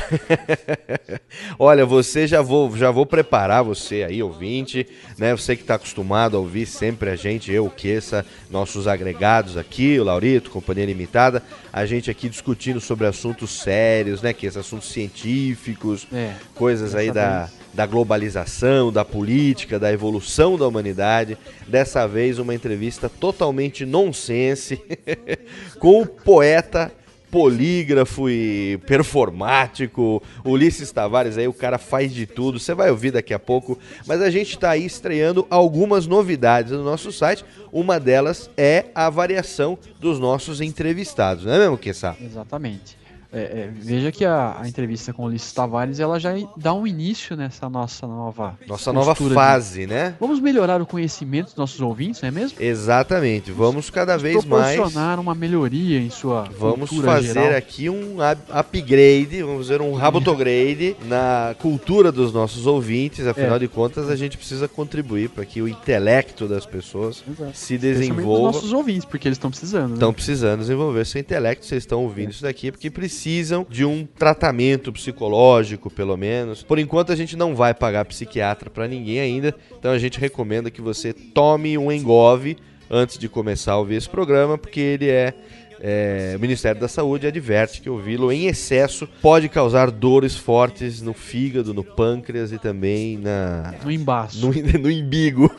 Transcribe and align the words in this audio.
Olha, 1.59 1.85
você 1.85 2.27
já 2.27 2.41
vou, 2.41 2.75
já 2.75 2.91
vou 2.91 3.05
preparar 3.05 3.63
você 3.63 4.05
aí, 4.05 4.23
ouvinte, 4.23 4.87
né? 5.19 5.37
Você 5.37 5.55
que 5.55 5.61
está 5.61 5.75
acostumado 5.75 6.35
a 6.35 6.41
ouvir 6.41 6.65
sempre 6.65 7.11
a 7.11 7.17
gente, 7.17 7.53
eu, 7.53 7.67
o 7.67 7.71
Queça, 7.71 8.25
nossos 8.51 8.87
agregados 8.87 9.59
aqui, 9.59 9.99
o 9.99 10.05
Laurito, 10.05 10.51
Companhia 10.51 10.87
Limitada, 10.87 11.43
a 11.71 11.85
gente 11.85 12.11
aqui 12.11 12.27
discutindo 12.27 12.81
sobre 12.81 13.07
assuntos 13.07 13.51
sérios, 13.51 14.23
né, 14.23 14.33
Queça? 14.33 14.61
Assuntos 14.61 14.89
científicos, 14.89 16.07
É, 16.11 16.33
coisas 16.55 16.95
aí 16.95 17.11
da, 17.13 17.45
vez. 17.45 17.58
Da 17.79 17.87
globalização, 17.87 18.91
da 18.91 19.05
política, 19.05 19.79
da 19.79 19.93
evolução 19.93 20.59
da 20.59 20.67
humanidade. 20.67 21.39
Dessa 21.69 22.09
vez, 22.09 22.41
uma 22.41 22.53
entrevista 22.53 23.09
totalmente 23.09 23.87
nonsense 23.87 24.83
com 25.79 26.03
o 26.03 26.07
poeta 26.07 26.91
polígrafo 27.31 28.29
e 28.29 28.81
performático, 28.85 30.21
Ulisses 30.45 30.91
Tavares 30.91 31.39
aí, 31.39 31.47
o 31.47 31.53
cara 31.53 31.79
faz 31.79 32.13
de 32.13 32.27
tudo, 32.27 32.59
você 32.59 32.75
vai 32.75 32.91
ouvir 32.91 33.13
daqui 33.13 33.33
a 33.33 33.39
pouco, 33.39 33.79
mas 34.07 34.23
a 34.23 34.31
gente 34.31 34.55
está 34.55 34.71
aí 34.71 34.85
estreando 34.85 35.47
algumas 35.49 36.05
novidades 36.07 36.73
no 36.73 36.83
nosso 36.83 37.13
site, 37.13 37.45
uma 37.71 38.01
delas 38.01 38.51
é 38.57 38.87
a 38.93 39.09
variação 39.09 39.79
dos 40.01 40.19
nossos 40.19 40.61
entrevistados, 40.61 41.45
não 41.45 41.53
é 41.53 41.59
mesmo, 41.59 41.79
Kessa? 41.79 42.17
Exatamente. 42.21 42.97
É, 43.31 43.41
é, 43.41 43.71
veja 43.75 44.11
que 44.11 44.25
a, 44.25 44.57
a 44.61 44.67
entrevista 44.67 45.13
com 45.13 45.25
o 45.25 45.27
Ulisses 45.27 45.53
Tavares 45.53 46.01
ela 46.01 46.19
já 46.19 46.31
dá 46.57 46.73
um 46.73 46.87
início 46.87 47.37
nessa 47.37 47.69
nossa 47.69 48.07
nova 48.07 48.59
Nossa 48.67 48.91
nova 48.91 49.11
postura 49.11 49.29
de- 49.29 49.35
fase, 49.35 49.87
né? 49.87 50.15
Vamos 50.19 50.41
melhorar 50.41 50.81
o 50.81 50.87
conhecimento 50.87 51.47
dos 51.49 51.55
nossos 51.57 51.79
ouvintes, 51.81 52.23
não 52.23 52.29
é 52.29 52.33
mesmo? 52.33 52.57
Exatamente, 52.59 53.53
vamos 53.53 53.91
cada 53.91 54.17
vez 54.17 54.43
mais 54.47 54.75
proporcionar 54.77 55.21
uma 55.21 55.35
melhoria 55.35 55.99
em 56.01 56.09
sua 56.09 56.45
Vamos 56.59 56.91
fazer 56.91 57.35
geral. 57.35 57.59
aqui 57.59 57.91
um 57.91 58.17
up- 58.17 58.43
upgrade, 58.51 59.43
vamos 59.43 59.67
fazer 59.69 59.83
um 59.83 59.93
rabotograde 59.93 60.97
na 61.07 61.55
cultura 61.59 62.11
dos 62.11 62.33
nossos 62.33 62.67
ouvintes. 62.67 63.27
Afinal 63.27 63.57
É. 63.57 63.59
de 63.59 63.69
contas, 63.69 64.09
a 64.09 64.17
gente 64.17 64.39
precisa 64.39 64.67
contribuir 64.67 65.29
para 65.29 65.45
que 65.45 65.61
o 65.61 65.69
intelecto 65.69 66.47
das 66.49 66.65
pessoas 66.65 67.23
Exato. 67.29 67.51
se 67.55 67.75
dos 67.75 67.83
desenvolva. 67.83 68.43
nossos 68.53 68.73
ouvintes, 68.73 69.05
porque 69.05 69.29
eles 69.29 69.37
estão 69.37 69.51
precisando. 69.51 69.89
né? 69.89 69.95
Estão 69.95 70.13
precisando 70.15 70.61
desenvolver 70.61 71.05
seu 71.05 71.21
intelecto, 71.21 71.67
vocês 71.67 71.83
estão 71.83 72.03
ouvindo 72.03 72.31
isso 72.31 72.43
daqui, 72.43 72.71
porque 72.71 72.91
precisam 73.19 73.67
de 73.69 73.85
um 73.85 74.07
tratamento 74.07 74.93
psicológico, 74.93 75.91
pelo 75.91 76.17
menos. 76.17 76.63
Por 76.63 76.79
enquanto, 76.79 77.11
a 77.11 77.17
gente 77.17 77.37
não 77.37 77.53
vai 77.53 77.75
pagar 77.75 78.05
psiquiatra 78.05 78.71
para 78.71 78.87
ninguém 78.87 79.19
ainda, 79.19 79.53
então 79.77 79.91
a 79.91 79.99
gente 79.99 80.21
recomenda 80.21 80.71
que 80.71 80.81
você 80.81 81.13
tome 81.13 81.77
um 81.77 81.91
engove 81.91 82.57
antes 82.89 83.19
de 83.19 83.29
começar 83.29 83.73
a 83.73 83.79
ouvir 83.79 83.97
esse 83.97 84.09
programa, 84.09 84.57
porque 84.57 84.79
ele 84.79 85.09
é. 85.09 85.35
É, 85.81 86.35
o 86.37 86.41
Ministério 86.41 86.81
da 86.81 86.89
Saúde 86.89 87.27
adverte 87.27 87.81
que 87.81 87.89
ouvi-lo 87.91 88.33
em 88.33 88.47
excesso 88.47 89.09
pode 89.23 89.49
causar 89.49 89.91
dores 89.91 90.37
fortes 90.37 91.01
no 91.01 91.13
fígado, 91.15 91.73
no 91.73 91.85
pâncreas 91.85 92.53
e 92.53 92.59
também 92.59 93.17
na, 93.19 93.75
No 93.85 93.91
embaço. 93.91 94.41
no, 94.41 94.53
no 94.81 94.91
imbigo. 94.91 95.51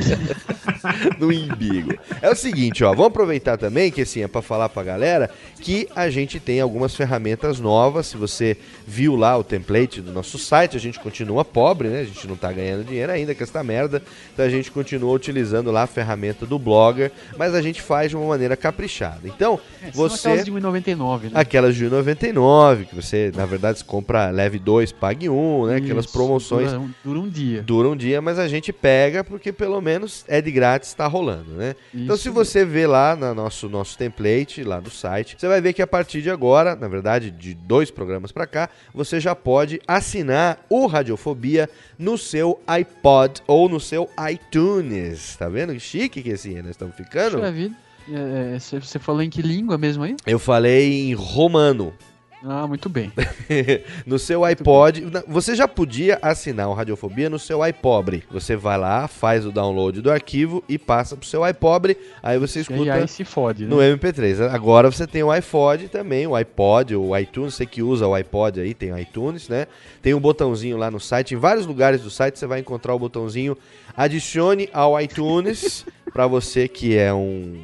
no 1.18 1.32
imbigo. 1.32 1.94
É 2.22 2.30
o 2.30 2.34
seguinte, 2.36 2.84
ó, 2.84 2.90
vamos 2.90 3.08
aproveitar 3.08 3.56
também 3.56 3.90
que 3.90 4.02
assim 4.02 4.22
é 4.22 4.28
para 4.28 4.42
falar 4.42 4.68
pra 4.68 4.82
galera 4.82 5.30
que 5.60 5.88
a 5.94 6.08
gente 6.08 6.38
tem 6.40 6.60
algumas 6.60 6.94
ferramentas 6.94 7.60
novas. 7.60 8.06
Se 8.06 8.16
você 8.16 8.56
viu 8.86 9.16
lá 9.16 9.36
o 9.36 9.44
template 9.44 10.00
do 10.00 10.12
nosso 10.12 10.38
site, 10.38 10.76
a 10.76 10.80
gente 10.80 10.98
continua 11.00 11.44
pobre, 11.44 11.88
né? 11.88 12.00
A 12.00 12.04
gente 12.04 12.26
não 12.26 12.36
tá 12.36 12.52
ganhando 12.52 12.84
dinheiro 12.84 13.12
ainda 13.12 13.34
com 13.34 13.42
esta 13.42 13.62
merda. 13.62 14.02
Então 14.32 14.44
a 14.44 14.48
gente 14.48 14.70
continua 14.70 15.12
utilizando 15.12 15.70
lá 15.70 15.82
a 15.82 15.86
ferramenta 15.86 16.46
do 16.46 16.58
Blogger, 16.58 17.10
mas 17.36 17.54
a 17.54 17.62
gente 17.62 17.82
faz 17.82 18.10
de 18.10 18.16
uma 18.16 18.26
maneira 18.26 18.56
caprichada. 18.56 19.17
Então, 19.24 19.58
É, 19.82 19.90
você 19.90 20.28
aquelas 20.28 20.44
de 20.44 20.52
1,99, 20.52 21.22
né? 21.24 21.30
Aquelas 21.34 21.74
de 21.74 21.88
99, 21.88 22.84
que 22.86 22.94
você, 22.94 23.32
na 23.34 23.46
verdade, 23.46 23.82
compra 23.84 24.30
leve 24.30 24.58
2, 24.58 24.92
pague 24.92 25.28
1, 25.28 25.32
um, 25.32 25.66
né? 25.66 25.76
Aquelas 25.76 26.04
Isso, 26.04 26.12
promoções 26.12 26.70
Dura 26.70 26.80
um, 26.80 26.90
dura 27.04 27.18
um 27.20 27.28
dia. 27.28 27.62
dura 27.62 27.88
um 27.88 27.96
dia, 27.96 28.20
mas 28.20 28.38
a 28.38 28.46
gente 28.48 28.72
pega 28.72 29.24
porque 29.24 29.52
pelo 29.52 29.80
menos 29.80 30.24
é 30.28 30.40
de 30.40 30.50
grátis, 30.50 30.92
tá 30.94 31.06
rolando, 31.06 31.50
né? 31.52 31.74
então 31.94 32.14
Isso 32.14 32.24
se 32.24 32.30
você 32.30 32.64
vê 32.64 32.86
lá 32.86 33.16
no 33.16 33.34
nosso, 33.34 33.68
nosso 33.68 33.96
template, 33.96 34.62
lá 34.62 34.80
do 34.80 34.90
site, 34.90 35.36
você 35.38 35.48
vai 35.48 35.60
ver 35.60 35.72
que 35.72 35.82
a 35.82 35.86
partir 35.86 36.22
de 36.22 36.30
agora, 36.30 36.76
na 36.76 36.88
verdade, 36.88 37.30
de 37.30 37.54
dois 37.54 37.90
programas 37.90 38.32
pra 38.32 38.46
cá, 38.46 38.68
você 38.94 39.20
já 39.20 39.34
pode 39.34 39.80
assinar 39.86 40.58
o 40.68 40.86
Radiofobia 40.86 41.68
no 41.98 42.16
seu 42.18 42.60
iPod 42.66 43.40
ou 43.46 43.68
no 43.68 43.80
seu 43.80 44.08
iTunes. 44.30 45.36
Tá 45.36 45.48
vendo 45.48 45.72
que 45.72 45.80
chique 45.80 46.22
que 46.22 46.32
assim 46.32 46.54
nós 46.60 46.70
estamos 46.72 46.94
ficando? 46.96 47.36
Puxa 47.36 47.52
vida. 47.52 47.74
É, 48.10 48.54
é, 48.54 48.58
Você 48.58 48.78
você 48.80 48.98
falou 48.98 49.22
em 49.22 49.30
que 49.30 49.42
língua 49.42 49.76
mesmo 49.78 50.04
aí? 50.04 50.16
Eu 50.26 50.38
falei 50.38 51.10
em 51.10 51.14
romano. 51.14 51.92
Ah, 52.40 52.68
muito 52.68 52.88
bem. 52.88 53.10
no 54.06 54.16
seu 54.16 54.44
iPod. 54.44 55.00
na- 55.06 55.24
Você 55.26 55.56
já 55.56 55.66
podia 55.66 56.20
assinar 56.22 56.68
o 56.68 56.72
Radiofobia 56.72 57.28
no 57.28 57.36
seu 57.36 57.66
iPobre. 57.66 58.22
Você 58.30 58.54
vai 58.54 58.78
lá, 58.78 59.08
faz 59.08 59.44
o 59.44 59.50
download 59.50 60.00
do 60.00 60.08
arquivo 60.08 60.62
e 60.68 60.78
passa 60.78 61.16
pro 61.16 61.26
seu 61.26 61.44
iPobre. 61.44 61.96
Aí 62.22 62.38
você 62.38 62.60
E 62.60 62.62
escuta 62.62 62.92
aí 62.94 63.08
se 63.08 63.24
fode, 63.24 63.64
né? 63.64 63.70
no 63.70 63.78
MP3. 63.78 64.40
Agora 64.54 64.88
você 64.88 65.04
tem 65.04 65.24
o 65.24 65.32
iPod 65.32 65.88
também, 65.88 66.28
o 66.28 66.36
iPod, 66.36 66.94
o 66.94 67.16
iTunes. 67.18 67.54
Você 67.54 67.66
que 67.66 67.82
usa 67.82 68.06
o 68.06 68.14
iPod 68.14 68.60
aí, 68.60 68.72
tem 68.72 68.92
o 68.92 68.98
iTunes, 68.98 69.48
né? 69.48 69.66
Tem 70.00 70.14
um 70.14 70.20
botãozinho 70.20 70.76
lá 70.76 70.92
no 70.92 71.00
site. 71.00 71.34
Em 71.34 71.38
vários 71.38 71.66
lugares 71.66 72.02
do 72.02 72.08
site 72.10 72.38
você 72.38 72.46
vai 72.46 72.60
encontrar 72.60 72.94
o 72.94 72.98
botãozinho 73.00 73.58
adicione 73.96 74.68
ao 74.72 74.98
iTunes. 75.00 75.84
para 76.12 76.26
você 76.28 76.68
que 76.68 76.96
é 76.96 77.12
um 77.12 77.58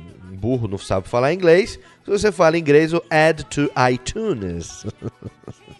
burro, 0.44 0.68
não 0.68 0.76
sabe 0.76 1.08
falar 1.08 1.32
inglês. 1.32 1.78
Se 2.04 2.10
você 2.10 2.30
fala 2.30 2.58
inglês, 2.58 2.92
o 2.92 3.02
add 3.08 3.44
to 3.44 3.70
iTunes. 3.90 4.84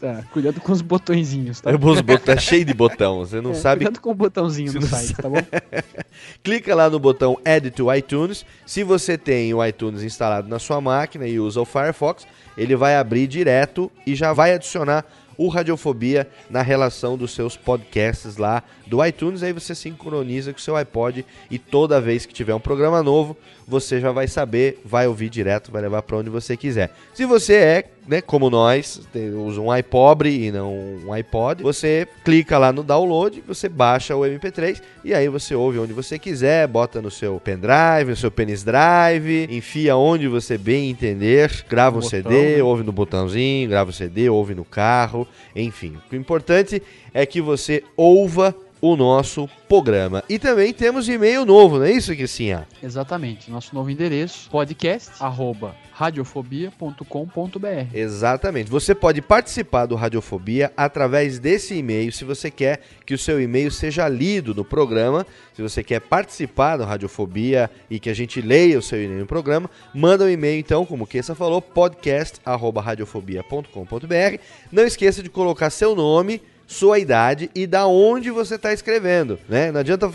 Tá, 0.01 0.23
cuidado 0.33 0.59
com 0.59 0.73
os 0.73 0.81
botõezinhos, 0.81 1.61
tá? 1.61 1.71
É, 1.71 1.75
os 1.75 2.01
bot... 2.01 2.23
Tá 2.23 2.39
cheio 2.39 2.65
de 2.65 2.73
botão, 2.73 3.19
você 3.19 3.43
não 3.43 3.51
É, 3.51 3.55
sabe 3.55 3.85
Cuidado 3.85 4.01
com 4.01 4.11
o 4.11 4.15
botãozinho 4.15 4.73
no 4.73 4.81
site, 4.81 5.15
tá 5.17 5.29
bom? 5.29 5.37
Clica 6.43 6.75
lá 6.75 6.89
no 6.89 6.99
botão 6.99 7.39
Add 7.45 7.71
to 7.73 7.93
iTunes. 7.93 8.47
Se 8.65 8.83
você 8.83 9.19
tem 9.19 9.53
o 9.53 9.63
iTunes 9.63 10.03
instalado 10.03 10.49
na 10.49 10.59
sua 10.59 10.81
máquina 10.81 11.29
e 11.29 11.39
usa 11.39 11.61
o 11.61 11.67
Firefox, 11.67 12.27
ele 12.57 12.75
vai 12.75 12.97
abrir 12.97 13.27
direto 13.27 13.93
e 14.07 14.15
já 14.15 14.33
vai 14.33 14.55
adicionar 14.55 15.05
o 15.37 15.49
Radiofobia 15.49 16.29
na 16.49 16.63
relação 16.63 17.17
dos 17.17 17.33
seus 17.33 17.57
podcasts 17.57 18.37
lá 18.37 18.63
do 18.87 19.05
iTunes. 19.05 19.43
Aí 19.43 19.53
você 19.53 19.75
sincroniza 19.75 20.53
com 20.53 20.59
o 20.59 20.63
seu 20.63 20.77
iPod 20.77 21.25
e 21.51 21.59
toda 21.59 22.01
vez 22.01 22.27
que 22.27 22.35
tiver 22.35 22.55
um 22.55 22.61
programa 22.61 23.03
novo, 23.03 23.37
você 23.67 24.01
já 24.01 24.13
vai 24.13 24.29
saber, 24.29 24.81
vai 24.85 25.07
ouvir 25.07 25.29
direto, 25.31 25.73
vai 25.73 25.83
levar 25.83 26.03
para 26.03 26.17
onde 26.17 26.31
você 26.31 26.57
quiser. 26.57 26.91
Se 27.15 27.25
você 27.25 27.55
é, 27.55 27.85
né, 28.07 28.21
como 28.21 28.51
nós, 28.51 29.01
usa 29.47 29.61
um 29.61 29.75
iPobre 29.75 30.47
e 30.47 30.53
não 30.53 30.75
um 31.07 31.13
iPod, 31.13 31.63
você 31.63 32.07
clica 32.25 32.59
lá 32.59 32.73
no 32.73 32.83
download, 32.83 33.43
você 33.47 33.69
baixa 33.69 34.15
o 34.15 34.21
MP3 34.21 34.83
e 35.03 35.15
aí 35.15 35.29
você 35.29 35.55
ouve 35.55 35.79
onde 35.79 35.93
você 35.93 36.19
quiser, 36.19 36.67
bota 36.67 37.01
no 37.01 37.11
seu 37.11 37.41
pendrive, 37.41 38.11
no 38.11 38.17
seu 38.17 38.31
penis 38.31 38.63
drive, 38.63 39.49
enfia 39.51 39.97
onde 39.97 40.29
você 40.29 40.59
bem 40.59 40.91
entender, 40.91 41.65
grava 41.69 41.97
um 41.97 42.01
botão, 42.01 42.11
CD, 42.11 42.57
né? 42.57 42.63
ouve 42.63 42.83
no 42.83 42.93
botãozinho, 42.93 43.69
grava 43.69 43.91
o 43.91 43.93
CD, 43.93 44.29
ouve 44.29 44.55
no 44.55 44.65
carro, 44.65 45.24
enfim. 45.55 45.97
O 46.11 46.15
importante 46.15 46.83
é 47.13 47.25
que 47.27 47.41
você 47.41 47.83
ouva 47.97 48.55
o 48.81 48.97
nosso 48.97 49.49
programa. 49.67 50.23
E 50.29 50.39
também 50.39 50.73
temos 50.73 51.09
e-mail 51.09 51.47
novo, 51.47 51.79
não 51.79 51.87
é 51.87 51.93
isso, 51.93 52.15
Kissinha? 52.15 52.69
Exatamente. 52.83 53.51
Nosso 53.51 53.75
novo 53.75 53.91
endereço, 53.91 54.51
podcast, 54.51 55.11
arroba, 55.21 55.75
radiofobia.com.br. 55.95 57.95
Exatamente. 57.95 58.69
Você 58.69 58.93
pode 58.97 59.23
participar 59.23 59.87
do 59.87 59.95
Radiofobia 59.95 60.73
através 60.77 61.39
desse 61.39 61.77
e-mail, 61.77 62.11
se 62.11 62.25
você 62.25 62.51
quer 62.51 62.81
que 63.07 63.15
o 63.15 63.19
seu 63.19 63.41
e-mail 63.41 63.71
seja 63.71 64.09
lido 64.09 64.53
no 64.53 64.65
programa, 64.65 65.25
se 65.55 65.63
você 65.63 65.85
quer 65.85 66.01
participar 66.01 66.79
do 66.79 66.85
Radiofobia 66.85 67.71
e 67.89 68.01
que 68.01 68.11
a 68.11 68.15
gente 68.15 68.41
leia 68.41 68.77
o 68.77 68.83
seu 68.83 69.01
e-mail 69.01 69.21
no 69.21 69.27
programa, 69.27 69.71
manda 69.95 70.25
um 70.25 70.29
e-mail 70.29 70.59
então, 70.59 70.85
como 70.85 71.05
o 71.05 71.07
Kessa 71.07 71.37
falou, 71.37 71.63
podcast@radiofobia.com.br. 71.63 74.41
Não 74.73 74.85
esqueça 74.85 75.23
de 75.23 75.31
colocar 75.31 75.71
seu 75.71 75.95
nome, 75.95 76.43
sua 76.67 76.99
idade 76.99 77.51
e 77.55 77.67
da 77.67 77.87
onde 77.87 78.31
você 78.31 78.55
está 78.57 78.73
escrevendo, 78.73 79.39
né? 79.49 79.71
Não 79.71 79.81
adianta 79.81 80.11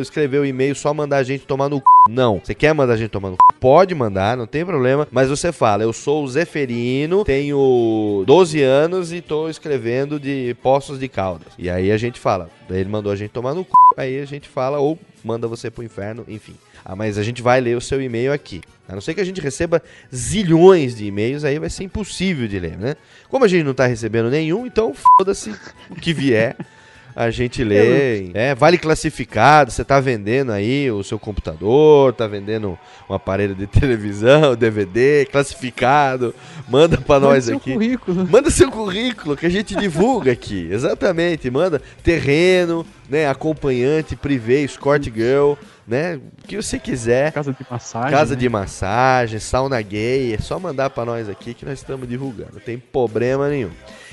escrever 0.00 0.38
o 0.38 0.44
e-mail 0.44 0.74
só 0.74 0.92
mandar 0.94 1.18
a 1.18 1.22
gente 1.22 1.46
tomar 1.46 1.68
no 1.68 1.76
c... 1.78 1.82
Não. 2.08 2.40
Você 2.42 2.54
quer 2.54 2.74
mandar 2.74 2.94
a 2.94 2.96
gente 2.96 3.10
tomar 3.10 3.30
no 3.30 3.34
c... 3.34 3.58
Pode 3.60 3.94
mandar, 3.94 4.36
não 4.36 4.46
tem 4.46 4.64
problema, 4.64 5.08
mas 5.10 5.28
você 5.28 5.52
fala, 5.52 5.82
eu 5.82 5.92
sou 5.92 6.24
o 6.24 6.28
Zeferino, 6.28 7.24
tenho 7.24 8.24
12 8.26 8.62
anos 8.62 9.12
e 9.12 9.20
tô 9.20 9.48
escrevendo 9.48 10.20
de 10.20 10.56
Poços 10.62 10.98
de 10.98 11.08
Caldas. 11.08 11.52
E 11.58 11.70
aí 11.70 11.90
a 11.90 11.96
gente 11.96 12.20
fala, 12.20 12.50
ele 12.68 12.88
mandou 12.88 13.12
a 13.12 13.16
gente 13.16 13.30
tomar 13.30 13.54
no 13.54 13.62
c... 13.62 13.70
Aí 13.96 14.20
a 14.20 14.24
gente 14.24 14.48
fala 14.48 14.78
ou 14.78 14.98
manda 15.22 15.46
você 15.46 15.70
pro 15.70 15.82
inferno, 15.84 16.24
enfim. 16.28 16.54
Ah, 16.84 16.94
mas 16.94 17.16
a 17.16 17.22
gente 17.22 17.40
vai 17.40 17.60
ler 17.60 17.76
o 17.76 17.80
seu 17.80 18.00
e-mail 18.02 18.32
aqui. 18.32 18.60
A 18.86 18.92
não 18.92 19.00
ser 19.00 19.14
que 19.14 19.20
a 19.20 19.24
gente 19.24 19.40
receba 19.40 19.82
zilhões 20.14 20.94
de 20.94 21.06
e-mails, 21.06 21.42
aí 21.42 21.58
vai 21.58 21.70
ser 21.70 21.84
impossível 21.84 22.46
de 22.46 22.58
ler, 22.58 22.76
né? 22.76 22.96
Como 23.30 23.44
a 23.44 23.48
gente 23.48 23.64
não 23.64 23.72
tá 23.72 23.86
recebendo 23.86 24.28
nenhum, 24.28 24.66
então 24.66 24.92
foda-se 24.92 25.50
o 25.88 25.94
que 25.94 26.12
vier. 26.12 26.56
A 27.16 27.30
gente 27.30 27.62
lê, 27.62 28.30
é, 28.34 28.54
vale 28.56 28.76
classificado, 28.76 29.70
você 29.70 29.84
tá 29.84 30.00
vendendo 30.00 30.50
aí 30.50 30.90
o 30.90 31.04
seu 31.04 31.16
computador, 31.16 32.12
tá 32.12 32.26
vendendo 32.26 32.76
um 33.08 33.14
aparelho 33.14 33.54
de 33.54 33.66
televisão, 33.68 34.56
DVD, 34.56 35.24
classificado, 35.26 36.34
manda 36.68 36.96
pra 36.98 37.20
nós 37.20 37.44
seu 37.44 37.56
aqui. 37.56 37.72
currículo. 37.72 38.28
Manda 38.28 38.50
seu 38.50 38.70
currículo 38.70 39.36
que 39.36 39.46
a 39.46 39.50
gente 39.50 39.76
divulga 39.76 40.32
aqui. 40.32 40.68
Exatamente. 40.72 41.48
Manda 41.50 41.80
terreno, 42.02 42.84
né? 43.08 43.28
Acompanhante, 43.28 44.16
privê, 44.16 44.64
escort 44.64 45.04
girl, 45.04 45.54
né? 45.86 46.16
O 46.42 46.48
que 46.48 46.56
você 46.56 46.78
quiser. 46.78 47.32
Casa 47.32 47.52
de 47.52 47.66
massagem. 47.70 48.10
Casa 48.10 48.34
né? 48.34 48.40
de 48.40 48.48
massagem, 48.48 49.38
sauna 49.38 49.80
gay, 49.80 50.34
é 50.34 50.38
só 50.38 50.58
mandar 50.58 50.90
pra 50.90 51.04
nós 51.04 51.28
aqui 51.28 51.54
que 51.54 51.64
nós 51.64 51.78
estamos 51.78 52.08
divulgando, 52.08 52.54
não 52.54 52.60
tem 52.60 52.78
problema 52.78 53.48
nenhum. 53.48 53.70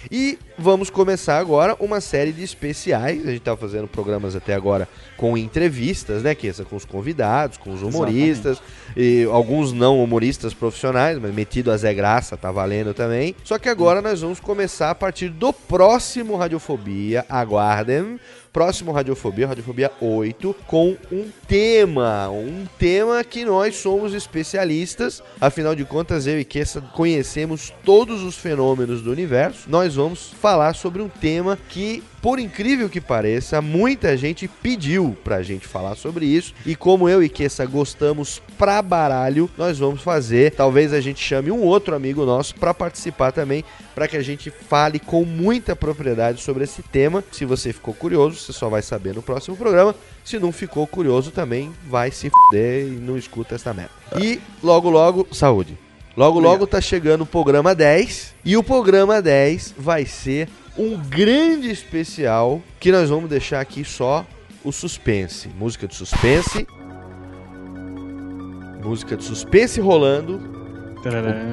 E 0.10 0.38
vamos 0.62 0.90
começar 0.90 1.40
agora 1.40 1.76
uma 1.80 2.00
série 2.00 2.32
de 2.32 2.44
especiais. 2.44 3.28
A 3.28 3.32
gente 3.32 3.42
tá 3.42 3.58
fazendo 3.58 3.88
programas 3.88 4.36
até 4.36 4.54
agora 4.54 4.88
com 5.18 5.38
entrevistas, 5.38 6.24
né, 6.24 6.36
Kessa? 6.36 6.64
Com 6.64 6.76
os 6.76 6.86
convidados, 6.86 7.58
com 7.58 7.74
os 7.74 7.82
humoristas, 7.82 8.62
e 8.96 9.28
alguns 9.32 9.74
não 9.74 10.02
humoristas 10.04 10.54
profissionais, 10.54 11.18
mas 11.20 11.34
metido 11.34 11.72
a 11.72 11.78
Zé 11.78 11.94
Graça, 11.94 12.38
tá 12.38 12.52
valendo 12.52 12.94
também. 12.94 13.36
Só 13.44 13.58
que 13.58 13.70
agora 13.70 14.02
nós 14.02 14.22
vamos 14.22 14.40
começar 14.40 14.92
a 14.92 14.96
partir 14.96 15.30
do 15.30 15.52
próximo 15.52 16.38
Radiofobia, 16.38 17.26
aguardem. 17.28 18.20
Próximo 18.52 18.92
Radiofobia, 18.92 19.48
Radiofobia 19.48 19.90
8, 20.02 20.54
com 20.68 20.98
um 21.10 21.30
tema. 21.48 22.30
Um 22.30 22.66
tema 22.78 23.24
que 23.24 23.46
nós 23.46 23.78
somos 23.78 24.14
especialistas. 24.14 25.24
Afinal 25.40 25.74
de 25.74 25.86
contas, 25.86 26.28
eu 26.28 26.38
e 26.38 26.44
Kessa 26.44 26.82
conhecemos 26.82 27.74
todos 27.86 28.22
os 28.24 28.36
fenômenos 28.36 29.02
do 29.02 29.10
universo. 29.10 29.70
Nós 29.70 29.96
vamos 29.96 30.34
falar 30.42 30.51
sobre 30.74 31.02
um 31.02 31.08
tema 31.08 31.58
que, 31.70 32.04
por 32.22 32.40
incrível 32.40 32.90
que 32.90 33.00
pareça, 33.00 33.62
muita 33.62 34.16
gente 34.18 34.48
pediu 34.48 35.18
pra 35.24 35.42
gente 35.42 35.66
falar 35.66 35.96
sobre 35.96 36.26
isso. 36.26 36.54
E 36.66 36.76
como 36.76 37.08
eu 37.08 37.24
e 37.24 37.30
Kessa 37.30 37.66
gostamos 37.66 38.42
pra 38.58 38.82
baralho, 38.82 39.50
nós 39.58 39.80
vamos 39.80 40.02
fazer. 40.02 40.52
Talvez 40.52 40.94
a 40.94 41.00
gente 41.00 41.24
chame 41.24 41.52
um 41.52 41.62
outro 41.62 41.96
amigo 41.96 42.26
nosso 42.26 42.56
pra 42.56 42.74
participar 42.74 43.32
também, 43.32 43.64
para 43.96 44.08
que 44.08 44.18
a 44.18 44.22
gente 44.22 44.50
fale 44.50 45.00
com 45.00 45.24
muita 45.24 45.76
propriedade 45.76 46.42
sobre 46.42 46.64
esse 46.64 46.84
tema. 46.84 47.24
Se 47.32 47.46
você 47.46 47.72
ficou 47.72 47.94
curioso, 47.94 48.38
você 48.38 48.54
só 48.54 48.70
vai 48.70 48.82
saber 48.82 49.16
no 49.16 49.22
próximo 49.22 49.56
programa. 49.56 49.96
Se 50.24 50.38
não 50.38 50.52
ficou 50.52 50.86
curioso 50.86 51.32
também, 51.32 51.72
vai 51.88 52.12
se 52.12 52.30
fuder 52.30 52.88
e 52.88 52.92
não 52.92 53.18
escuta 53.18 53.56
essa 53.56 53.74
merda. 53.74 53.92
E 54.20 54.40
logo 54.62 54.90
logo, 54.90 55.28
saúde. 55.32 55.78
Logo 56.16 56.40
logo 56.40 56.68
tá 56.68 56.82
chegando 56.82 57.22
o 57.22 57.26
programa 57.26 57.74
10 57.74 58.36
e 58.44 58.58
o 58.58 58.64
programa 58.64 59.22
10 59.22 59.76
vai 59.78 60.06
ser 60.06 60.50
um 60.78 60.98
grande 60.98 61.72
especial 61.72 62.62
que 62.80 62.92
nós 62.92 63.10
vamos 63.10 63.30
deixar 63.30 63.62
aqui 63.62 63.86
só 63.86 64.26
o 64.64 64.72
suspense, 64.74 65.48
música 65.58 65.88
de 65.88 65.96
suspense. 65.96 66.68
Música 68.84 69.16
de 69.16 69.24
suspense 69.24 69.80
rolando. 69.80 70.42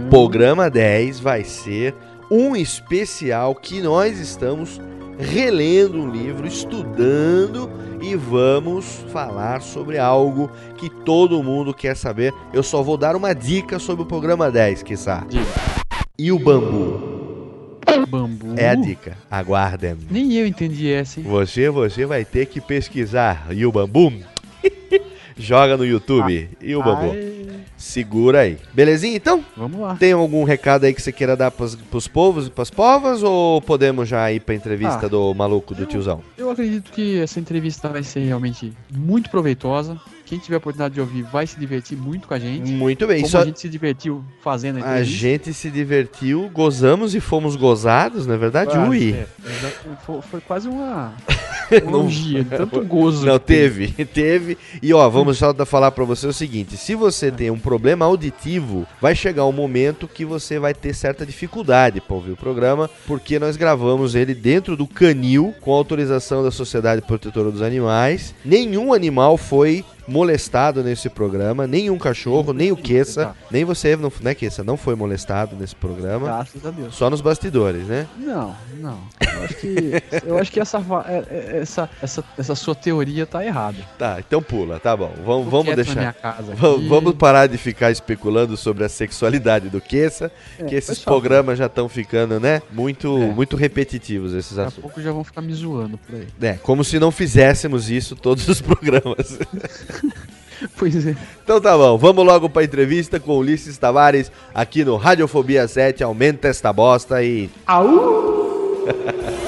O 0.07 0.11
programa 0.11 0.69
10 0.69 1.21
vai 1.21 1.45
ser 1.45 1.95
um 2.31 2.57
especial 2.57 3.55
que 3.55 3.81
nós 3.81 4.19
estamos 4.19 4.81
relendo 5.19 5.99
um 5.99 6.11
livro, 6.11 6.47
estudando 6.47 7.71
e 8.01 8.15
vamos 8.15 9.05
falar 9.13 9.61
sobre 9.61 9.99
algo 9.99 10.51
que 10.77 10.89
todo 10.89 11.43
mundo 11.43 11.75
quer 11.75 11.97
saber. 11.97 12.33
Eu 12.53 12.63
só 12.63 12.83
vou 12.83 12.97
dar 12.97 13.17
uma 13.17 13.35
dica 13.35 13.79
sobre 13.79 14.03
o 14.05 14.07
programa 14.07 14.51
10, 14.51 14.83
quiçá. 14.83 15.25
Diga. 15.29 15.45
E 16.19 16.31
o 16.33 16.39
bambu? 16.39 17.79
Bambu. 18.09 18.55
É 18.57 18.71
a 18.71 18.75
dica. 18.75 19.17
Aguardem. 19.31 19.97
Nem 20.11 20.33
eu 20.35 20.47
entendi 20.47 20.91
essa, 20.91 21.21
hein? 21.21 21.27
Você, 21.29 21.69
você 21.69 22.07
vai 22.07 22.25
ter 22.25 22.47
que 22.47 22.61
pesquisar. 22.61 23.49
E 23.51 23.67
o 23.67 23.73
bambu? 23.73 24.13
Joga 25.37 25.77
no 25.77 25.85
YouTube. 25.85 26.51
E 26.61 26.75
o 26.75 26.83
bambu? 26.83 27.11
Ai, 27.13 27.38
Segura 27.79 28.41
aí. 28.41 28.59
Belezinha 28.75 29.17
então? 29.17 29.43
vamos 29.57 29.81
lá. 29.81 29.95
Tem 29.95 30.13
algum 30.13 30.43
recado 30.43 30.85
aí 30.85 30.93
que 30.93 31.01
você 31.01 31.13
queira 31.13 31.37
dar 31.37 31.51
pros, 31.53 31.77
pros 31.77 32.09
povos 32.09 32.49
e 32.49 32.51
pras 32.51 32.71
povas? 32.71 33.23
Ou 33.23 33.63
podemos 33.63 34.09
já 34.09 34.31
ir 34.33 34.41
pra 34.41 34.55
entrevista 34.55 35.07
Ah, 35.07 35.09
do 35.09 35.33
maluco 35.33 35.75
do 35.75 35.83
eu- 35.83 35.87
tiozão? 35.87 36.21
Eu 36.37 36.51
acredito 36.51 36.91
que 36.91 37.21
essa 37.21 37.39
entrevista 37.39 37.89
vai 37.89 38.03
ser 38.03 38.21
realmente 38.25 38.73
muito 38.93 39.31
proveitosa. 39.31 39.97
Quem 40.29 40.39
tiver 40.39 40.57
a 40.57 40.59
oportunidade 40.59 40.93
de 40.93 41.01
ouvir 41.01 41.23
vai 41.23 41.47
se 41.47 41.59
divertir 41.59 41.97
muito 41.97 42.29
com 42.29 42.35
a 42.35 42.39
gente. 42.39 42.71
Muito 42.71 43.07
bem. 43.07 43.23
Como 43.23 43.31
Só 43.31 43.41
a 43.41 43.45
gente 43.47 43.59
se 43.59 43.69
divertiu 43.69 44.23
fazendo 44.43 44.85
a 44.85 44.91
a 44.91 45.03
gente 45.03 45.55
se 45.55 45.71
divertiu, 45.71 46.51
gozamos 46.53 47.15
e 47.15 47.21
fomos 47.21 47.57
gozados, 47.57 48.27
não 48.27 48.35
é 48.35 48.37
verdade? 48.37 48.73
Ah, 48.77 48.87
Ui. 48.87 49.15
é, 49.15 49.27
foi, 50.05 50.21
foi 50.21 50.41
quase 50.43 50.69
uma, 50.69 51.15
orgia, 51.91 52.45
tanto 52.45 52.85
gozo. 52.85 53.25
Não, 53.25 53.39
teve. 53.39 53.89
teve, 53.89 54.05
teve. 54.05 54.59
E 54.83 54.93
ó, 54.93 55.09
vamos 55.09 55.39
só 55.39 55.55
falar 55.65 55.93
pra 55.93 56.05
você 56.05 56.27
o 56.27 56.33
seguinte: 56.33 56.77
se 56.77 56.95
você 56.95 57.31
tem 57.31 57.51
um 57.51 57.59
problema 57.59 58.05
auditivo, 58.05 58.87
vai 59.01 59.15
chegar 59.15 59.47
um 59.47 59.53
momento 59.53 60.07
que 60.07 60.27
você 60.27 60.59
vai 60.59 60.75
ter 60.75 60.95
certa 60.95 61.25
dificuldade 61.25 62.03
pra 62.03 62.17
ouvir 62.17 62.33
o 62.33 62.37
programa, 62.37 62.91
porque 63.07 63.39
nós 63.39 63.57
gravamos 63.57 64.15
ele 64.15 64.35
dentro 64.35 64.77
do 64.77 64.87
canil, 64.87 65.55
com 65.63 65.73
autorização 65.73 66.43
da 66.43 66.51
Sociedade 66.51 67.01
Protetora 67.01 67.51
dos 67.51 67.63
Animais. 67.63 68.35
Nenhum 68.45 68.93
animal 68.93 69.39
foi 69.39 69.87
molestado 70.09 70.83
nesse 70.83 71.09
programa, 71.09 71.67
nem 71.67 71.91
um 71.91 71.99
cachorro, 71.99 72.53
nem 72.53 72.73
o 72.73 72.77
Queça, 72.77 73.37
nem 73.51 73.65
você, 73.65 73.95
não, 73.97 74.11
né, 74.23 74.35
Queça, 74.35 74.65
não 74.65 74.77
foi 74.77 74.95
molestado 74.95 75.55
nesse 75.55 75.77
programa. 75.77 76.27
Graças 76.27 76.65
a 76.65 76.71
Deus. 76.71 76.95
Só 76.95 77.11
nos 77.11 77.21
bastidores, 77.21 77.85
né? 77.87 78.07
Não, 78.17 78.57
não. 78.79 78.99
Eu 79.21 79.45
acho 79.45 79.55
que, 79.57 80.03
eu 80.27 80.39
acho 80.39 80.53
que 80.53 80.61
essa, 80.61 80.79
é, 81.07 81.25
é, 81.31 81.59
essa, 81.61 81.89
essa, 82.03 82.25
essa 82.37 82.55
sua 82.55 82.75
teoria 82.75 83.27
tá 83.27 83.45
errada. 83.45 83.79
Tá, 83.99 84.17
então 84.19 84.43
pula, 84.43 84.81
tá 84.81 84.97
bom. 84.97 85.13
Vamos, 85.25 85.49
vamos 85.49 85.75
deixar. 85.77 86.13
casa 86.15 86.55
Vamos, 86.55 87.15
parar 87.15 87.47
de 87.47 87.59
ficar 87.59 87.91
especulando 87.91 88.57
sobre 88.57 88.85
a 88.85 88.89
sexualidade 88.89 89.69
do 89.69 89.81
Queça, 89.81 90.33
É, 90.59 90.65
que 90.65 90.75
esses 90.75 90.99
programas 91.01 91.59
já 91.59 91.67
estão 91.67 91.89
ficando, 91.89 92.41
né, 92.41 92.63
muito, 92.73 93.19
É. 93.19 93.27
muito 93.27 93.57
repetitivos 93.57 94.33
esses 94.33 94.53
Daqui 94.57 94.61
a 94.61 94.69
assuntos. 94.69 94.83
pouco 94.83 95.03
já 95.03 95.13
vão 95.13 95.23
ficar 95.23 95.43
me 95.43 95.53
zoando 95.53 95.99
por 95.99 96.15
aí. 96.15 96.27
É, 96.41 96.55
como 96.55 96.83
se 96.83 96.99
não 96.99 97.11
fizéssemos 97.11 97.91
isso 97.91 98.17
todos 98.17 98.49
os 98.49 98.61
programas. 98.61 99.39
Pois 100.77 101.07
é. 101.07 101.15
Então 101.45 101.61
tá 101.61 101.77
bom, 101.77 101.97
vamos 101.97 102.27
logo 102.27 102.51
pra 102.51 102.65
entrevista 102.65 103.21
com 103.21 103.39
Ulisses 103.39 103.79
Tavares 103.79 104.33
aqui 104.53 104.85
no 104.85 104.97
Radiofobia 104.97 105.69
7. 105.69 106.03
Aumenta 106.03 106.49
esta 106.49 106.73
bosta 106.73 107.23
e. 107.23 107.49
Família 107.65 109.45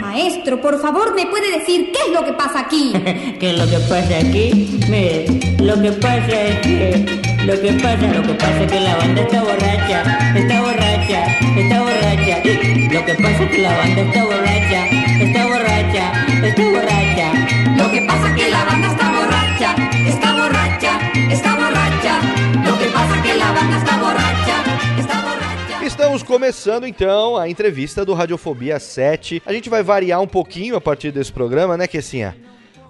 Maestro, 0.00 0.60
por 0.60 0.80
favor, 0.80 1.16
¿me 1.16 1.26
puede 1.26 1.58
decir 1.58 1.90
qué 1.92 1.98
es 2.06 2.12
lo 2.12 2.24
que 2.24 2.32
pasa 2.32 2.60
aquí? 2.60 2.92
que 3.40 3.52
lo 3.54 3.66
que 3.66 3.78
pasa 3.80 4.18
aquí, 4.18 4.78
mire, 4.88 5.26
lo 5.58 5.74
que 5.82 5.90
pasa 5.90 6.42
es 6.42 6.60
que, 6.60 7.20
lo 7.44 7.60
que 7.60 7.72
pasa, 7.72 8.06
lo 8.06 8.22
que 8.22 8.34
pasa 8.34 8.62
es 8.62 8.70
que 8.70 8.80
la 8.80 8.96
banda 8.98 9.22
está 9.22 9.42
borracha, 9.42 10.02
está 10.36 10.60
borracha, 10.60 11.26
está 11.56 11.80
borracha. 11.80 12.36
Lo 12.92 13.04
que 13.04 13.14
pasa 13.14 13.42
es 13.42 13.50
que 13.50 13.58
la 13.58 13.76
banda 13.78 14.00
está 14.02 14.24
borracha, 14.24 14.86
está 15.20 15.46
borracha, 15.46 16.12
está 16.46 16.62
borracha. 16.70 17.32
Lo 17.76 17.90
que 17.90 18.02
pasa 18.02 18.34
que 18.36 18.48
la 18.48 18.64
banda 18.64 18.86
está 18.86 19.10
borracha, 19.10 19.74
está 20.06 20.32
borracha, 20.34 20.92
está 21.32 21.56
borracha. 21.56 22.20
Lo 22.64 22.78
que 22.78 22.86
pasa 22.86 23.22
que 23.24 23.34
la 23.34 23.50
banda 23.50 23.76
está 23.76 23.96
borracha. 23.96 24.65
Estamos 25.86 26.20
começando 26.20 26.84
então 26.84 27.36
a 27.36 27.48
entrevista 27.48 28.04
do 28.04 28.12
Radiofobia 28.12 28.80
7. 28.80 29.40
A 29.46 29.52
gente 29.52 29.70
vai 29.70 29.84
variar 29.84 30.20
um 30.20 30.26
pouquinho 30.26 30.74
a 30.74 30.80
partir 30.80 31.12
desse 31.12 31.32
programa, 31.32 31.76
né, 31.76 31.86
Kessinha? 31.86 32.36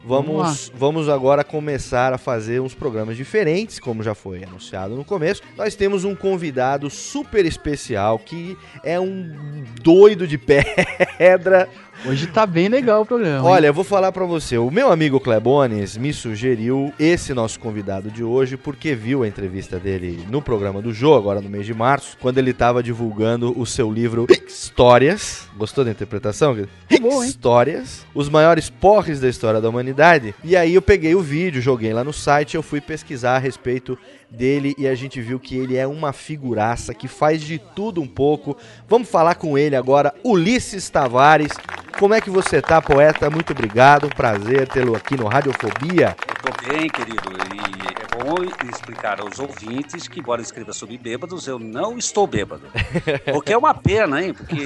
Vamos, 0.03 0.27
Vamos 0.27 0.73
vamos 0.75 1.09
agora 1.11 1.45
começar 1.45 2.15
a 2.15 2.19
fazer 2.19 2.59
uns 2.61 2.75
programas 2.75 3.17
diferentes, 3.17 3.79
como 3.79 4.03
já 4.03 4.15
foi 4.15 4.45
anunciado 4.45 4.97
no 4.97 5.05
começo. 5.05 5.43
Nós 5.59 5.75
temos 5.75 6.05
um 6.05 6.15
convidado 6.15 6.89
super 6.89 7.45
especial 7.45 8.19
que 8.19 8.57
é 8.83 8.99
um 8.99 9.63
doido 9.83 10.27
de 10.27 10.39
pedra. 11.19 11.69
Hoje 12.05 12.27
tá 12.27 12.47
bem 12.47 12.69
legal 12.69 13.03
o 13.03 13.07
programa. 13.07 13.39
hein? 13.39 13.45
Olha, 13.45 13.67
eu 13.69 13.75
vou 13.75 13.85
falar 13.85 14.13
pra 14.13 14.25
você. 14.25 14.59
O 14.59 14.71
meu 14.71 14.93
amigo 14.93 15.19
Klebones 15.19 15.97
me 15.97 16.13
sugeriu 16.13 16.93
esse 16.99 17.33
nosso 17.35 17.59
convidado 17.59 18.11
de 18.11 18.23
hoje 18.23 18.57
porque 18.57 18.95
viu 18.95 19.23
a 19.23 19.29
entrevista 19.29 19.79
dele 19.79 20.25
no 20.31 20.41
programa 20.43 20.81
do 20.83 20.93
Jô, 20.93 21.15
agora 21.15 21.41
no 21.41 21.49
mês 21.49 21.67
de 21.67 21.75
março, 21.75 22.17
quando 22.21 22.39
ele 22.39 22.53
tava 22.53 22.83
divulgando 22.83 23.59
o 23.59 23.65
seu 23.67 23.91
livro 23.91 24.27
Histórias. 24.47 25.49
Gostou 25.57 25.85
da 25.85 25.91
interpretação? 25.91 26.55
bom, 27.01 27.23
hein? 27.23 27.29
Histórias. 27.31 28.05
Os 28.15 28.29
maiores 28.29 28.69
porres 28.69 29.21
da 29.21 29.29
história 29.29 29.61
da 29.61 29.69
humanidade. 29.69 30.35
E 30.45 30.57
aí 30.57 30.75
eu 30.75 30.83
peguei 30.83 31.15
o 31.15 31.21
vídeo, 31.21 31.63
joguei 31.63 31.93
lá 31.93 32.05
no 32.05 32.13
site, 32.13 32.57
eu 32.57 32.63
fui 32.63 32.81
pesquisar 32.81 33.37
a 33.37 33.39
respeito 33.39 33.99
dele 34.31 34.75
e 34.79 34.87
a 34.87 34.95
gente 34.95 35.21
viu 35.21 35.39
que 35.39 35.57
ele 35.57 35.77
é 35.77 35.87
uma 35.87 36.13
figuraça 36.13 36.95
que 36.95 37.09
faz 37.09 37.41
de 37.41 37.59
tudo 37.59 38.01
um 38.01 38.07
pouco. 38.07 38.57
Vamos 38.89 39.09
falar 39.09 39.35
com 39.37 39.57
ele 39.57 39.77
agora, 39.77 40.15
Ulisses 40.25 40.89
Tavares. 40.91 41.53
Como 41.99 42.13
é 42.13 42.21
que 42.21 42.29
você 42.29 42.61
tá, 42.61 42.83
poeta? 42.83 43.31
Muito 43.31 43.53
obrigado, 43.53 44.07
um 44.07 44.11
prazer 44.11 44.69
tê-lo 44.69 44.95
aqui 44.95 45.17
no 45.17 45.27
Radiofobia. 45.27 46.15
Eu 46.29 46.53
tô 46.53 46.69
bem, 46.69 46.89
querido, 46.91 47.31
e 47.55 47.87
é 47.89 48.25
bom 48.25 48.35
explicar 48.71 49.21
aos 49.21 49.39
ouvintes 49.39 50.07
que, 50.07 50.21
embora 50.21 50.43
escreva 50.43 50.73
sobre 50.75 50.99
bêbados, 50.99 51.47
eu 51.47 51.59
não 51.59 51.97
estou 51.97 52.27
bêbado. 52.27 52.65
O 53.35 53.41
que 53.41 53.53
é 53.53 53.57
uma 53.57 53.75
pena, 53.75 54.23
hein? 54.23 54.35
Porque 54.35 54.57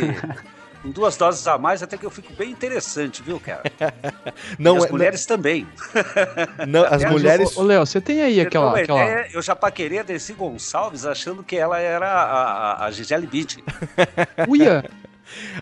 com 0.82 0.90
duas 0.90 1.16
doses 1.16 1.46
a 1.46 1.58
mais 1.58 1.82
até 1.82 1.96
que 1.96 2.04
eu 2.04 2.10
fico 2.10 2.32
bem 2.34 2.50
interessante, 2.50 3.22
viu, 3.22 3.38
cara? 3.38 3.62
Não, 4.58 4.76
e 4.76 4.78
as 4.78 4.84
é- 4.84 4.90
mulheres 4.90 5.26
também. 5.26 5.66
não, 6.66 6.84
as 6.84 7.04
mulheres. 7.04 7.56
Ô, 7.56 7.62
Léo, 7.62 7.84
você 7.84 8.00
tem 8.00 8.22
aí 8.22 8.34
Você 8.34 8.40
tem 8.40 8.46
aquela. 8.46 8.66
uma 8.68 8.78
aquela... 8.78 9.02
ideia, 9.04 9.28
eu 9.32 9.42
já 9.42 9.54
paquerei 9.54 9.98
a 9.98 10.02
Dercy 10.02 10.32
Gonçalves 10.32 11.04
achando 11.04 11.42
que 11.42 11.56
ela 11.56 11.78
era 11.78 12.06
a, 12.06 12.22
a, 12.22 12.86
a 12.86 12.90
Gisele 12.90 13.26
Bündchen. 13.26 13.62
Uia! 14.48 14.84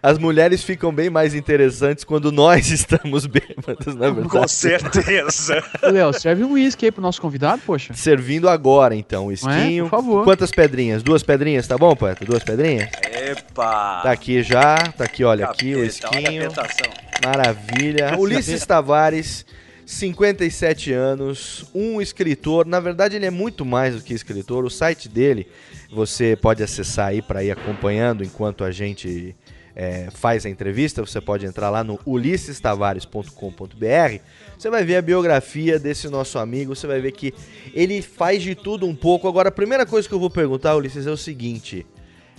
As 0.03 0.19
mulheres 0.19 0.63
ficam 0.63 0.93
bem 0.93 1.11
mais 1.11 1.35
interessantes 1.35 2.05
quando 2.05 2.31
nós 2.31 2.71
estamos 2.71 3.27
bêbados, 3.27 3.95
na 3.95 4.11
verdade. 4.11 4.29
Com 4.29 4.49
certeza. 4.49 5.63
Léo, 5.83 6.13
serve 6.13 6.45
um 6.45 6.53
uísque 6.53 6.87
aí 6.87 6.93
pro 6.93 7.03
nosso 7.03 7.21
convidado, 7.21 7.63
poxa. 7.65 7.95
Servindo 7.95 8.49
agora, 8.49 8.95
então, 8.95 9.27
o 9.27 9.33
esquinho. 9.33 9.85
Por 9.85 9.91
favor. 9.91 10.25
Quantas 10.25 10.51
pedrinhas? 10.51 11.03
Duas 11.03 11.23
pedrinhas, 11.23 11.67
tá 11.67 11.77
bom, 11.77 11.95
poeta? 11.95 12.25
Duas 12.25 12.43
pedrinhas? 12.43 12.89
Epa! 13.13 14.01
Tá 14.03 14.13
aqui 14.13 14.43
já, 14.43 14.77
tá 14.77 15.05
aqui, 15.05 15.25
olha 15.25 15.47
aqui 15.47 15.75
o 15.75 15.79
Capeta, 15.79 16.09
olha 16.17 16.23
a 16.23 16.27
esquinho. 16.27 16.99
Maravilha. 17.25 18.17
Ulisses 18.19 18.65
Tavares, 18.65 19.45
57 19.85 20.93
anos, 20.93 21.65
um 21.75 22.01
escritor. 22.01 22.67
Na 22.67 22.81
verdade, 22.81 23.17
ele 23.17 23.27
é 23.27 23.31
muito 23.31 23.65
mais 23.65 23.97
do 23.97 24.03
que 24.03 24.15
escritor. 24.15 24.65
O 24.65 24.71
site 24.71 25.09
dele 25.09 25.47
você 25.91 26.37
pode 26.37 26.63
acessar 26.63 27.09
aí 27.09 27.23
para 27.23 27.43
ir 27.43 27.51
acompanhando 27.51 28.23
enquanto 28.23 28.65
a 28.65 28.71
gente 28.71 29.35
é, 29.79 30.09
faz 30.11 30.45
a 30.45 30.51
entrevista. 30.51 31.07
Você 31.07 31.21
pode 31.21 31.47
entrar 31.47 31.71
lá 31.71 31.85
no 31.85 32.01
ulissestavares.com.br. 32.05 34.21
Você 34.59 34.69
vai 34.69 34.85
ver 34.85 34.97
a 34.97 35.03
biografia 35.03 35.79
desse 35.79 36.09
nosso 36.09 36.37
amigo. 36.37 36.75
Você 36.75 36.89
vai 36.89 37.01
ver 37.01 37.13
que 37.13 37.33
ele 37.73 38.03
faz 38.03 38.43
de 38.43 38.57
tudo 38.57 38.87
um 38.87 38.97
pouco. 38.97 39.29
Agora, 39.29 39.51
a 39.51 39.53
primeira 39.53 39.87
coisa 39.87 40.09
que 40.09 40.15
eu 40.15 40.19
vou 40.19 40.31
perguntar, 40.31 40.75
Ulisses, 40.75 41.07
é 41.07 41.11
o 41.11 41.17
seguinte. 41.17 41.87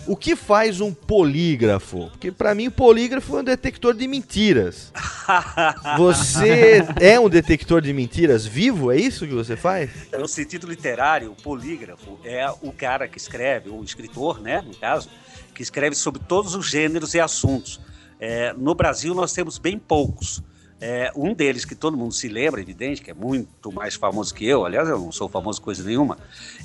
O 0.07 0.15
que 0.15 0.35
faz 0.35 0.81
um 0.81 0.93
polígrafo? 0.93 2.09
Porque 2.09 2.31
pra 2.31 2.55
mim 2.55 2.67
o 2.67 2.71
polígrafo 2.71 3.37
é 3.37 3.41
um 3.41 3.43
detector 3.43 3.93
de 3.93 4.07
mentiras. 4.07 4.91
Você 5.97 6.85
é 6.99 7.19
um 7.19 7.29
detector 7.29 7.81
de 7.81 7.93
mentiras 7.93 8.45
vivo? 8.45 8.91
É 8.91 8.97
isso 8.97 9.27
que 9.27 9.33
você 9.33 9.55
faz? 9.55 9.89
No 10.17 10.27
sentido 10.27 10.67
literário, 10.67 11.31
o 11.31 11.35
polígrafo 11.35 12.17
é 12.23 12.49
o 12.61 12.71
cara 12.71 13.07
que 13.07 13.17
escreve, 13.17 13.69
o 13.69 13.83
escritor, 13.83 14.39
né, 14.39 14.63
no 14.65 14.73
caso, 14.73 15.09
que 15.59 15.63
escreve 15.63 15.93
sobre 15.93 16.21
todos 16.21 16.55
os 16.55 16.69
gêneros 16.69 17.13
e 17.13 17.19
assuntos. 17.19 17.81
É, 18.17 18.53
no 18.53 18.73
Brasil, 18.73 19.13
nós 19.13 19.33
temos 19.33 19.57
bem 19.57 19.77
poucos. 19.77 20.41
É, 20.79 21.11
um 21.13 21.33
deles 21.33 21.65
que 21.65 21.75
todo 21.75 21.97
mundo 21.97 22.13
se 22.13 22.29
lembra, 22.29 22.61
evidente, 22.61 23.01
que 23.01 23.11
é 23.11 23.13
muito 23.13 23.69
mais 23.69 23.95
famoso 23.95 24.33
que 24.33 24.45
eu, 24.45 24.65
aliás, 24.65 24.87
eu 24.87 24.97
não 24.97 25.11
sou 25.11 25.27
famoso 25.27 25.61
coisa 25.61 25.83
nenhuma, 25.83 26.17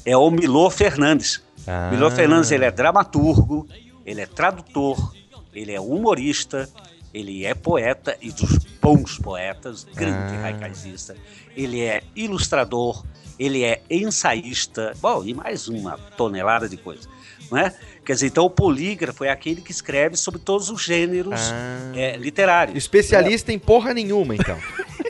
é 0.05 0.17
o 0.17 0.31
Milor 0.31 0.71
Fernandes. 0.71 1.43
Ah. 1.67 1.91
Milor 1.91 2.13
Fernandes, 2.13 2.53
ele 2.53 2.65
é 2.65 2.71
dramaturgo, 2.71 3.67
ele 4.07 4.21
é 4.21 4.27
tradutor, 4.27 5.13
ele 5.53 5.73
é 5.73 5.81
humorista, 5.81 6.71
ele 7.13 7.45
é 7.45 7.53
poeta 7.53 8.17
e 8.23 8.31
dos 8.31 8.59
bons 8.81 9.19
poetas, 9.19 9.83
grande 9.93 10.37
Ah. 10.37 10.43
raicaizista. 10.43 11.17
Ele 11.57 11.81
é 11.81 12.05
ilustrador, 12.15 13.05
ele 13.41 13.65
é 13.65 13.83
ensaísta, 13.91 14.93
bom, 15.01 15.25
e 15.25 15.35
mais 15.35 15.67
uma 15.67 15.99
tonelada 16.17 16.69
de 16.69 16.77
coisa. 16.77 17.13
Não 17.51 17.59
é? 17.59 17.75
Quer 18.05 18.15
dizer, 18.15 18.27
então 18.27 18.45
o 18.45 18.51
polígrafo 18.51 19.25
é 19.25 19.31
aquele 19.31 19.61
que 19.61 19.71
escreve 19.71 20.17
sobre 20.17 20.39
todos 20.41 20.69
os 20.71 20.83
gêneros 20.83 21.41
Ah. 21.53 21.93
é, 21.95 22.17
literários. 22.17 22.77
Especialista 22.77 23.53
em 23.53 23.59
porra 23.59 23.95
nenhuma, 23.95 24.35
então. 24.35 24.59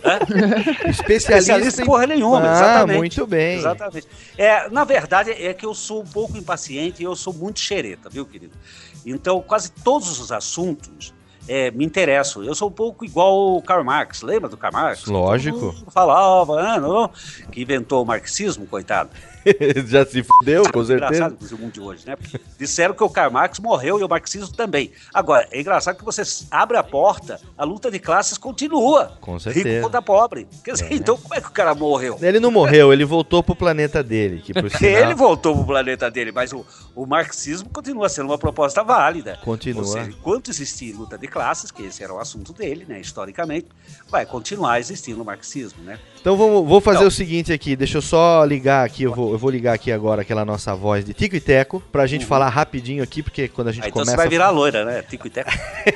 Especialista, 0.89 1.11
Especialista 1.11 1.83
em 1.83 1.87
porra 1.87 2.07
nenhuma, 2.07 2.43
ah, 2.43 2.53
exatamente. 2.53 2.99
muito 2.99 3.27
bem. 3.27 3.59
Exatamente. 3.59 4.07
É, 4.37 4.69
na 4.69 4.85
verdade, 4.85 5.31
é 5.31 5.53
que 5.55 5.65
eu 5.67 5.75
sou 5.75 6.03
um 6.03 6.07
pouco 6.07 6.37
impaciente 6.37 7.03
e 7.03 7.05
eu 7.05 7.17
sou 7.17 7.33
muito 7.33 7.59
xereta, 7.61 8.09
viu, 8.09 8.25
querido? 8.25 8.57
Então, 9.05 9.41
quase 9.43 9.71
todos 9.71 10.19
os 10.21 10.31
assuntos 10.33 11.13
é, 11.49 11.71
me 11.71 11.85
interesso. 11.85 12.43
Eu 12.43 12.55
sou 12.55 12.69
um 12.69 12.73
pouco 12.73 13.05
igual 13.05 13.57
o 13.57 13.63
Karl 13.63 13.85
Marx, 13.85 14.23
lembra 14.23 14.49
do 14.49 14.57
Karl 14.57 14.73
Marx? 14.73 15.05
Lógico. 15.07 15.75
Falava, 15.93 16.61
ah, 16.61 16.81
não, 16.81 17.11
que 17.51 17.61
inventou 17.63 18.03
o 18.03 18.07
marxismo, 18.07 18.67
coitado. 18.67 19.11
Já 19.87 20.05
se 20.05 20.23
fudeu, 20.23 20.71
com 20.71 20.85
certeza. 20.85 21.27
Engraçado 21.27 21.55
o 21.55 21.59
mundo 21.59 21.73
de 21.73 21.81
hoje, 21.81 22.07
né? 22.07 22.17
Disseram 22.59 22.95
que 22.95 23.03
o 23.03 23.11
Karl 23.11 23.31
Marx 23.31 23.59
morreu 23.59 24.01
e 24.01 24.05
o 24.05 24.09
marxismo 24.09 24.55
também. 24.55 24.91
Agora, 25.13 25.49
é 25.51 25.61
engraçado 25.61 25.97
que 25.97 26.05
você 26.05 26.23
abre 26.51 26.77
a 26.77 26.83
porta, 26.83 27.41
a 27.57 27.65
luta 27.65 27.91
de 27.91 27.99
classes 27.99 28.39
continua. 28.39 29.17
Com 29.21 29.39
certeza. 29.39 29.69
Rico 29.69 29.83
contra 29.83 30.03
pobre. 30.03 30.49
Quer 30.65 30.73
dizer, 30.73 30.93
então 30.93 31.17
como 31.17 31.35
é 31.35 31.41
que 31.41 31.49
o 31.49 31.53
cara 31.53 31.75
morreu? 31.75 32.19
Ele 32.21 32.41
não 32.41 32.51
morreu, 32.51 32.93
ele 32.93 33.05
voltou 33.05 33.43
pro 33.43 33.55
planeta 33.55 34.03
dele. 34.03 34.41
Que 34.41 34.53
por 34.55 34.71
sinal, 34.71 35.03
Ele 35.03 35.15
voltou 35.15 35.55
pro 35.55 35.65
planeta 35.65 36.11
dele, 36.11 36.33
mas 36.33 36.53
o, 36.53 36.65
o 36.95 37.07
marxismo 37.07 37.69
continua 37.69 38.09
sendo 38.09 38.27
uma 38.27 38.39
proposta 38.39 38.83
válida. 38.83 39.39
Continua. 39.45 39.83
Ou 39.83 39.89
seja, 39.89 40.11
enquanto 40.11 40.51
existir 40.51 40.93
luta 40.93 41.19
de 41.19 41.27
classes, 41.27 41.71
que 41.71 41.83
esse 41.83 42.03
era 42.03 42.13
o 42.13 42.19
assunto 42.19 42.53
dele, 42.53 42.85
né, 42.89 43.01
historicamente, 43.01 43.69
vai 44.09 44.25
continuar 44.25 44.79
existindo 44.79 45.23
o 45.23 45.25
marxismo, 45.25 45.83
né? 45.83 45.99
Então 46.25 46.39
vamos, 46.39 46.67
vou 46.67 46.81
fazer 46.81 47.01
Então. 47.01 47.09
o 47.09 47.11
seguinte 47.11 47.53
aqui, 47.53 47.77
deixa 47.77 47.99
eu 47.99 48.03
só 48.03 48.43
ligar 48.47 48.83
aqui, 48.83 49.03
eu 49.03 49.13
vou, 49.13 49.33
eu 49.33 49.39
vou 49.39 49.51
ligar 49.51 49.75
aqui 49.75 49.93
agora 49.93 50.23
aquela 50.23 50.43
nossa 50.43 50.75
voz 50.75 51.05
de 51.05 51.13
Tico 51.13 51.37
e 51.37 51.41
Teco, 51.41 51.83
pra 51.93 52.07
gente 52.07 52.25
falar 52.25 52.49
rapidinho 52.49 53.03
aqui, 53.03 53.23
porque 53.23 53.47
quando 53.47 53.69
a 53.69 53.73
gente 53.73 53.85
Aí, 53.85 53.91
então 53.91 54.01
começa... 54.01 54.13
você 54.13 54.17
vai 54.17 54.29
virar 54.31 54.49
loira, 54.49 54.87
né? 54.87 55.03
Tico 55.03 55.27
e 55.27 55.31
teco. 55.31 55.51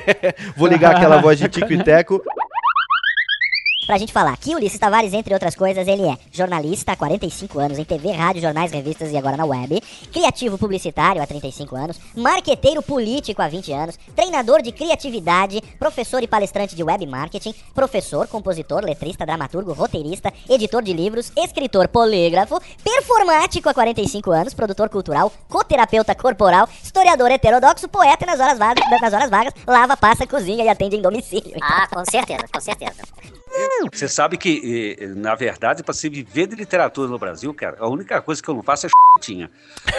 Vou 0.55 0.67
ligar 0.67 0.95
aquela 0.95 1.17
voz 1.17 1.39
de 1.39 1.49
Tico 1.49 1.73
e 1.73 1.83
Teco. 1.83 2.21
Pra 3.89 3.97
gente 3.97 4.13
falar 4.13 4.37
que 4.37 4.53
Ulisses 4.53 4.77
Tavares, 4.77 5.15
entre 5.15 5.33
outras 5.33 5.55
coisas, 5.55 5.87
ele 5.87 6.07
é 6.07 6.15
jornalista 6.31 6.91
há 6.91 6.95
45 6.95 7.57
anos 7.57 7.79
em 7.79 7.83
TV, 7.83 8.11
rádio, 8.11 8.39
jornais, 8.39 8.71
revistas 8.71 9.11
e 9.11 9.17
agora 9.17 9.35
na 9.35 9.45
web, 9.45 9.81
criativo 10.13 10.59
publicitário 10.59 11.19
há 11.19 11.25
35 11.25 11.75
anos, 11.75 11.99
marqueteiro 12.15 12.83
político 12.83 13.41
há 13.41 13.47
20 13.47 13.73
anos, 13.73 13.97
treinador 14.15 14.61
de 14.61 14.71
criatividade, 14.71 15.59
professor 15.79 16.21
e 16.21 16.27
palestrante 16.27 16.75
de 16.75 16.83
web 16.83 17.03
marketing, 17.07 17.51
professor, 17.73 18.27
compositor, 18.27 18.85
letrista, 18.85 19.25
dramaturgo, 19.25 19.73
roteirista, 19.73 20.31
editor 20.47 20.83
de 20.83 20.93
livros, 20.93 21.31
escritor 21.35 21.87
polígrafo, 21.87 22.61
performático 22.83 23.69
há 23.69 23.73
45 23.73 24.29
anos, 24.29 24.53
produtor 24.53 24.89
cultural, 24.89 25.33
coterapeuta 25.47 26.13
corporal, 26.13 26.69
historiador 26.83 27.31
heterodoxo, 27.31 27.87
poeta 27.87 28.23
e 28.23 28.27
nas 28.27 28.39
horas 28.39 28.59
vagas, 28.59 28.87
nas 29.01 29.13
horas 29.13 29.31
vagas 29.31 29.53
lava, 29.65 29.97
passa, 29.97 30.27
cozinha 30.27 30.63
e 30.63 30.69
atende 30.69 30.95
em 30.95 31.01
domicílio. 31.01 31.57
Ah, 31.59 31.87
com 31.87 32.05
certeza, 32.05 32.45
com 32.53 32.61
certeza. 32.61 33.38
Você 33.91 34.07
sabe 34.07 34.37
que, 34.37 34.97
na 35.15 35.35
verdade, 35.35 35.83
para 35.83 35.93
se 35.93 36.07
viver 36.09 36.47
de 36.47 36.55
literatura 36.55 37.07
no 37.07 37.17
Brasil, 37.17 37.53
cara, 37.53 37.77
a 37.79 37.87
única 37.87 38.21
coisa 38.21 38.41
que 38.41 38.49
eu 38.49 38.53
não 38.55 38.63
faço 38.63 38.87
é 38.87 38.89
tinha. 39.19 39.49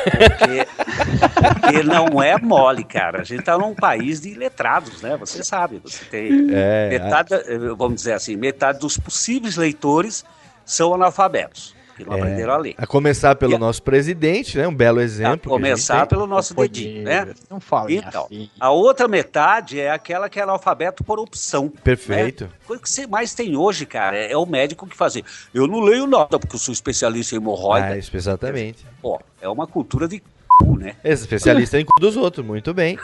Porque, 0.05 0.67
porque 1.61 1.83
não 1.83 2.23
é 2.23 2.39
mole, 2.39 2.85
cara. 2.85 3.21
A 3.21 3.25
gente 3.25 3.43
tá 3.43 3.59
num 3.59 3.75
país 3.75 4.21
de 4.21 4.35
letrados, 4.35 5.03
né? 5.03 5.17
Você 5.17 5.43
sabe. 5.45 5.81
Você 5.85 6.05
tem 6.07 6.49
É, 6.51 6.89
metade, 6.91 7.35
eh, 7.35 7.59
vamos 7.77 7.97
dizer 7.97 8.13
assim, 8.15 8.37
metade 8.37 8.79
dos 8.79 8.97
possíveis 8.97 9.57
leitores 9.57 10.25
são 10.65 10.95
analfabetos, 10.95 11.75
que 12.05 12.09
não 12.11 12.17
É, 12.17 12.21
aprenderam 12.21 12.53
a 12.53 12.57
ler. 12.57 12.75
A 12.79 12.87
começar 12.87 13.35
pelo 13.37 13.53
E 13.53 13.55
a- 13.57 13.59
nosso 13.59 13.83
presidente, 13.83 14.57
né? 14.59 14.67
Um 14.67 14.75
belo 14.75 15.01
exemplo. 15.01 15.53
A 15.53 15.57
a 15.57 15.59
começar 15.59 15.99
tem. 16.07 16.09
pelo 16.09 16.27
nosso 16.27 16.55
dedinho, 16.55 17.03
né? 17.05 17.33
Não 17.51 17.61
falem 17.61 17.97
Então, 17.99 18.25
assim. 18.27 18.51
a 18.59 18.71
outra 18.71 19.07
metade 19.09 19.79
é 19.81 19.91
aquela 19.91 20.29
que 20.29 20.39
é 20.39 20.43
analfabeto 20.43 21.03
por 21.05 21.19
opção. 21.19 21.69
Perfeito. 21.69 22.45
Né? 22.45 22.51
Coisa 22.67 22.83
que 22.83 22.91
você 22.91 23.07
mais 23.07 23.35
tem 23.35 23.57
hoje, 23.57 23.87
cara, 23.87 24.17
é, 24.17 24.33
é 24.33 24.37
o 24.37 24.47
médico 24.47 24.87
que 24.87 24.97
fazer. 24.97 25.25
Eu 25.53 25.67
não 25.67 25.81
leio 25.81 26.07
nada 26.07 26.39
porque 26.39 26.55
eu 26.57 26.61
sou 26.61 26.73
especialista 26.73 27.35
em 27.35 27.39
hemorroida. 27.39 27.87
Ah, 27.89 27.97
exatamente. 27.99 28.85
Pô, 29.03 29.21
é 29.41 29.49
uma 29.49 29.67
cultura 29.67 30.07
de 30.09 30.23
c, 30.65 30.79
né? 30.79 30.97
Especialista 31.05 31.79
em 31.79 31.85
cu 31.85 32.01
dos 32.01 32.17
outros, 32.17 32.45
muito 32.45 32.73
bem. 32.75 32.99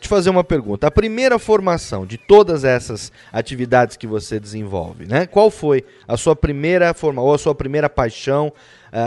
Te 0.00 0.08
fazer 0.08 0.30
uma 0.30 0.44
pergunta. 0.44 0.86
A 0.86 0.90
primeira 0.90 1.38
formação 1.38 2.06
de 2.06 2.18
todas 2.18 2.64
essas 2.64 3.12
atividades 3.32 3.96
que 3.96 4.06
você 4.06 4.40
desenvolve, 4.40 5.06
né? 5.06 5.26
Qual 5.26 5.50
foi 5.50 5.84
a 6.06 6.16
sua 6.16 6.34
primeira 6.36 6.92
forma 6.94 7.22
ou 7.22 7.34
a 7.34 7.38
sua 7.38 7.54
primeira 7.54 7.88
paixão, 7.88 8.52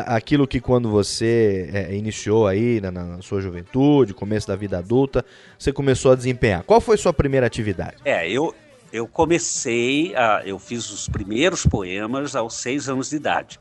aquilo 0.05 0.45
que 0.45 0.59
quando 0.59 0.89
você 0.89 1.69
eh, 1.73 1.95
iniciou 1.95 2.45
aí 2.45 2.81
na, 2.81 2.91
na 2.91 3.21
sua 3.21 3.39
juventude, 3.39 4.13
começo 4.13 4.47
da 4.47 4.55
vida 4.55 4.77
adulta, 4.77 5.23
você 5.57 5.71
começou 5.71 6.11
a 6.11 6.15
desempenhar? 6.15 6.63
Qual 6.63 6.81
foi 6.81 6.95
a 6.95 6.97
sua 6.97 7.13
primeira 7.13 7.47
atividade? 7.47 7.95
É, 8.03 8.29
eu, 8.29 8.53
eu 8.91 9.07
comecei, 9.07 10.13
a, 10.15 10.41
eu 10.45 10.59
fiz 10.59 10.89
os 10.91 11.07
primeiros 11.07 11.65
poemas 11.65 12.35
aos 12.35 12.55
seis 12.55 12.89
anos 12.89 13.09
de 13.09 13.15
idade. 13.15 13.59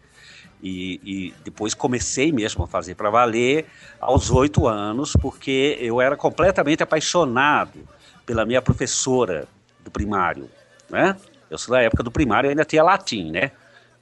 E, 0.63 1.01
e 1.05 1.35
depois 1.45 1.75
comecei 1.75 2.33
mesmo 2.33 2.65
a 2.65 2.67
fazer 2.67 2.95
para 2.95 3.11
valer 3.11 3.67
aos 4.01 4.31
oito 4.31 4.67
anos, 4.67 5.15
porque 5.21 5.77
eu 5.81 6.01
era 6.01 6.17
completamente 6.17 6.83
apaixonado 6.83 7.87
pela 8.25 8.45
minha 8.45 8.63
professora 8.63 9.47
do 9.85 9.91
primário, 9.91 10.51
né? 10.89 11.17
Eu 11.49 11.59
sou 11.59 11.75
da 11.75 11.83
época 11.83 12.03
do 12.03 12.11
primário, 12.11 12.51
ainda 12.51 12.65
tinha 12.65 12.83
latim, 12.83 13.31
né? 13.31 13.53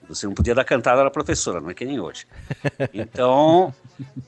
Você 0.08 0.26
não 0.26 0.34
podia 0.34 0.54
dar 0.54 0.64
cantada 0.64 1.02
na 1.02 1.10
professora, 1.10 1.60
não 1.60 1.70
é 1.70 1.74
que 1.74 1.84
nem 1.84 2.00
hoje. 2.00 2.26
Então, 2.92 3.74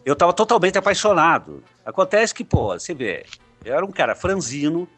eu 0.04 0.12
estava 0.12 0.32
totalmente 0.32 0.78
apaixonado. 0.78 1.62
Acontece 1.84 2.34
que, 2.34 2.44
pô, 2.44 2.78
você 2.78 2.94
vê, 2.94 3.24
eu 3.64 3.74
era 3.74 3.84
um 3.84 3.90
cara 3.90 4.14
franzino, 4.14 4.88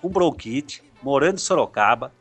com 0.00 0.08
bronquite, 0.08 0.82
morando 1.02 1.36
em 1.36 1.38
Sorocaba, 1.38 2.12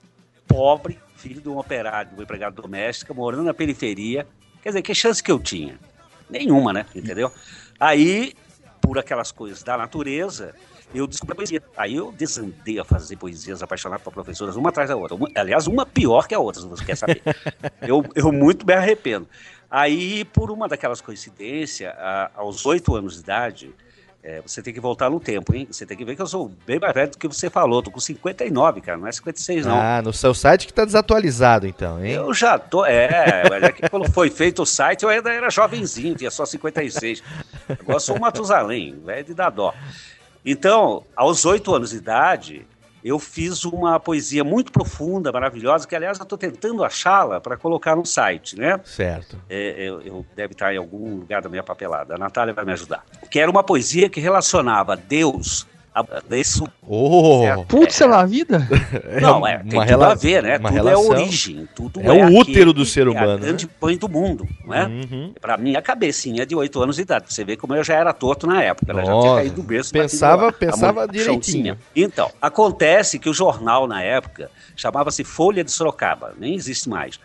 pobre, 0.48 1.00
filho 1.22 1.40
de 1.40 1.48
um 1.48 1.58
operário, 1.58 2.10
de 2.10 2.16
uma 2.16 2.24
empregada 2.24 2.56
doméstica, 2.56 3.14
morando 3.14 3.44
na 3.44 3.54
periferia. 3.54 4.28
Quer 4.64 4.70
dizer, 4.70 4.82
que 4.82 4.94
chance 4.96 5.22
que 5.22 5.32
eu 5.32 5.40
tinha? 5.40 5.78
Nenhuma, 6.30 6.74
né? 6.74 6.86
Entendeu? 6.96 7.32
Aí, 7.80 8.34
por 8.82 8.98
aquelas 8.98 9.32
coisas 9.32 9.62
da 9.62 9.78
natureza, 9.78 10.56
eu 10.94 11.06
descobri 11.06 11.34
a 11.34 11.36
poesia. 11.36 11.64
Aí 11.78 11.96
eu 11.96 12.12
desandei 12.12 12.80
a 12.80 12.84
fazer 12.84 13.18
poesias 13.18 13.62
apaixonado 13.62 14.02
por 14.02 14.12
professoras, 14.12 14.56
uma 14.56 14.70
atrás 14.70 14.90
da 14.90 14.96
outra. 14.96 15.18
Aliás, 15.36 15.68
uma 15.68 15.86
pior 15.86 16.28
que 16.28 16.34
a 16.34 16.40
outra, 16.40 16.62
se 16.62 16.68
você 16.68 16.84
quer 16.84 16.96
saber. 16.96 17.22
eu, 17.82 18.04
eu 18.16 18.32
muito 18.32 18.66
me 18.66 18.74
arrependo. 18.74 19.28
Aí, 19.70 20.26
por 20.26 20.52
uma 20.52 20.68
daquelas 20.68 21.00
coincidências, 21.00 21.94
aos 22.36 22.66
oito 22.66 22.96
anos 22.96 23.16
de 23.16 23.20
idade, 23.22 23.76
é, 24.24 24.40
você 24.46 24.62
tem 24.62 24.72
que 24.72 24.80
voltar 24.80 25.10
no 25.10 25.20
tempo, 25.20 25.56
hein? 25.56 25.68
Você 25.72 25.84
tem 25.84 25.98
que 25.98 26.06
ver 26.06 26.16
que 26.16 26.22
eu 26.22 26.28
sou 26.28 26.52
bem 26.66 26.80
mais 26.80 26.94
velho 26.94 27.10
do 27.10 27.18
que 27.18 27.28
você 27.28 27.50
falou. 27.50 27.82
Tô 27.82 27.90
com 27.90 28.00
59, 28.00 28.80
cara, 28.82 28.98
não 28.98 29.08
é 29.08 29.12
56, 29.12 29.66
não. 29.66 29.80
Ah, 29.80 30.02
no 30.04 30.14
seu 30.14 30.34
site 30.34 30.68
que 30.68 30.74
tá 30.74 30.86
desatualizado, 30.86 31.66
então, 31.66 32.04
hein? 32.04 32.14
Eu 32.14 32.32
já 32.32 32.60
tô. 32.60 32.86
É, 32.86 33.44
mas 33.50 33.64
é 33.64 33.72
que 33.72 33.90
quando 33.90 34.12
foi 34.12 34.30
feito 34.30 34.62
o 34.62 34.66
site, 34.66 35.04
eu 35.04 35.10
ainda 35.10 35.32
era 35.32 35.50
jovenzinho, 35.50 36.16
tinha 36.16 36.30
só 36.30 36.46
56. 36.46 37.24
Agora 37.68 37.96
eu 37.96 38.00
sou 38.00 38.16
um 38.16 38.20
Matusalém, 38.20 39.00
velho 39.04 39.26
de 39.26 39.34
dar 39.34 39.50
dó. 39.50 39.74
Então, 40.46 41.04
aos 41.16 41.44
oito 41.46 41.74
anos 41.74 41.90
de 41.90 41.98
idade, 41.98 42.68
eu 43.04 43.18
fiz 43.20 43.64
uma 43.66 44.00
poesia 44.00 44.44
muito 44.44 44.72
profunda, 44.72 45.32
maravilhosa, 45.32 45.88
que 45.88 45.96
aliás 45.96 46.18
eu 46.20 46.24
estou 46.24 46.38
tentando 46.38 46.84
achá-la 46.84 47.40
para 47.42 47.58
colocar 47.58 47.96
no 47.96 48.06
site, 48.06 48.58
né? 48.58 48.80
Certo. 48.84 49.38
É, 49.50 49.84
eu, 49.84 50.02
eu- 50.02 50.26
deve 50.36 50.54
estar 50.54 50.74
em 50.74 50.78
algum 50.78 51.16
lugar 51.20 51.42
da 51.42 51.50
minha 51.50 51.64
papelada. 51.64 52.16
A 52.16 52.18
Natália 52.18 52.54
vai 52.54 52.64
me 52.66 52.72
ajudar. 52.74 53.04
Que 53.30 53.40
era 53.40 53.50
uma 53.50 53.64
poesia 53.64 54.10
que 54.10 54.20
relacionava 54.20 54.96
Deus 54.96 55.66
a 55.94 56.06
isso. 56.38 56.66
Oh! 56.88 57.42
Certo. 57.44 57.66
Putz, 57.66 58.00
é 58.00 58.06
lá 58.06 58.22
a 58.22 58.26
vida? 58.26 58.66
Não, 59.22 59.46
é, 59.46 59.58
tem 59.60 59.78
uma 59.78 59.86
tudo 59.86 60.04
a 60.04 60.16
ver, 60.16 60.42
né? 60.42 60.58
Tudo 60.58 60.68
é 60.70 60.72
relação. 60.72 61.10
origem, 61.10 61.68
tudo 61.76 62.00
É 62.02 62.12
o 62.12 62.28
útero 62.28 62.42
aquele 62.42 62.74
do 62.74 62.86
ser 62.86 63.10
que 63.10 63.16
é 63.16 63.20
a 63.20 63.24
humano, 63.24 63.40
grande 63.40 63.66
né? 63.66 63.72
mãe 63.82 63.98
do 63.98 64.08
mundo, 64.08 64.48
não 64.66 64.74
é? 64.74 64.86
Uhum. 64.86 65.34
Pra 65.42 65.58
mim, 65.58 65.76
a 65.76 65.82
cabecinha 65.82 66.46
de 66.46 66.56
8 66.56 66.82
anos 66.82 66.96
de 66.96 67.02
idade. 67.02 67.34
Você 67.34 67.44
vê 67.44 67.58
como 67.58 67.76
eu 67.76 67.84
já 67.84 67.96
era 67.96 68.14
torto 68.14 68.48
na 68.48 68.64
época, 68.64 68.94
né? 68.94 69.06
Já 69.06 69.20
tinha 69.20 69.36
caído 69.36 69.56
do 69.56 69.64
berço. 69.64 69.92
pensava- 69.92 70.48
a 70.48 70.52
pensava 70.54 71.08
direitinho. 71.08 71.44
chãozinho. 71.44 71.78
Então, 71.96 72.32
acontece 72.42 73.20
que 73.20 73.30
o 73.30 73.34
jornal 73.34 73.86
na 73.88 74.02
época 74.02 74.50
chamava-se 74.76 75.24
Folha 75.24 75.64
de 75.64 75.72
Sorocaba, 75.72 76.34
nem 76.40 76.56
existe 76.56 76.88
mais. 76.88 77.20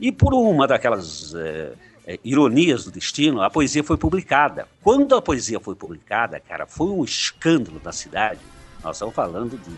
E 0.00 0.10
por 0.12 0.32
uma 0.32 0.66
daquelas 0.66 1.34
eh, 1.34 1.72
eh, 2.06 2.18
ironias 2.24 2.84
do 2.84 2.90
destino, 2.90 3.40
a 3.42 3.50
poesia 3.50 3.82
foi 3.84 3.96
publicada. 3.96 4.66
Quando 4.82 5.14
a 5.14 5.22
poesia 5.22 5.58
foi 5.60 5.74
publicada, 5.74 6.40
cara, 6.40 6.66
foi 6.66 6.88
um 6.88 7.04
escândalo 7.04 7.80
na 7.84 7.92
cidade. 7.92 8.40
Nós 8.82 8.96
estamos 8.96 9.14
falando 9.14 9.56
de 9.58 9.70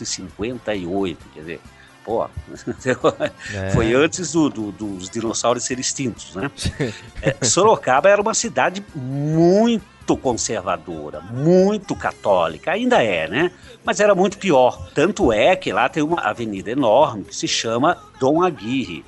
1958, 0.00 1.18
quer 1.34 1.40
dizer, 1.40 1.60
pô, 2.04 2.28
É. 3.54 3.70
foi 3.70 3.92
antes 3.94 4.32
do- 4.32 4.48
do- 4.50 4.70
dos 4.72 5.10
dinossauros 5.10 5.64
serem 5.64 5.80
extintos, 5.80 6.34
né? 6.34 6.50
É, 7.22 7.36
Sorocaba 7.44 8.08
era 8.08 8.20
uma 8.22 8.34
cidade 8.34 8.84
muito 8.94 10.16
conservadora, 10.18 11.20
muito 11.20 11.96
católica, 11.96 12.70
ainda 12.70 13.02
é, 13.02 13.26
né? 13.28 13.50
Mas 13.84 13.98
era 13.98 14.14
muito 14.14 14.38
pior. 14.38 14.88
Tanto 14.94 15.32
é 15.32 15.56
que 15.56 15.72
lá 15.72 15.88
tem 15.88 16.00
uma 16.02 16.20
avenida 16.20 16.70
enorme 16.70 17.24
que 17.24 17.34
se 17.34 17.48
chama 17.48 17.98
Dom 18.20 18.40
Aguirre. 18.42 19.04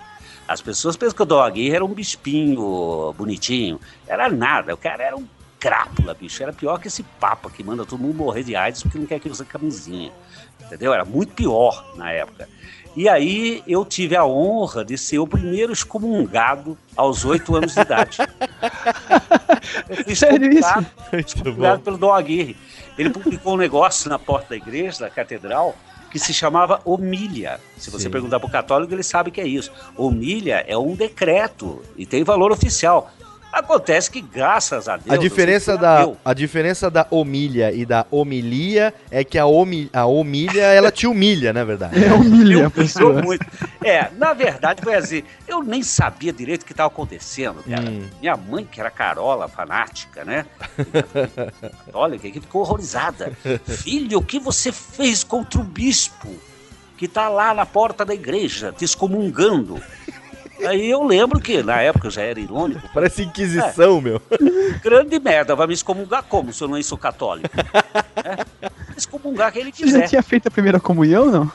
As 0.48 0.62
pessoas 0.62 0.96
pensam 0.96 1.14
que 1.14 1.22
o 1.22 1.26
Dom 1.26 1.40
Aguirre 1.40 1.76
era 1.76 1.84
um 1.84 1.92
bispinho 1.92 3.12
bonitinho. 3.18 3.78
Era 4.06 4.30
nada, 4.30 4.72
o 4.72 4.78
cara 4.78 5.04
era 5.04 5.16
um 5.16 5.26
crápula, 5.60 6.14
bicho. 6.14 6.42
Era 6.42 6.54
pior 6.54 6.80
que 6.80 6.88
esse 6.88 7.02
papa 7.02 7.50
que 7.50 7.62
manda 7.62 7.84
todo 7.84 8.00
mundo 8.00 8.14
morrer 8.14 8.42
de 8.42 8.56
AIDS 8.56 8.82
porque 8.82 8.98
não 8.98 9.04
quer 9.04 9.20
que 9.20 9.28
use 9.28 9.44
camisinha. 9.44 10.10
Entendeu? 10.64 10.94
Era 10.94 11.04
muito 11.04 11.34
pior 11.34 11.92
na 11.96 12.10
época. 12.10 12.48
E 12.96 13.08
aí 13.08 13.62
eu 13.66 13.84
tive 13.84 14.16
a 14.16 14.24
honra 14.24 14.84
de 14.84 14.96
ser 14.96 15.18
o 15.18 15.26
primeiro 15.26 15.72
excomungado 15.72 16.76
aos 16.96 17.24
oito 17.26 17.54
anos 17.54 17.74
de 17.74 17.80
idade. 17.80 18.16
Sério 20.16 20.50
isso? 20.50 20.86
excomungado, 21.12 21.82
pelo 21.82 21.98
Dom 21.98 22.12
Aguirre. 22.12 22.56
Ele 22.96 23.10
publicou 23.10 23.54
um 23.54 23.58
negócio 23.58 24.08
na 24.10 24.18
porta 24.18 24.48
da 24.50 24.56
igreja, 24.56 25.00
da 25.00 25.10
catedral, 25.10 25.76
que 26.10 26.18
se 26.18 26.32
chamava 26.32 26.80
homília. 26.84 27.60
Se 27.76 27.90
você 27.90 28.04
Sim. 28.04 28.10
perguntar 28.10 28.40
para 28.40 28.48
o 28.48 28.50
católico, 28.50 28.92
ele 28.92 29.02
sabe 29.02 29.30
que 29.30 29.40
é 29.40 29.46
isso. 29.46 29.70
Homília 29.96 30.64
é 30.66 30.76
um 30.76 30.94
decreto 30.94 31.82
e 31.96 32.06
tem 32.06 32.24
valor 32.24 32.50
oficial. 32.50 33.10
Acontece 33.58 34.08
que, 34.10 34.20
graças 34.20 34.88
a 34.88 34.96
Deus. 34.96 35.10
A 35.10 35.16
diferença, 35.16 35.76
da, 35.76 36.08
a 36.24 36.32
diferença 36.32 36.88
da 36.88 37.04
homilha 37.10 37.72
e 37.72 37.84
da 37.84 38.06
homilia 38.10 38.94
é 39.10 39.24
que 39.24 39.36
a, 39.36 39.46
homi, 39.46 39.90
a 39.92 40.06
homilha, 40.06 40.62
ela 40.62 40.92
te 40.92 41.06
humilha, 41.08 41.52
na 41.52 41.64
verdade. 41.64 42.04
É 42.04 42.12
humilha 42.12 42.58
a 42.58 42.62
Eu 42.62 42.70
pessoa. 42.70 43.20
muito. 43.20 43.44
É, 43.84 44.10
na 44.16 44.32
verdade 44.32 44.80
foi 44.82 44.94
assim, 44.94 45.22
eu 45.46 45.62
nem 45.62 45.82
sabia 45.82 46.32
direito 46.32 46.62
o 46.62 46.66
que 46.66 46.72
estava 46.72 46.86
acontecendo, 46.88 47.62
cara. 47.68 47.90
Hum. 47.90 48.08
Minha 48.20 48.36
mãe, 48.36 48.64
que 48.64 48.80
era 48.80 48.90
carola, 48.90 49.48
fanática, 49.48 50.24
né? 50.24 50.46
Católica, 51.86 52.30
que 52.30 52.40
ficou 52.40 52.62
horrorizada. 52.62 53.32
Filho, 53.66 54.18
o 54.18 54.24
que 54.24 54.38
você 54.38 54.70
fez 54.70 55.24
contra 55.24 55.60
o 55.60 55.64
bispo 55.64 56.28
que 56.96 57.06
está 57.06 57.28
lá 57.28 57.52
na 57.54 57.66
porta 57.66 58.04
da 58.04 58.14
igreja, 58.14 58.72
te 58.76 58.84
excomungando? 58.84 59.80
Aí 60.66 60.90
eu 60.90 61.02
lembro 61.04 61.40
que 61.40 61.62
na 61.62 61.80
época 61.80 62.08
eu 62.08 62.10
já 62.10 62.22
era 62.22 62.40
irônico. 62.40 62.88
Parece 62.92 63.22
Inquisição, 63.22 64.00
meu. 64.00 64.20
Grande 64.82 65.18
merda, 65.18 65.54
vai 65.54 65.66
me 65.66 65.74
excomungar 65.74 66.22
como 66.24 66.52
se 66.52 66.62
eu 66.62 66.68
não 66.68 66.82
sou 66.82 66.98
católico? 66.98 67.48
É, 68.16 68.44
excomungar 68.96 69.52
quem 69.52 69.62
ele 69.62 69.72
Você 69.72 69.86
já 69.86 69.92
quiser. 69.92 70.08
tinha 70.08 70.22
feito 70.22 70.48
a 70.48 70.50
primeira 70.50 70.80
comunhão, 70.80 71.26
não? 71.26 71.52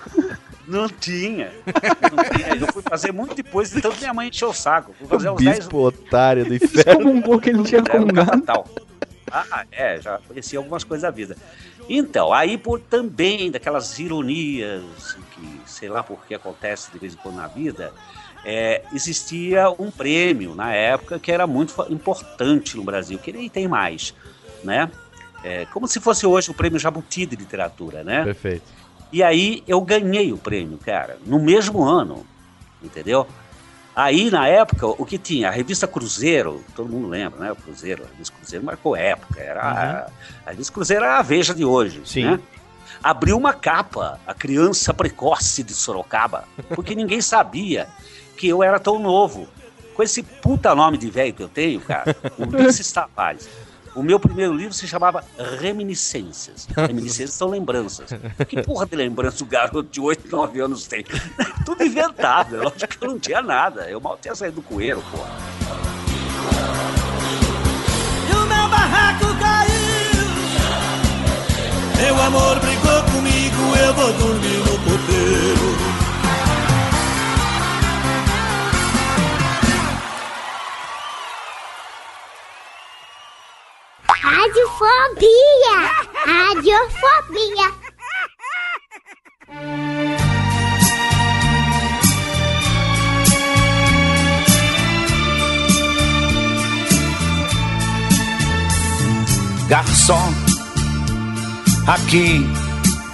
Não 0.67 0.87
tinha. 0.87 1.51
Não 1.65 2.23
tinha. 2.37 2.55
Eu 2.55 2.71
fui 2.71 2.81
fazer 2.81 3.11
muito 3.11 3.35
depois, 3.35 3.69
de 3.71 3.81
tanto 3.81 3.97
minha 3.99 4.13
mãe 4.13 4.29
encheu 4.29 4.49
o 4.49 4.53
saco. 4.53 4.93
Fui 4.97 5.07
fazer 5.07 5.29
O 5.29 5.33
uns 5.33 5.43
10 5.43 5.57
bispo 5.59 5.77
otário 5.79 6.45
do 6.45 6.55
inferno. 6.55 7.01
Excomungou 7.01 7.39
que 7.39 7.49
ele 7.49 7.57
não 7.57 7.65
tinha 7.65 7.83
comungado. 7.83 8.63
Ah, 9.29 9.65
é, 9.71 9.99
já 9.99 10.19
conheci 10.27 10.55
algumas 10.55 10.83
coisas 10.83 11.01
da 11.01 11.09
vida. 11.09 11.35
Então, 11.89 12.31
aí 12.31 12.57
por 12.57 12.79
também 12.79 13.51
daquelas 13.51 13.97
ironias 13.99 15.17
que 15.31 15.61
sei 15.65 15.89
lá 15.89 16.03
por 16.03 16.19
que 16.25 16.33
acontece 16.33 16.91
de 16.91 16.99
vez 16.99 17.13
em 17.13 17.17
quando 17.17 17.35
na 17.35 17.47
vida, 17.47 17.91
é, 18.45 18.83
existia 18.93 19.69
um 19.79 19.89
prêmio 19.89 20.53
na 20.55 20.73
época 20.73 21.19
que 21.19 21.31
era 21.31 21.47
muito 21.47 21.73
importante 21.89 22.75
no 22.75 22.83
Brasil, 22.83 23.17
que 23.17 23.31
nem 23.31 23.49
tem 23.49 23.67
mais, 23.67 24.13
né? 24.63 24.89
É, 25.43 25.65
como 25.73 25.87
se 25.87 25.99
fosse 25.99 26.25
hoje 26.25 26.51
o 26.51 26.53
prêmio 26.53 26.79
Jabuti 26.79 27.25
de 27.25 27.35
literatura, 27.35 28.03
né? 28.03 28.23
Perfeito. 28.23 28.63
E 29.11 29.21
aí 29.21 29.63
eu 29.67 29.79
ganhei 29.81 30.31
o 30.31 30.37
prêmio, 30.37 30.77
cara, 30.77 31.17
no 31.25 31.39
mesmo 31.39 31.83
ano, 31.83 32.25
entendeu? 32.81 33.27
Aí, 33.95 34.31
na 34.31 34.47
época, 34.47 34.87
o 34.87 35.05
que 35.05 35.19
tinha? 35.19 35.49
A 35.49 35.51
revista 35.51 35.85
Cruzeiro, 35.85 36.63
todo 36.75 36.89
mundo 36.89 37.07
lembra, 37.07 37.39
né? 37.39 37.51
O 37.51 37.55
Cruzeiro, 37.55 38.03
a 38.03 38.07
revista 38.07 38.35
Cruzeiro 38.35 38.65
marcou 38.65 38.95
época. 38.95 39.39
Era 39.39 39.61
a, 39.61 40.47
a 40.47 40.49
revista 40.49 40.73
Cruzeiro 40.73 41.05
era 41.05 41.19
a 41.19 41.21
Veja 41.21 41.53
de 41.53 41.63
hoje, 41.63 42.01
Sim. 42.03 42.23
né? 42.23 42.39
Abriu 43.03 43.37
uma 43.37 43.53
capa, 43.53 44.19
a 44.25 44.33
criança 44.33 44.93
precoce 44.93 45.61
de 45.61 45.73
Sorocaba, 45.73 46.45
porque 46.73 46.95
ninguém 46.95 47.21
sabia 47.21 47.87
que 48.43 48.49
eu 48.49 48.61
era 48.61 48.77
tão 48.77 48.99
novo. 48.99 49.47
Com 49.95 50.03
esse 50.03 50.21
puta 50.21 50.75
nome 50.75 50.97
de 50.97 51.09
velho 51.09 51.33
que 51.33 51.43
eu 51.43 51.47
tenho, 51.47 51.79
cara, 51.79 52.13
o 52.37 52.43
Ulisses 52.53 52.91
Tavares. 52.91 53.47
O 53.95 54.03
meu 54.03 54.19
primeiro 54.19 54.51
livro 54.53 54.73
se 54.73 54.85
chamava 54.85 55.23
Reminiscências. 55.61 56.67
Reminiscências 56.75 57.35
são 57.35 57.47
lembranças. 57.47 58.09
Que 58.49 58.61
porra 58.61 58.85
de 58.85 58.97
lembrança 58.97 59.45
o 59.45 59.47
garoto 59.47 59.83
de 59.83 60.01
8, 60.01 60.29
9 60.29 60.59
anos 60.59 60.87
tem? 60.87 61.05
Tudo 61.65 61.85
inventado. 61.85 62.57
é 62.57 62.63
Lógico 62.63 62.97
que 62.97 63.05
eu 63.05 63.11
não 63.11 63.19
tinha 63.19 63.41
nada. 63.41 63.89
Eu 63.89 64.01
mal 64.01 64.17
tinha 64.21 64.35
saído 64.35 64.57
do 64.57 64.61
coeiro, 64.61 65.01
porra. 65.09 65.29
E 68.29 68.35
o 68.35 68.39
meu 68.45 68.67
barraco 68.67 69.25
caiu. 69.39 70.25
Meu 71.97 72.21
amor 72.21 72.59
brigou 72.59 73.03
comigo, 73.03 73.77
eu 73.77 73.93
vou 73.93 74.11
dormir 74.11 74.57
no 74.57 74.79
puteiro. 74.79 75.62
Radiofobia! 84.53 85.77
Radiofobia! 86.27 87.73
Garçom, 99.67 100.33
aqui 101.87 102.45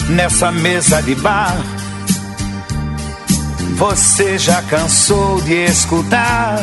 nessa 0.09 0.51
mesa 0.51 1.01
de 1.01 1.15
bar, 1.15 1.55
você 3.77 4.37
já 4.37 4.61
cansou 4.63 5.39
de 5.43 5.53
escutar 5.53 6.59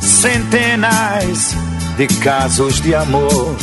centenas 0.00 1.54
de 1.96 2.06
casos 2.22 2.78
de 2.82 2.94
amor. 2.94 3.56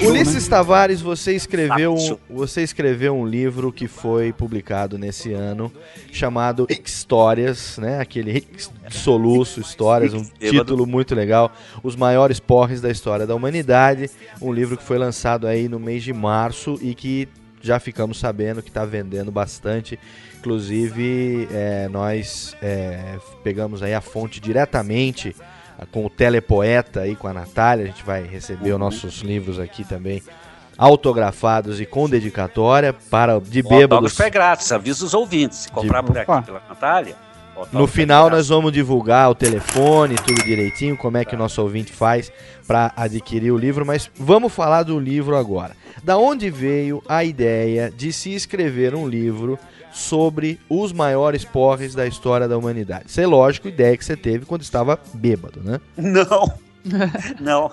Ulisses 0.00 0.46
Tavares, 0.46 1.00
você 1.00 1.34
escreveu, 1.34 1.92
um, 1.92 2.16
você 2.30 2.62
escreveu 2.62 3.16
um 3.16 3.26
livro 3.26 3.72
que 3.72 3.88
foi 3.88 4.32
publicado 4.32 4.96
nesse 4.96 5.32
ano, 5.32 5.72
chamado 6.12 6.68
Histórias, 6.70 7.78
né? 7.78 7.98
Aquele 7.98 8.46
soluço, 8.90 9.60
histórias, 9.60 10.14
um 10.14 10.22
título 10.38 10.86
muito 10.86 11.16
legal. 11.16 11.50
Os 11.82 11.96
maiores 11.96 12.38
porres 12.38 12.80
da 12.80 12.92
história 12.92 13.26
da 13.26 13.34
humanidade. 13.34 14.08
Um 14.40 14.52
livro 14.52 14.76
que 14.76 14.84
foi 14.84 14.98
lançado 14.98 15.48
aí 15.48 15.68
no 15.68 15.80
mês 15.80 16.04
de 16.04 16.12
março 16.12 16.78
e 16.80 16.94
que 16.94 17.28
já 17.60 17.80
ficamos 17.80 18.20
sabendo 18.20 18.62
que 18.62 18.70
está 18.70 18.84
vendendo 18.84 19.32
bastante. 19.32 19.98
Inclusive, 20.38 21.48
é, 21.50 21.88
nós 21.88 22.56
é, 22.62 23.18
pegamos 23.42 23.82
aí 23.82 23.94
a 23.94 24.00
fonte 24.00 24.38
diretamente 24.38 25.34
com 25.90 26.04
o 26.06 26.10
telepoeta 26.10 27.00
aí 27.00 27.14
com 27.16 27.26
a 27.28 27.32
Natália. 27.32 27.84
A 27.84 27.88
gente 27.88 28.04
vai 28.04 28.22
receber 28.24 28.72
os 28.72 28.78
nossos 28.78 29.20
livros 29.20 29.58
aqui 29.58 29.84
também 29.84 30.22
autografados 30.76 31.80
e 31.80 31.86
com 31.86 32.08
dedicatória 32.08 32.92
para 32.92 33.38
de 33.38 33.60
O 33.60 33.68
bêbados. 33.68 33.82
autógrafo 33.82 34.22
é 34.22 34.30
grátis, 34.30 34.72
avisa 34.72 35.04
os 35.04 35.12
ouvintes. 35.14 35.58
Se 35.58 35.70
comprar 35.70 36.02
por 36.02 36.16
Opa. 36.16 36.38
aqui 36.38 36.46
pela 36.46 36.62
Natália. 36.68 37.14
o 37.54 37.66
No 37.76 37.84
é 37.84 37.86
final 37.86 38.24
grátis. 38.30 38.48
nós 38.48 38.56
vamos 38.56 38.72
divulgar 38.72 39.30
o 39.30 39.34
telefone, 39.34 40.14
tudo 40.16 40.42
direitinho, 40.42 40.96
como 40.96 41.18
é 41.18 41.24
que 41.24 41.34
o 41.34 41.38
nosso 41.38 41.60
ouvinte 41.60 41.92
faz 41.92 42.32
para 42.66 42.92
adquirir 42.96 43.50
o 43.50 43.58
livro, 43.58 43.84
mas 43.84 44.10
vamos 44.16 44.52
falar 44.52 44.82
do 44.84 44.98
livro 44.98 45.36
agora. 45.36 45.76
Da 46.02 46.16
onde 46.16 46.48
veio 46.48 47.02
a 47.06 47.22
ideia 47.24 47.92
de 47.94 48.10
se 48.12 48.32
escrever 48.34 48.94
um 48.94 49.06
livro 49.06 49.58
sobre 49.92 50.58
os 50.68 50.92
maiores 50.92 51.44
porres 51.44 51.94
da 51.94 52.06
história 52.06 52.48
da 52.48 52.56
humanidade? 52.56 53.04
Isso 53.08 53.20
é 53.20 53.26
lógico, 53.26 53.68
ideia 53.68 53.96
que 53.96 54.04
você 54.04 54.16
teve 54.16 54.46
quando 54.46 54.62
estava 54.62 54.98
bêbado, 55.14 55.60
né? 55.62 55.80
Não. 55.96 56.52
Não. 57.40 57.70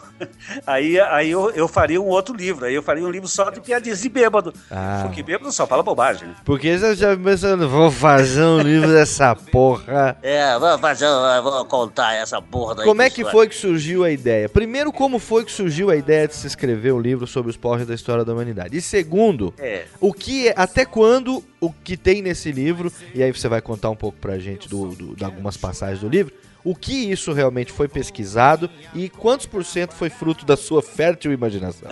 Aí, 0.66 1.00
aí 1.00 1.30
eu, 1.32 1.50
eu 1.52 1.68
faria 1.68 2.02
um 2.02 2.06
outro 2.08 2.36
livro. 2.36 2.66
Aí 2.66 2.74
eu 2.76 2.84
faria 2.84 3.04
um 3.04 3.10
livro 3.10 3.28
só 3.28 3.50
de 3.50 3.62
piadinhas 3.62 4.02
de 4.02 4.10
bêbado. 4.10 4.54
Ah. 4.70 5.02
Porque 5.06 5.24
bêbado 5.24 5.52
só 5.52 5.66
fala 5.66 5.84
bobagem. 5.84 6.28
né? 6.28 6.36
Porque 6.44 6.78
você 6.78 6.96
já 6.96 7.16
pensando, 7.16 7.70
vou 7.70 7.90
fazer 7.92 8.44
um 8.44 8.60
livro 8.62 8.90
dessa 8.92 9.36
porra. 9.36 10.18
É, 10.22 10.58
vou 10.60 10.78
fazer, 10.80 11.08
vou 11.42 11.66
contar 11.66 12.14
essa 12.16 12.42
porra 12.42 12.76
daí. 12.76 12.86
Como 12.86 13.02
é 13.02 13.10
que 13.10 13.24
foi 13.26 13.48
que 13.48 13.56
surgiu 13.56 14.04
a 14.04 14.12
ideia? 14.12 14.50
Primeiro, 14.50 14.92
como 14.92 15.20
foi 15.20 15.44
que 15.46 15.52
surgiu 15.52 15.90
a 15.90 15.96
ideia 15.96 16.28
de 16.28 16.36
se 16.36 16.48
escrever 16.48 16.94
um 16.94 17.00
livro 17.00 17.26
sobre 17.28 17.50
os 17.50 17.58
porres 17.58 17.88
da 17.88 17.96
história 17.96 18.24
da 18.26 18.34
humanidade? 18.34 18.76
E 18.78 18.82
segundo, 18.82 19.54
É. 19.58 19.86
o 20.00 20.14
que 20.14 20.50
é, 20.50 20.54
até 20.56 20.86
quando 20.86 21.44
o 21.60 21.72
que 21.72 21.98
tem 21.98 22.22
nesse 22.22 22.52
livro, 22.52 22.92
e 23.16 23.24
aí 23.24 23.32
você 23.32 23.48
vai 23.48 23.62
contar 23.62 23.90
um 23.90 23.96
pouco 23.96 24.18
pra 24.20 24.38
gente 24.38 24.70
do, 24.70 24.90
do- 24.90 25.16
de 25.16 25.24
algumas 25.26 25.58
passagens 25.58 26.00
do 26.02 26.08
livro, 26.10 26.32
o 26.70 26.76
que 26.76 27.12
isso 27.12 27.32
realmente 27.32 27.72
foi 27.72 27.88
pesquisado 27.88 28.70
e 28.94 29.08
quantos 29.10 29.46
por 29.46 29.64
cento 29.64 29.94
foi 29.94 30.10
fruto 30.10 30.46
da 30.46 30.58
sua 30.58 30.82
fértil 30.82 31.32
imaginação? 31.32 31.90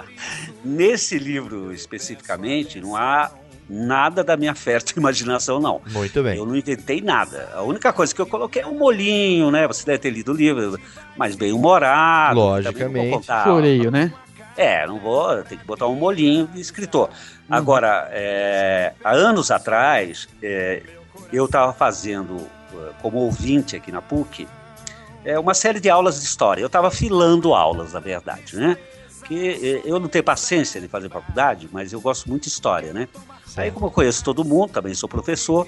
Nesse 0.64 1.18
livro 1.18 1.72
especificamente, 1.72 2.80
não 2.80 2.96
há 2.96 3.30
nada 3.68 4.24
da 4.24 4.36
minha 4.36 4.54
fértil 4.54 4.98
imaginação, 4.98 5.60
não. 5.60 5.80
Muito 5.90 6.22
bem. 6.22 6.36
Eu 6.36 6.46
não 6.46 6.56
inventei 6.56 7.00
nada. 7.00 7.50
A 7.54 7.62
única 7.62 7.92
coisa 7.92 8.14
que 8.14 8.20
eu 8.20 8.26
coloquei 8.26 8.62
é 8.62 8.66
um 8.66 8.76
molinho, 8.76 9.50
né? 9.50 9.66
Você 9.68 9.84
deve 9.84 9.98
ter 9.98 10.10
lido 10.10 10.32
o 10.32 10.34
livro, 10.34 10.78
mas 11.16 11.36
bem 11.36 11.52
humorado. 11.52 12.40
Logicamente. 12.40 13.10
Vou 13.10 13.20
contar- 13.20 13.44
Floreio, 13.44 13.90
né? 13.90 14.12
É, 14.56 14.84
não 14.88 14.98
vou, 14.98 15.40
tem 15.44 15.56
que 15.56 15.64
botar 15.64 15.86
um 15.86 15.94
molhinho 15.94 16.48
de 16.48 16.60
escritor. 16.60 17.10
Agora, 17.48 18.08
é, 18.10 18.92
há 19.04 19.12
anos 19.12 19.52
atrás, 19.52 20.28
é, 20.42 20.82
eu 21.32 21.44
estava 21.44 21.72
fazendo, 21.72 22.44
como 23.02 23.18
ouvinte 23.18 23.76
aqui 23.76 23.92
na 23.92 24.02
PUC, 24.02 24.48
é, 25.24 25.38
uma 25.38 25.54
série 25.54 25.80
de 25.80 25.90
aulas 25.90 26.20
de 26.20 26.26
história. 26.26 26.60
Eu 26.60 26.66
estava 26.66 26.90
filando 26.90 27.54
aulas, 27.54 27.92
na 27.92 28.00
verdade, 28.00 28.56
né? 28.56 28.76
Que 29.24 29.48
eh, 29.48 29.82
eu 29.84 29.98
não 30.00 30.08
tenho 30.08 30.24
paciência 30.24 30.80
de 30.80 30.88
fazer 30.88 31.10
faculdade, 31.10 31.68
mas 31.70 31.92
eu 31.92 32.00
gosto 32.00 32.28
muito 32.28 32.44
de 32.44 32.48
história, 32.48 32.92
né? 32.92 33.08
Aí, 33.56 33.70
como 33.70 33.86
eu 33.86 33.90
conheço 33.90 34.24
todo 34.24 34.44
mundo, 34.44 34.70
também 34.70 34.94
sou 34.94 35.08
professor, 35.08 35.66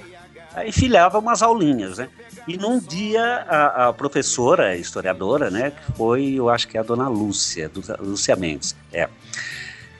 Aí 0.54 0.72
filhava 0.72 1.18
umas 1.18 1.42
aulinhas, 1.42 1.98
né? 1.98 2.08
E 2.46 2.56
num 2.56 2.80
dia 2.80 3.22
a, 3.48 3.88
a 3.88 3.92
professora, 3.92 4.70
a 4.70 4.76
historiadora, 4.76 5.50
né, 5.50 5.70
que 5.70 5.92
foi, 5.92 6.34
eu 6.34 6.48
acho 6.48 6.66
que 6.66 6.76
é 6.76 6.80
a 6.80 6.82
dona 6.82 7.08
Lúcia, 7.08 7.70
Lúcia 8.00 8.34
Mendes, 8.34 8.74
é. 8.92 9.08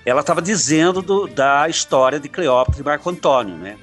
Ela 0.05 0.23
estava 0.23 0.43
dizendo 0.43 1.03
do, 1.03 1.29
da 1.29 1.69
história 1.69 2.19
de 2.19 2.29
Cleópatra 2.29 2.81
e 2.81 2.85
Marco 2.85 3.11
Antônio, 3.11 3.57
né? 3.57 3.77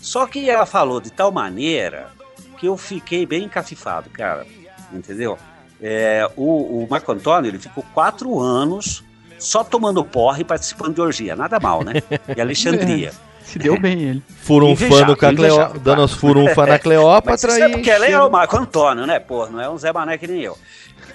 Só 0.00 0.26
que 0.26 0.48
ela 0.48 0.66
falou 0.66 1.00
de 1.00 1.10
tal 1.10 1.30
maneira 1.30 2.10
que 2.58 2.66
eu 2.66 2.76
fiquei 2.76 3.24
bem 3.24 3.44
encafifado, 3.44 4.10
cara, 4.10 4.46
entendeu? 4.92 5.38
É, 5.80 6.28
o, 6.36 6.82
o 6.84 6.88
Marco 6.90 7.12
Antônio 7.12 7.48
ele 7.48 7.58
ficou 7.58 7.84
quatro 7.94 8.40
anos 8.40 9.04
só 9.38 9.62
tomando 9.62 10.04
porre 10.04 10.42
e 10.42 10.44
participando 10.44 10.94
de 10.94 11.00
orgia. 11.00 11.36
Nada 11.36 11.60
mal, 11.60 11.84
né? 11.84 11.94
E 12.36 12.40
Alexandria. 12.40 13.12
Se 13.48 13.58
deu 13.58 13.80
bem 13.80 14.02
ele. 14.02 14.22
Furunfando 14.42 15.16
com 15.16 15.24
a 15.24 15.34
Cleópatra, 15.34 15.80
dando 15.80 16.04
os 16.04 16.12
furunfa 16.12 16.66
na 16.66 16.78
Cleópatra 16.78 17.52
Mas 17.52 17.58
e... 17.58 17.62
é 17.62 17.68
porque 17.70 17.90
ela 17.90 18.06
é 18.06 18.20
o 18.20 18.30
Marco 18.30 18.56
Antônio, 18.58 19.06
né, 19.06 19.18
pô? 19.18 19.46
Não 19.46 19.58
é 19.58 19.70
um 19.70 19.78
Zé 19.78 19.90
Mané 19.90 20.18
que 20.18 20.26
nem 20.26 20.42
eu. 20.42 20.58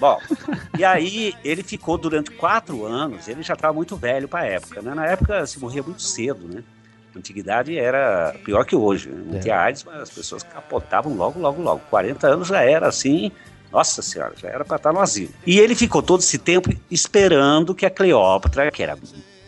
Bom, 0.00 0.18
e 0.76 0.84
aí 0.84 1.32
ele 1.44 1.62
ficou 1.62 1.96
durante 1.96 2.32
quatro 2.32 2.84
anos, 2.84 3.28
ele 3.28 3.42
já 3.42 3.54
estava 3.54 3.72
muito 3.72 3.96
velho 3.96 4.26
para 4.26 4.40
a 4.40 4.46
época, 4.46 4.82
né? 4.82 4.92
Na 4.94 5.06
época 5.06 5.46
se 5.46 5.60
morria 5.60 5.82
muito 5.82 6.02
cedo, 6.02 6.48
né? 6.48 6.64
Antiguidade 7.18 7.78
era 7.78 8.34
pior 8.44 8.64
que 8.64 8.74
hoje. 8.76 9.08
né? 9.08 9.22
Não 9.26 9.36
É. 9.38 9.40
tinha 9.40 9.60
AIDS, 9.60 9.84
mas 9.84 10.00
as 10.02 10.10
pessoas 10.10 10.42
capotavam 10.42 11.14
logo, 11.14 11.38
logo, 11.40 11.62
logo. 11.62 11.80
40 11.90 12.26
anos 12.26 12.48
já 12.48 12.62
era 12.62 12.88
assim, 12.88 13.30
nossa 13.72 14.02
senhora, 14.02 14.32
já 14.36 14.48
era 14.48 14.64
para 14.64 14.76
estar 14.76 14.92
no 14.92 15.00
asilo. 15.00 15.32
E 15.46 15.58
ele 15.58 15.74
ficou 15.74 16.02
todo 16.02 16.20
esse 16.20 16.38
tempo 16.38 16.70
esperando 16.90 17.74
que 17.74 17.84
a 17.86 17.90
Cleópatra, 17.90 18.70
que 18.70 18.82
era 18.82 18.96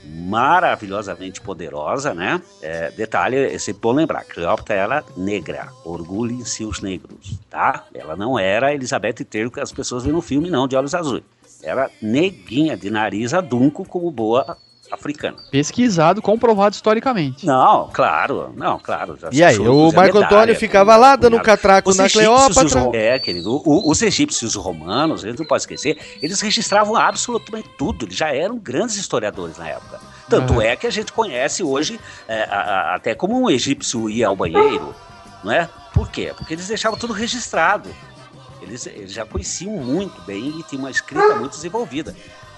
maravilhosamente 0.05 1.41
poderosa, 1.41 2.15
né? 2.15 2.41
É, 2.63 2.91
detalhe, 2.91 3.37
é 3.37 3.59
sempre 3.59 3.81
bom 3.83 3.93
lembrar, 3.93 4.25
Cleópatra 4.25 4.75
era 4.75 5.05
negra, 5.17 5.69
orgulho 5.85 6.33
em 6.35 6.45
si 6.45 6.65
os 6.65 6.81
negros, 6.81 7.39
tá? 7.51 7.85
Ela 7.95 8.17
não 8.17 8.39
era 8.39 8.69
a 8.69 8.75
Elizabeth 8.75 9.25
Taylor 9.29 9.51
que 9.53 9.61
as 9.61 9.73
pessoas 9.73 10.03
veem 10.05 10.15
no 10.15 10.23
filme, 10.23 10.51
não, 10.51 10.67
de 10.69 10.77
olhos 10.77 10.95
azuis. 10.95 11.23
Era 11.63 11.91
neguinha, 12.01 12.77
de 12.77 12.91
nariz 12.91 13.35
adunco, 13.35 13.85
como 13.87 14.11
boa 14.11 14.57
africana. 14.91 15.37
Pesquisado, 15.51 16.23
comprovado 16.23 16.75
historicamente. 16.75 17.45
Não, 17.45 17.91
claro, 17.93 18.53
não, 18.57 18.79
claro. 18.79 19.19
E 19.33 19.43
aí, 19.43 19.59
o 19.59 19.93
Marco 19.93 20.01
medalha, 20.19 20.27
Antônio 20.27 20.57
ficava 20.57 20.97
lá 20.97 21.17
dando 21.17 21.37
um 21.37 21.41
catraco 21.41 21.91
Os 21.91 21.97
na 21.97 22.05
egípcios 22.07 22.29
os 22.49 22.55
Cleópatra. 22.55 22.97
É, 22.99 23.19
querido, 23.19 23.51
o- 23.65 23.91
os 23.91 24.01
egípcios 24.03 24.43
e 24.55 24.59
os 24.59 24.65
romanos, 24.65 25.25
a 25.25 25.29
gente 25.29 25.39
não 25.39 25.47
pode 25.47 25.63
esquecer, 25.63 25.99
eles 26.23 26.41
registravam 26.41 26.97
absolutamente 26.97 27.69
tudo, 27.77 28.05
eles 28.07 28.17
já 28.17 28.35
eram 28.35 28.59
grandes 28.59 28.97
historiadores 28.97 29.59
na 29.59 29.69
época. 29.69 30.01
Tanto 30.29 30.61
é 30.61 30.75
que 30.77 30.87
a 30.87 30.91
gente 30.91 31.13
conhece 31.13 31.63
hoje, 31.63 32.01
é, 32.27 32.43
a- 32.45 32.55
a- 32.61 32.95
até 32.97 33.15
como 33.15 33.41
um 33.41 33.49
egípcio 33.51 34.11
ia 34.11 34.27
ao 34.29 34.37
banheiro, 34.37 34.95
não 35.45 35.53
é? 35.53 35.69
Por 35.95 36.09
quê? 36.11 36.33
Porque 36.37 36.55
eles 36.55 36.67
deixavam 36.69 36.99
tudo 36.99 37.13
registrado. 37.13 37.89
Eles, 38.61 38.85
eles 38.87 39.13
já 39.13 39.25
conheciam 39.25 39.73
muito 39.75 40.21
bem 40.23 40.49
e 40.59 40.63
tinham 40.65 40.83
uma 40.83 40.91
escrita 40.91 41.37
muito 41.37 41.53
desenvolvida. 41.53 42.17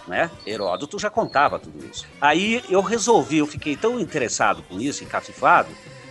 Né? 0.09 0.31
Heródoto 0.47 0.99
já 0.99 1.11
contava 1.11 1.59
tudo 1.59 1.85
isso. 1.85 2.07
Aí 2.19 2.65
eu 2.71 2.81
resolvi, 2.81 3.39
eu 3.39 3.47
fiquei 3.47 3.77
tão 3.77 4.01
interessado 4.01 4.63
com 4.63 4.81
isso, 4.81 5.05
encafifado, 5.05 5.69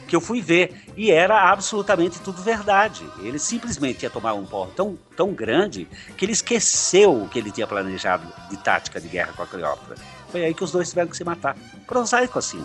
que 0.07 0.15
eu 0.15 0.21
fui 0.21 0.39
ver. 0.39 0.83
E 0.95 1.11
era 1.11 1.51
absolutamente 1.51 2.19
tudo 2.21 2.41
verdade. 2.41 3.03
Ele 3.19 3.39
simplesmente 3.39 4.03
ia 4.03 4.09
tomar 4.09 4.33
um 4.33 4.45
porro 4.45 4.71
tão, 4.75 4.97
tão 5.15 5.33
grande 5.33 5.87
que 6.15 6.25
ele 6.25 6.31
esqueceu 6.31 7.23
o 7.23 7.27
que 7.27 7.39
ele 7.39 7.51
tinha 7.51 7.65
planejado 7.65 8.25
de 8.49 8.57
tática 8.57 9.01
de 9.01 9.07
guerra 9.07 9.33
com 9.35 9.41
a 9.41 9.47
Cleópatra. 9.47 9.95
Foi 10.29 10.45
aí 10.45 10.53
que 10.53 10.63
os 10.63 10.71
dois 10.71 10.89
tiveram 10.89 11.09
que 11.09 11.17
se 11.17 11.23
matar. 11.23 11.55
Prosaico 11.87 12.37
assim. 12.37 12.63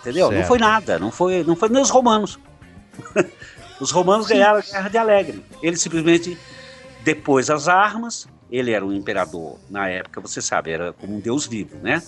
Entendeu? 0.00 0.26
Não 0.26 0.36
Certo. 0.36 0.48
foi 0.48 0.58
nada, 0.58 0.98
não 0.98 1.10
foi, 1.10 1.42
não 1.42 1.56
foi 1.56 1.68
nem 1.68 1.82
os 1.82 1.90
romanos. 1.90 2.38
os 3.80 3.90
romanos 3.90 4.28
ganharam 4.28 4.58
a 4.58 4.62
guerra 4.62 4.88
de 4.88 4.98
Alegre. 4.98 5.44
Ele 5.60 5.76
simplesmente 5.76 6.38
depôs 7.06 7.48
as 7.48 7.68
armas. 7.68 8.26
Ele 8.50 8.72
era 8.72 8.84
um 8.84 8.92
imperador 8.92 9.58
na 9.70 9.88
época, 9.88 10.20
você 10.20 10.42
sabe, 10.42 10.70
era 10.72 10.92
como 10.92 11.16
um 11.16 11.20
deus 11.20 11.46
vivo, 11.46 11.76
né? 11.82 12.02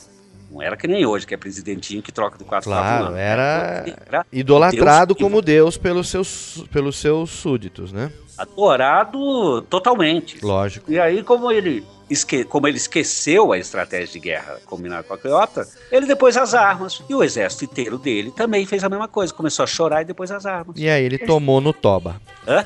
Não 0.51 0.63
era 0.63 0.77
que 0.77 0.87
nem 0.89 1.05
hoje, 1.05 1.27
que 1.27 1.35
é 1.35 1.37
presidentinho 1.37 2.03
que 2.03 2.11
troca 2.11 2.39
de 2.39 2.45
quatro 2.45 2.71
quatro 2.71 2.89
Claro, 2.89 3.07
anos. 3.07 3.19
era 3.19 3.85
Era 4.07 4.27
idolatrado 4.33 5.15
Deus 5.15 5.23
como 5.23 5.43
Deus 5.43 5.77
pelos 5.77 6.09
seus, 6.09 6.65
pelos 6.73 6.97
seus 6.97 7.31
súditos, 7.31 7.93
né? 7.93 8.11
adorado 8.39 9.63
totalmente. 9.63 10.39
Lógico. 10.45 10.91
E 10.91 10.99
aí, 10.99 11.23
como 11.25 11.51
ele, 11.51 11.85
esque 12.09 12.45
como 12.45 12.69
ele 12.69 12.77
esqueceu 12.77 13.53
a 13.53 13.59
estratégia 13.59 14.13
de 14.13 14.21
guerra 14.21 14.59
combinada 14.65 15.03
com 15.03 15.15
a 15.15 15.19
Cleópatra, 15.19 15.67
ele 15.91 16.07
depois 16.07 16.37
as 16.37 16.55
armas. 16.55 17.03
E 17.09 17.15
o 17.15 17.23
exército 17.23 17.65
inteiro 17.65 17.99
dele 17.99 18.31
também 18.31 18.65
fez 18.65 18.85
a 18.85 18.89
mesma 18.89 19.09
coisa. 19.09 19.35
Começou 19.35 19.65
a 19.65 19.67
chorar 19.67 20.03
e 20.03 20.05
depois 20.05 20.31
as 20.31 20.47
armas. 20.47 20.77
E 20.79 20.89
aí 20.89 21.05
ele 21.05 21.19
tomou 21.19 21.61
no 21.61 21.73
toba. 21.73 22.21
Hã? 22.47 22.65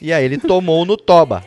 E 0.00 0.12
aí 0.12 0.24
ele 0.24 0.38
tomou 0.38 0.84
no 0.84 0.96
toba. 0.96 1.44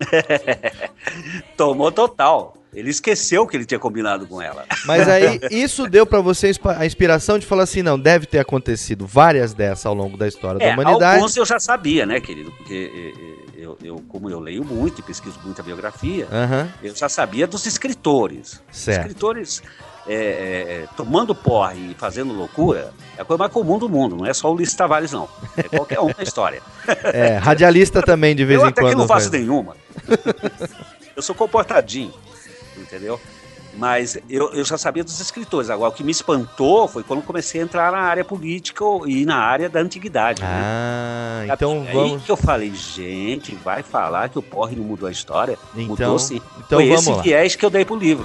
Tomou 1.56 1.90
total. 1.90 2.54
Ele 2.74 2.90
esqueceu 2.90 3.46
que 3.46 3.56
ele 3.56 3.64
tinha 3.64 3.80
combinado 3.80 4.26
com 4.26 4.40
ela. 4.42 4.66
Mas 4.84 5.08
aí 5.08 5.40
isso 5.50 5.88
deu 5.88 6.04
pra 6.04 6.20
você 6.20 6.50
inspa- 6.50 6.76
a 6.78 6.84
inspiração 6.84 7.38
de 7.38 7.46
falar 7.46 7.62
assim, 7.62 7.82
não, 7.82 7.98
deve 7.98 8.26
ter 8.26 8.38
acontecido 8.38 9.06
várias 9.06 9.54
dessas 9.54 9.86
ao 9.86 9.94
longo 9.94 10.16
da 10.18 10.28
história 10.28 10.58
da 10.58 10.66
É, 10.66 10.72
humanidade. 10.74 11.16
alguns 11.16 11.34
eu 11.36 11.46
já 11.46 11.58
sabia, 11.58 12.04
né, 12.04 12.20
querido? 12.20 12.52
Porque 12.52 12.92
eh, 12.94 13.18
eh, 13.18 13.62
eu, 13.64 13.78
eu, 13.82 14.04
como 14.08 14.28
eu 14.28 14.38
leio 14.38 14.62
muito 14.62 14.98
e 15.00 15.02
pesquiso 15.02 15.38
muita 15.42 15.62
biografia, 15.62 16.28
Aham. 16.30 16.68
eu 16.82 16.94
já 16.94 17.08
sabia 17.08 17.46
dos 17.46 17.64
escritores. 17.64 18.60
Certo. 18.70 19.00
Escritores 19.06 19.62
é, 20.08 20.14
é, 20.14 20.18
é, 20.84 20.88
tomando 20.96 21.34
porre 21.34 21.90
e 21.90 21.94
fazendo 21.94 22.32
loucura 22.32 22.92
é 23.18 23.22
a 23.22 23.24
coisa 23.24 23.38
mais 23.38 23.52
comum 23.52 23.78
do 23.78 23.88
mundo, 23.88 24.16
não 24.16 24.26
é 24.26 24.32
só 24.32 24.48
o 24.50 24.54
Ulisses 24.54 24.74
Tavares, 24.76 25.10
não. 25.12 25.28
É 25.56 25.64
qualquer 25.64 26.00
um 26.00 26.06
na 26.16 26.22
história. 26.22 26.62
É, 27.02 27.36
radialista 27.38 28.00
também 28.02 28.34
de 28.36 28.44
vez 28.44 28.60
eu 28.60 28.66
em 28.66 28.68
até 28.68 28.80
quando. 28.82 28.92
que 28.92 28.98
não 28.98 29.08
faço 29.08 29.28
faz. 29.30 29.40
nenhuma. 29.42 29.74
eu 31.16 31.22
sou 31.22 31.34
comportadinho, 31.34 32.12
entendeu? 32.76 33.20
Mas 33.78 34.16
eu, 34.30 34.52
eu 34.54 34.64
já 34.64 34.78
sabia 34.78 35.04
dos 35.04 35.20
escritores. 35.20 35.68
Agora, 35.68 35.90
o 35.90 35.94
que 35.94 36.02
me 36.02 36.10
espantou 36.10 36.88
foi 36.88 37.02
quando 37.02 37.20
comecei 37.22 37.60
a 37.60 37.64
entrar 37.64 37.92
na 37.92 37.98
área 37.98 38.24
política 38.24 38.82
e 39.06 39.26
na 39.26 39.36
área 39.36 39.68
da 39.68 39.80
antiguidade. 39.80 40.40
né? 40.40 40.48
Ah, 40.50 41.40
Sabe? 41.48 41.52
então 41.52 41.84
Aí 41.86 41.92
vamos. 41.92 42.22
que 42.22 42.30
eu 42.32 42.36
falei, 42.38 42.72
gente, 42.74 43.54
vai 43.56 43.82
falar 43.82 44.30
que 44.30 44.38
o 44.38 44.42
porre 44.42 44.74
não 44.76 44.84
mudou 44.84 45.08
a 45.08 45.12
história? 45.12 45.58
Então- 45.74 45.88
mudou 45.88 46.18
sim. 46.18 46.40
então 46.64 46.78
Foi 46.78 46.88
vamos 46.88 47.02
esse 47.02 47.10
lá. 47.10 47.22
viés 47.22 47.54
que 47.56 47.66
eu 47.66 47.70
dei 47.70 47.84
pro 47.84 47.96
livro. 47.96 48.24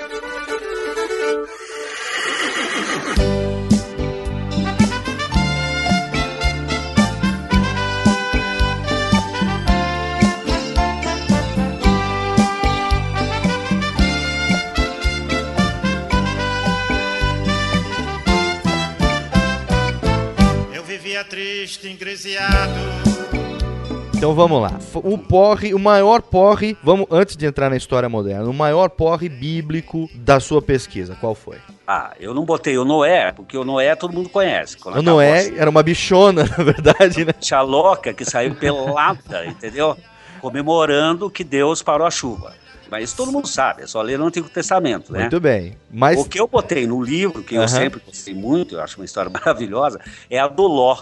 Então 24.15 24.35
vamos 24.35 24.61
lá. 24.61 24.77
O 24.93 25.17
porre, 25.17 25.73
o 25.73 25.79
maior 25.79 26.21
porre, 26.21 26.77
vamos 26.83 27.07
antes 27.09 27.35
de 27.35 27.45
entrar 27.45 27.71
na 27.71 27.75
história 27.75 28.07
moderna, 28.07 28.47
o 28.47 28.53
maior 28.53 28.89
porre 28.89 29.27
bíblico 29.27 30.07
da 30.13 30.39
sua 30.39 30.61
pesquisa, 30.61 31.17
qual 31.19 31.33
foi? 31.33 31.57
Ah, 31.87 32.13
eu 32.19 32.31
não 32.33 32.45
botei 32.45 32.77
o 32.77 32.85
Noé, 32.85 33.31
porque 33.31 33.57
o 33.57 33.65
Noé 33.65 33.95
todo 33.95 34.13
mundo 34.13 34.29
conhece. 34.29 34.77
O 34.85 35.01
Noé 35.01 35.51
era 35.57 35.69
uma 35.69 35.81
bichona, 35.81 36.43
na 36.55 36.63
verdade, 36.63 37.25
né? 37.25 37.33
Tia 37.33 37.61
louca 37.61 38.13
que 38.13 38.23
saiu 38.23 38.53
pelada, 38.53 39.43
entendeu? 39.49 39.97
Comemorando 40.39 41.29
que 41.29 41.43
Deus 41.43 41.81
parou 41.81 42.05
a 42.05 42.11
chuva. 42.11 42.53
Mas 42.91 43.05
isso 43.05 43.15
todo 43.17 43.31
mundo 43.31 43.47
sabe, 43.47 43.83
é 43.83 43.87
só 43.87 44.01
ler 44.01 44.19
no 44.19 44.25
Antigo 44.27 44.49
Testamento, 44.49 45.13
né? 45.13 45.21
Muito 45.21 45.39
bem. 45.39 45.77
Mas 45.89 46.19
O 46.19 46.25
que 46.25 46.39
eu 46.39 46.47
botei 46.47 46.85
no 46.85 47.01
livro, 47.01 47.41
que 47.41 47.55
eu 47.55 47.61
Aham. 47.61 47.67
sempre 47.67 48.01
gostei 48.05 48.35
muito, 48.35 48.75
eu 48.75 48.81
acho 48.81 48.99
uma 48.99 49.05
história 49.05 49.31
maravilhosa, 49.33 49.99
é 50.29 50.37
a 50.37 50.47
do 50.47 50.67
Ló. 50.67 50.97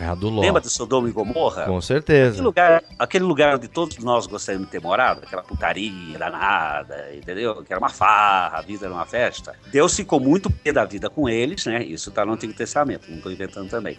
É 0.00 0.04
a 0.04 0.14
do 0.14 0.28
Ló. 0.28 0.40
Lembra 0.40 0.60
de 0.60 0.68
Sodoma 0.68 1.08
e 1.08 1.12
Gomorra? 1.12 1.64
Com 1.64 1.76
Aquele 1.76 1.82
certeza. 1.82 2.42
lugar, 2.42 2.82
aquele 2.98 3.24
lugar 3.24 3.56
onde 3.56 3.68
todos 3.68 3.98
nós 3.98 4.26
gostaríamos 4.26 4.66
de 4.66 4.72
ter 4.72 4.80
morado, 4.80 5.20
aquela 5.24 5.42
putaria 5.42 6.18
danada, 6.18 7.14
entendeu? 7.14 7.62
Que 7.62 7.72
era 7.72 7.78
uma 7.78 7.88
farra, 7.88 8.58
a 8.58 8.62
vida 8.62 8.86
era 8.86 8.94
uma 8.94 9.06
festa. 9.06 9.54
Deus 9.70 9.94
ficou 9.94 10.18
muito 10.18 10.50
pé 10.50 10.72
da 10.72 10.84
vida 10.84 11.08
com 11.08 11.28
eles, 11.28 11.64
né? 11.66 11.82
Isso 11.84 12.08
está 12.10 12.24
no 12.24 12.32
Antigo 12.32 12.52
Testamento, 12.52 13.08
não 13.08 13.18
estou 13.18 13.30
inventando 13.30 13.68
também. 13.70 13.98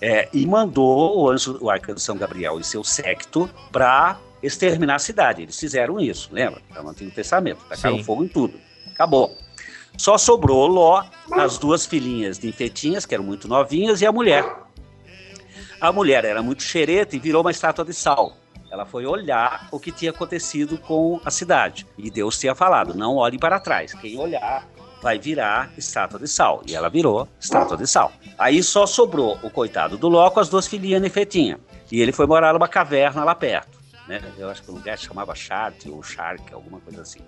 É, 0.00 0.28
e 0.32 0.46
mandou 0.46 1.18
o 1.18 1.30
anjo, 1.30 1.58
o 1.60 1.70
arcanjo 1.70 1.98
São 2.00 2.16
Gabriel 2.16 2.60
e 2.60 2.64
seu 2.64 2.84
séquito 2.84 3.48
para 3.72 4.18
exterminar 4.42 4.96
a 4.96 4.98
cidade. 4.98 5.42
Eles 5.42 5.58
fizeram 5.58 5.98
isso, 5.98 6.28
lembra? 6.32 6.60
Está 6.68 6.82
no 6.82 6.90
Antigo 6.90 7.10
Testamento, 7.10 7.58
tacaram 7.68 7.98
Sim. 7.98 8.04
fogo 8.04 8.24
em 8.24 8.28
tudo. 8.28 8.54
Acabou. 8.92 9.36
Só 9.96 10.18
sobrou 10.18 10.66
Ló, 10.66 11.04
as 11.32 11.56
duas 11.58 11.86
filhinhas 11.86 12.38
de 12.38 12.48
Infetinhas, 12.48 13.06
que 13.06 13.14
eram 13.14 13.24
muito 13.24 13.46
novinhas, 13.46 14.00
e 14.00 14.06
a 14.06 14.12
mulher. 14.12 14.44
A 15.80 15.92
mulher 15.92 16.24
era 16.24 16.42
muito 16.42 16.62
xereta 16.62 17.16
e 17.16 17.18
virou 17.18 17.42
uma 17.42 17.50
estátua 17.50 17.84
de 17.84 17.92
sal. 17.92 18.36
Ela 18.70 18.84
foi 18.84 19.06
olhar 19.06 19.68
o 19.70 19.78
que 19.78 19.92
tinha 19.92 20.10
acontecido 20.10 20.78
com 20.78 21.20
a 21.24 21.30
cidade. 21.30 21.86
E 21.96 22.10
Deus 22.10 22.38
tinha 22.38 22.54
falado: 22.54 22.94
não 22.94 23.16
olhe 23.16 23.38
para 23.38 23.60
trás. 23.60 23.94
Quem 23.94 24.18
olhar 24.18 24.66
vai 25.00 25.18
virar 25.18 25.70
estátua 25.76 26.18
de 26.18 26.26
sal. 26.26 26.62
E 26.66 26.74
ela 26.74 26.88
virou 26.88 27.28
estátua 27.38 27.76
de 27.76 27.86
sal. 27.86 28.10
Aí 28.38 28.62
só 28.62 28.86
sobrou 28.86 29.38
o 29.42 29.50
coitado 29.50 29.96
do 29.98 30.08
Ló 30.08 30.30
com 30.30 30.40
as 30.40 30.48
duas 30.48 30.66
filhinhas 30.66 31.00
Nefetinha. 31.00 31.60
E 31.92 32.00
ele 32.00 32.10
foi 32.10 32.26
morar 32.26 32.52
numa 32.52 32.66
caverna 32.66 33.22
lá 33.22 33.34
perto. 33.34 33.78
Né? 34.08 34.20
Eu 34.38 34.48
acho 34.48 34.62
que 34.62 34.70
o 34.70 34.74
lugar 34.74 34.98
se 34.98 35.04
chamava 35.04 35.34
Chart 35.34 35.86
ou 35.86 36.02
Shark, 36.02 36.42
alguma 36.52 36.80
coisa 36.80 37.02
assim. 37.02 37.20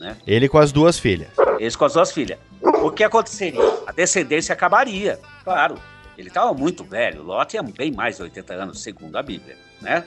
Né? 0.00 0.16
Ele 0.26 0.48
com 0.48 0.58
as 0.58 0.72
duas 0.72 0.98
filhas. 0.98 1.30
Eles 1.58 1.76
com 1.76 1.84
as 1.84 1.94
duas 1.94 2.12
filhas. 2.12 2.38
O 2.82 2.90
que 2.90 3.04
aconteceria? 3.04 3.60
A 3.86 3.92
descendência 3.92 4.52
acabaria, 4.52 5.18
claro. 5.44 5.76
Ele 6.16 6.28
estava 6.28 6.52
muito 6.54 6.84
velho. 6.84 7.22
Ló 7.22 7.44
tinha 7.44 7.62
bem 7.62 7.90
mais 7.92 8.16
de 8.16 8.22
80 8.22 8.54
anos, 8.54 8.82
segundo 8.82 9.16
a 9.16 9.22
Bíblia, 9.22 9.56
né? 9.80 10.04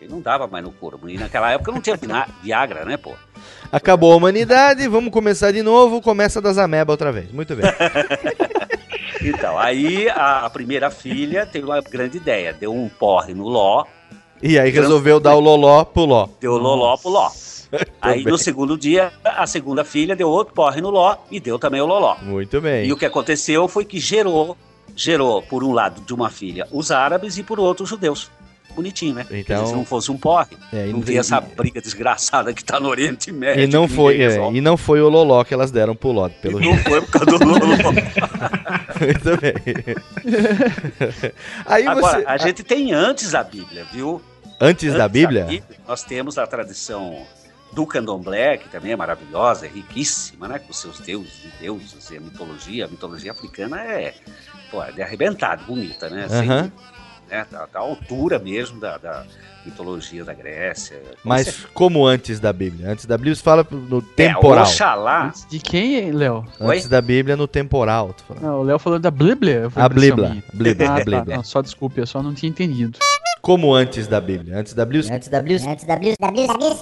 Ele 0.00 0.10
não 0.10 0.20
dava 0.20 0.46
mais 0.46 0.64
no 0.64 0.70
corpo. 0.72 1.08
E 1.08 1.16
naquela 1.16 1.50
época 1.52 1.72
não 1.72 1.80
tinha 1.80 1.96
Viagra, 2.42 2.84
né, 2.84 2.96
pô? 2.96 3.12
Acabou 3.72 4.12
a 4.12 4.16
humanidade, 4.16 4.86
vamos 4.88 5.12
começar 5.12 5.50
de 5.52 5.62
novo, 5.62 6.00
começa 6.00 6.40
das 6.40 6.58
ameba 6.58 6.92
outra 6.92 7.10
vez. 7.10 7.30
Muito 7.32 7.54
bem. 7.56 7.64
Então, 9.26 9.58
aí 9.58 10.06
a, 10.10 10.40
a 10.44 10.50
primeira 10.50 10.90
filha 10.90 11.46
teve 11.46 11.64
uma 11.64 11.80
grande 11.80 12.18
ideia. 12.18 12.52
Deu 12.52 12.74
um 12.74 12.90
porre 12.90 13.32
no 13.32 13.48
Ló, 13.48 13.84
E 14.42 14.58
aí 14.58 14.70
resolveu 14.70 15.18
dar 15.18 15.34
o 15.34 15.40
loló 15.40 15.82
pro 15.84 16.04
ló. 16.04 16.28
deu 16.38 16.58
loló 16.58 16.94
pro 16.98 17.08
Ló. 17.10 17.30
Aí 18.02 18.22
bem. 18.22 18.30
no 18.32 18.36
segundo 18.38 18.76
dia, 18.76 19.12
a 19.24 19.46
segunda 19.46 19.82
filha 19.82 20.14
deu 20.14 20.28
outro 20.28 20.52
porre 20.54 20.80
no 20.80 20.90
Ló 20.90 21.16
e 21.30 21.40
deu 21.40 21.58
também 21.58 21.80
o 21.80 21.86
loló. 21.86 22.16
Muito 22.22 22.60
bem. 22.60 22.86
E 22.86 22.92
o 22.92 22.96
que 22.96 23.06
aconteceu 23.06 23.66
foi 23.66 23.84
que 23.84 23.98
gerou, 23.98 24.56
gerou, 24.96 25.42
por 25.42 25.62
um 25.64 25.72
lado, 25.72 26.00
de 26.02 26.12
uma 26.14 26.30
filha, 26.30 26.66
os 26.70 26.90
árabes 26.90 27.36
e 27.38 27.42
por 27.42 27.58
outro, 27.60 27.84
os 27.84 27.90
judeus. 27.90 28.30
Bonitinho, 28.74 29.14
né? 29.14 29.24
Então- 29.30 29.66
se 29.66 29.72
não 29.72 29.84
fosse 29.84 30.10
um 30.10 30.16
porre, 30.18 30.56
É, 30.72 30.86
não 30.86 31.00
tinha 31.00 31.20
essa 31.20 31.40
briga 31.40 31.80
desgraçada 31.80 32.52
que 32.52 32.64
tá 32.64 32.80
no 32.80 32.88
Oriente 32.88 33.30
Médio. 33.30 33.62
E 33.62 33.66
não 33.68 33.86
foi, 33.86 34.20
é, 34.20 34.36
e 34.52 34.60
não 34.60 34.76
foi 34.76 35.00
o 35.00 35.08
loló 35.08 35.44
que 35.44 35.54
elas 35.54 35.70
deram 35.70 35.94
pro 35.94 36.10
ló, 36.10 36.28
pelo 36.28 36.58
Não 36.58 36.76
foi 36.78 37.00
por 37.02 37.10
causa 37.12 37.38
do 37.38 37.38
loló. 37.46 37.60
Muito 39.00 39.40
bem. 39.40 39.54
Aí 41.66 41.86
Agora, 41.86 42.18
você 42.20 42.24
a 42.26 42.36
gente 42.36 42.64
tem 42.64 42.92
antes 42.92 43.32
a 43.34 43.44
Bíblia, 43.44 43.86
viu? 43.92 44.20
antes 44.60 44.92
da 44.94 45.08
Bíblia? 45.08 45.46
nós 45.86 46.02
temos 46.02 46.36
a 46.38 46.44
tradição 46.46 47.22
do 47.74 47.86
candomblé, 47.86 48.56
que 48.56 48.68
também 48.68 48.92
é 48.92 48.96
maravilhosa, 48.96 49.66
é 49.66 49.68
riquíssima, 49.68 50.46
né? 50.48 50.58
Com 50.58 50.72
seus 50.72 51.00
deuses 51.00 51.44
e 51.44 51.62
deusas 51.62 52.10
e 52.10 52.16
a 52.16 52.20
mitologia. 52.20 52.84
A 52.84 52.88
mitologia 52.88 53.32
africana 53.32 53.80
é, 53.82 54.14
pô, 54.70 54.82
é 54.82 54.92
de 54.92 55.64
bonita, 55.66 56.08
né? 56.08 56.26
Aham. 56.30 56.62
né? 57.28 57.46
Da, 57.50 57.66
da 57.66 57.80
altura 57.80 58.38
mesmo 58.38 58.78
da, 58.78 58.96
da 58.98 59.24
mitologia 59.64 60.24
da 60.24 60.34
Grécia. 60.34 61.00
Mas 61.24 61.64
como 61.72 62.06
antes 62.06 62.38
da 62.38 62.52
Bíblia? 62.52 62.90
Antes 62.90 63.06
da 63.06 63.16
Bíblia 63.16 63.34
você 63.34 63.42
fala 63.42 63.66
no 63.70 63.98
É, 63.98 64.02
temporal. 64.14 64.64
Oxalá. 64.64 65.32
De 65.48 65.58
quem, 65.58 66.12
Léo? 66.12 66.44
Antes 66.60 66.88
da 66.88 67.00
Bíblia 67.00 67.34
no 67.34 67.48
temporal. 67.48 68.14
tô 68.14 68.22
falando. 68.24 68.42
Não, 68.44 68.60
o 68.60 68.62
Léo 68.62 68.78
falou 68.78 68.98
da 68.98 69.10
Bíblia. 69.10 69.68
A 69.74 69.88
Bíblia. 69.88 70.42
Bíblia, 70.52 70.86
Ah, 70.90 70.98
tá. 70.98 71.04
Bíblia. 71.04 71.36
Não, 71.36 71.42
só 71.42 71.62
desculpe, 71.62 71.98
eu 72.00 72.06
só 72.06 72.22
não 72.22 72.34
tinha 72.34 72.50
entendido. 72.50 72.98
Como 73.40 73.74
antes 73.74 74.06
da 74.06 74.20
Bíblia? 74.20 74.58
Antes 74.58 74.74
da 74.74 74.84
Bíblia. 74.84 75.14
Antes 75.14 75.28
da 75.28 75.40
Bíblia. 75.42 75.70
Antes 75.70 75.84
da 75.84 75.96
Bíblia. 75.96 76.16
Da 76.20 76.30
Bíblia. 76.30 76.46
Sorria, 76.46 76.76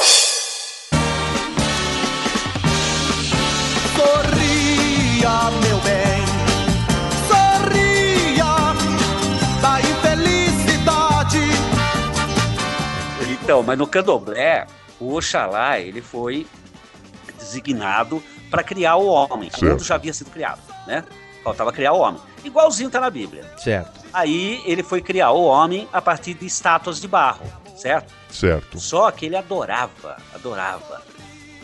Então, 13.53 13.63
mas 13.63 13.77
no 13.77 13.87
candomblé, 13.87 14.67
o 14.99 15.15
Oxalá, 15.15 15.79
ele 15.79 16.01
foi 16.01 16.47
designado 17.39 18.23
para 18.51 18.65
criar 18.65 18.97
o 18.97 19.05
homem. 19.05 19.51
O 19.61 19.65
mundo 19.67 19.85
já 19.85 19.97
havia 19.97 20.15
sido 20.15 20.31
criado, 20.31 20.63
né? 20.87 21.05
Faltava 21.45 21.71
criar 21.71 21.93
o 21.93 21.99
homem. 21.99 22.19
Igualzinho 22.43 22.89
tá 22.89 22.99
na 22.99 23.11
Bíblia. 23.11 23.45
Certo. 23.59 24.01
Aí 24.11 24.63
ele 24.65 24.83
foi 24.83 25.03
criar 25.03 25.33
o 25.33 25.45
homem 25.45 25.87
a 25.93 26.01
partir 26.01 26.33
de 26.33 26.47
estátuas 26.47 26.99
de 26.99 27.07
barro, 27.07 27.45
certo? 27.77 28.15
Certo. 28.31 28.81
Só 28.81 29.11
que 29.11 29.27
ele 29.27 29.37
adorava, 29.37 30.17
adorava 30.35 31.03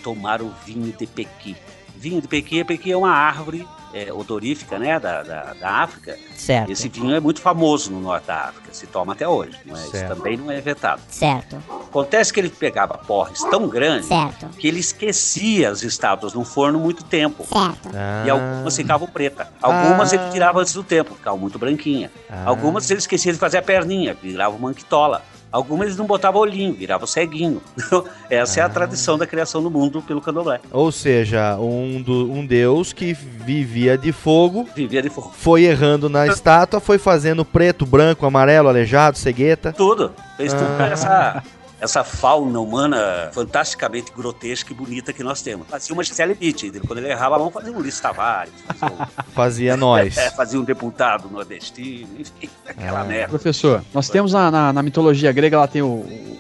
tomar 0.05 0.43
o 0.43 0.51
vinho 0.67 0.93
de 0.93 1.07
Pequi. 1.07 1.57
Vinho 1.99 2.21
de 2.23 2.29
Pequi, 2.29 2.63
Pequi 2.65 2.93
é 2.93 2.97
uma 2.97 3.11
árvore 3.11 3.67
é, 3.93 4.13
odorífica, 4.13 4.79
né, 4.79 5.01
da, 5.01 5.23
da, 5.23 5.55
da 5.55 5.71
África. 5.71 6.17
Certo. 6.37 6.71
Esse 6.71 6.89
vinho 6.89 7.15
é 7.15 7.19
muito 7.21 7.41
famoso 7.41 7.91
no 7.91 8.01
norte 8.01 8.27
da 8.27 8.37
África, 8.49 8.69
se 8.73 8.87
toma 8.87 9.15
até 9.15 9.27
hoje, 9.27 9.59
mas 9.67 9.81
Certo. 9.91 10.15
também 10.17 10.37
não 10.37 10.51
é 10.51 10.61
vetado. 10.61 11.01
Certo. 11.09 11.57
Acontece 11.69 12.33
que 12.33 12.39
ele 12.39 12.51
pegava 12.51 12.97
porres 12.99 13.43
tão 13.45 13.67
grandes 13.67 14.07
Certo. 14.09 14.47
que 14.59 14.69
ele 14.69 14.79
esquecia 14.79 15.71
as 15.71 15.83
estátuas 15.83 16.35
no 16.35 16.45
forno 16.45 16.79
muito 16.79 17.03
tempo. 17.03 17.45
Certo. 17.47 17.89
E 18.27 18.31
algumas 18.31 18.77
ficavam 18.77 19.09
pretas. 19.09 19.49
Algumas 19.61 20.13
Ah. 20.13 20.17
ele 20.17 20.31
tirava 20.31 20.61
antes 20.61 20.75
do 20.75 20.85
tempo, 20.85 21.15
ficavam 21.15 21.39
muito 21.39 21.59
branquinha. 21.59 22.11
Ah. 22.31 22.43
Algumas 22.47 22.89
ele 22.91 23.01
esquecia 23.01 23.33
de 23.33 23.39
fazer 23.39 23.59
a 23.59 23.63
perninha, 23.63 24.15
virava 24.23 24.55
uma 24.55 24.69
manquitola. 24.69 25.23
Algumas 25.51 25.87
eles 25.87 25.97
não 25.99 26.07
botavam 26.07 26.41
olhinho, 26.41 26.75
virava 26.75 27.07
ceguinho. 27.07 27.61
Essa 28.29 28.61
é 28.61 28.63
Ah. 28.63 28.67
a 28.67 28.69
tradição 28.69 29.17
da 29.17 29.27
criação 29.27 29.63
do 29.63 29.71
mundo 29.71 30.03
pelo 30.03 30.21
candomblé. 30.21 30.61
Ou 30.71 30.93
seja, 30.93 31.57
um, 31.59 32.03
do- 32.03 32.31
um 32.31 32.45
deus 32.45 32.93
que 32.93 33.13
vivia 33.15 33.97
de 33.97 34.13
fogo, 34.13 34.69
Vivia 34.75 35.01
de 35.03 35.09
fogo. 35.09 35.33
foi 35.37 35.65
errando 35.65 36.09
na 36.09 36.27
estátua, 36.27 36.81
foi 36.81 36.99
fazendo 36.99 37.45
preto, 37.45 37.87
branco, 37.87 38.27
amarelo, 38.27 38.69
aleijado, 38.69 39.17
cegueta. 39.17 39.73
Tudo. 39.73 40.13
Fez 40.37 40.53
tudo 40.53 40.67
Ah. 40.79 40.87
essa, 40.87 41.43
essa 41.81 42.03
fauna 42.03 42.59
humana 42.61 43.31
fantasticamente 43.33 44.11
grotesca 44.17 44.73
e 44.73 44.75
bonita 44.75 45.13
que 45.13 45.23
nós 45.23 45.41
temos. 45.43 45.67
Fazia 45.69 45.95
uma 45.95 46.03
Gisele 46.03 46.35
Bündchen. 46.35 46.73
Quando 46.87 46.99
ele 46.99 47.09
errava 47.11 47.37
a 47.37 47.39
mão, 47.39 47.51
fazia 47.51 47.73
um 47.73 47.77
Ulisses 47.79 48.01
Tavares. 48.01 48.53
Fazia 48.67 48.89
um, 48.97 49.07
Fazia 49.33 49.77
nós. 49.77 50.17
é, 50.17 50.31
fazia 50.31 50.61
um 50.61 50.65
deputado 50.65 51.29
nordestino, 51.31 52.09
enfim, 52.19 52.49
aquela 52.67 53.01
Ah. 53.01 53.05
merda. 53.05 53.29
Professor, 53.29 53.83
nós 53.95 54.09
temos 54.09 54.33
na, 54.33 54.51
na, 54.51 54.73
na 54.73 54.83
mitologia 54.83 55.31
grega, 55.33 55.59
lá 55.59 55.67
tem 55.69 55.83
o, 55.83 55.87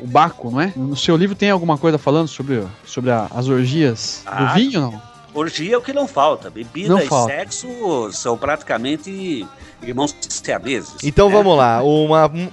o 0.03 0.07
Baco, 0.07 0.51
não 0.51 0.61
é? 0.61 0.73
No 0.75 0.97
seu 0.97 1.17
livro 1.17 1.37
tem 1.37 1.51
alguma 1.51 1.79
coisa 1.79 1.99
falando 1.99 2.29
sobre, 2.29 2.65
sobre 2.85 3.11
a- 3.11 3.29
as 3.35 3.49
orgias 3.49 4.23
Ah, 4.27 4.45
do 4.47 4.55
vinho, 4.55 4.81
não? 4.81 5.03
Orgia 5.35 5.75
é 5.75 5.79
o 5.79 5.83
que 5.83 5.93
não 5.93 6.09
falta. 6.09 6.51
Bebida 6.51 6.89
Não 6.89 7.01
e 7.01 7.07
falta. 7.07 7.33
sexo 7.33 8.11
são 8.13 8.37
praticamente 8.37 9.47
irmãos 9.83 10.15
siameses. 10.29 10.97
Então 11.03 11.29
né? 11.29 11.35
vamos 11.37 11.57
lá, 11.57 11.83
uma, 11.83 12.27
um, 12.27 12.51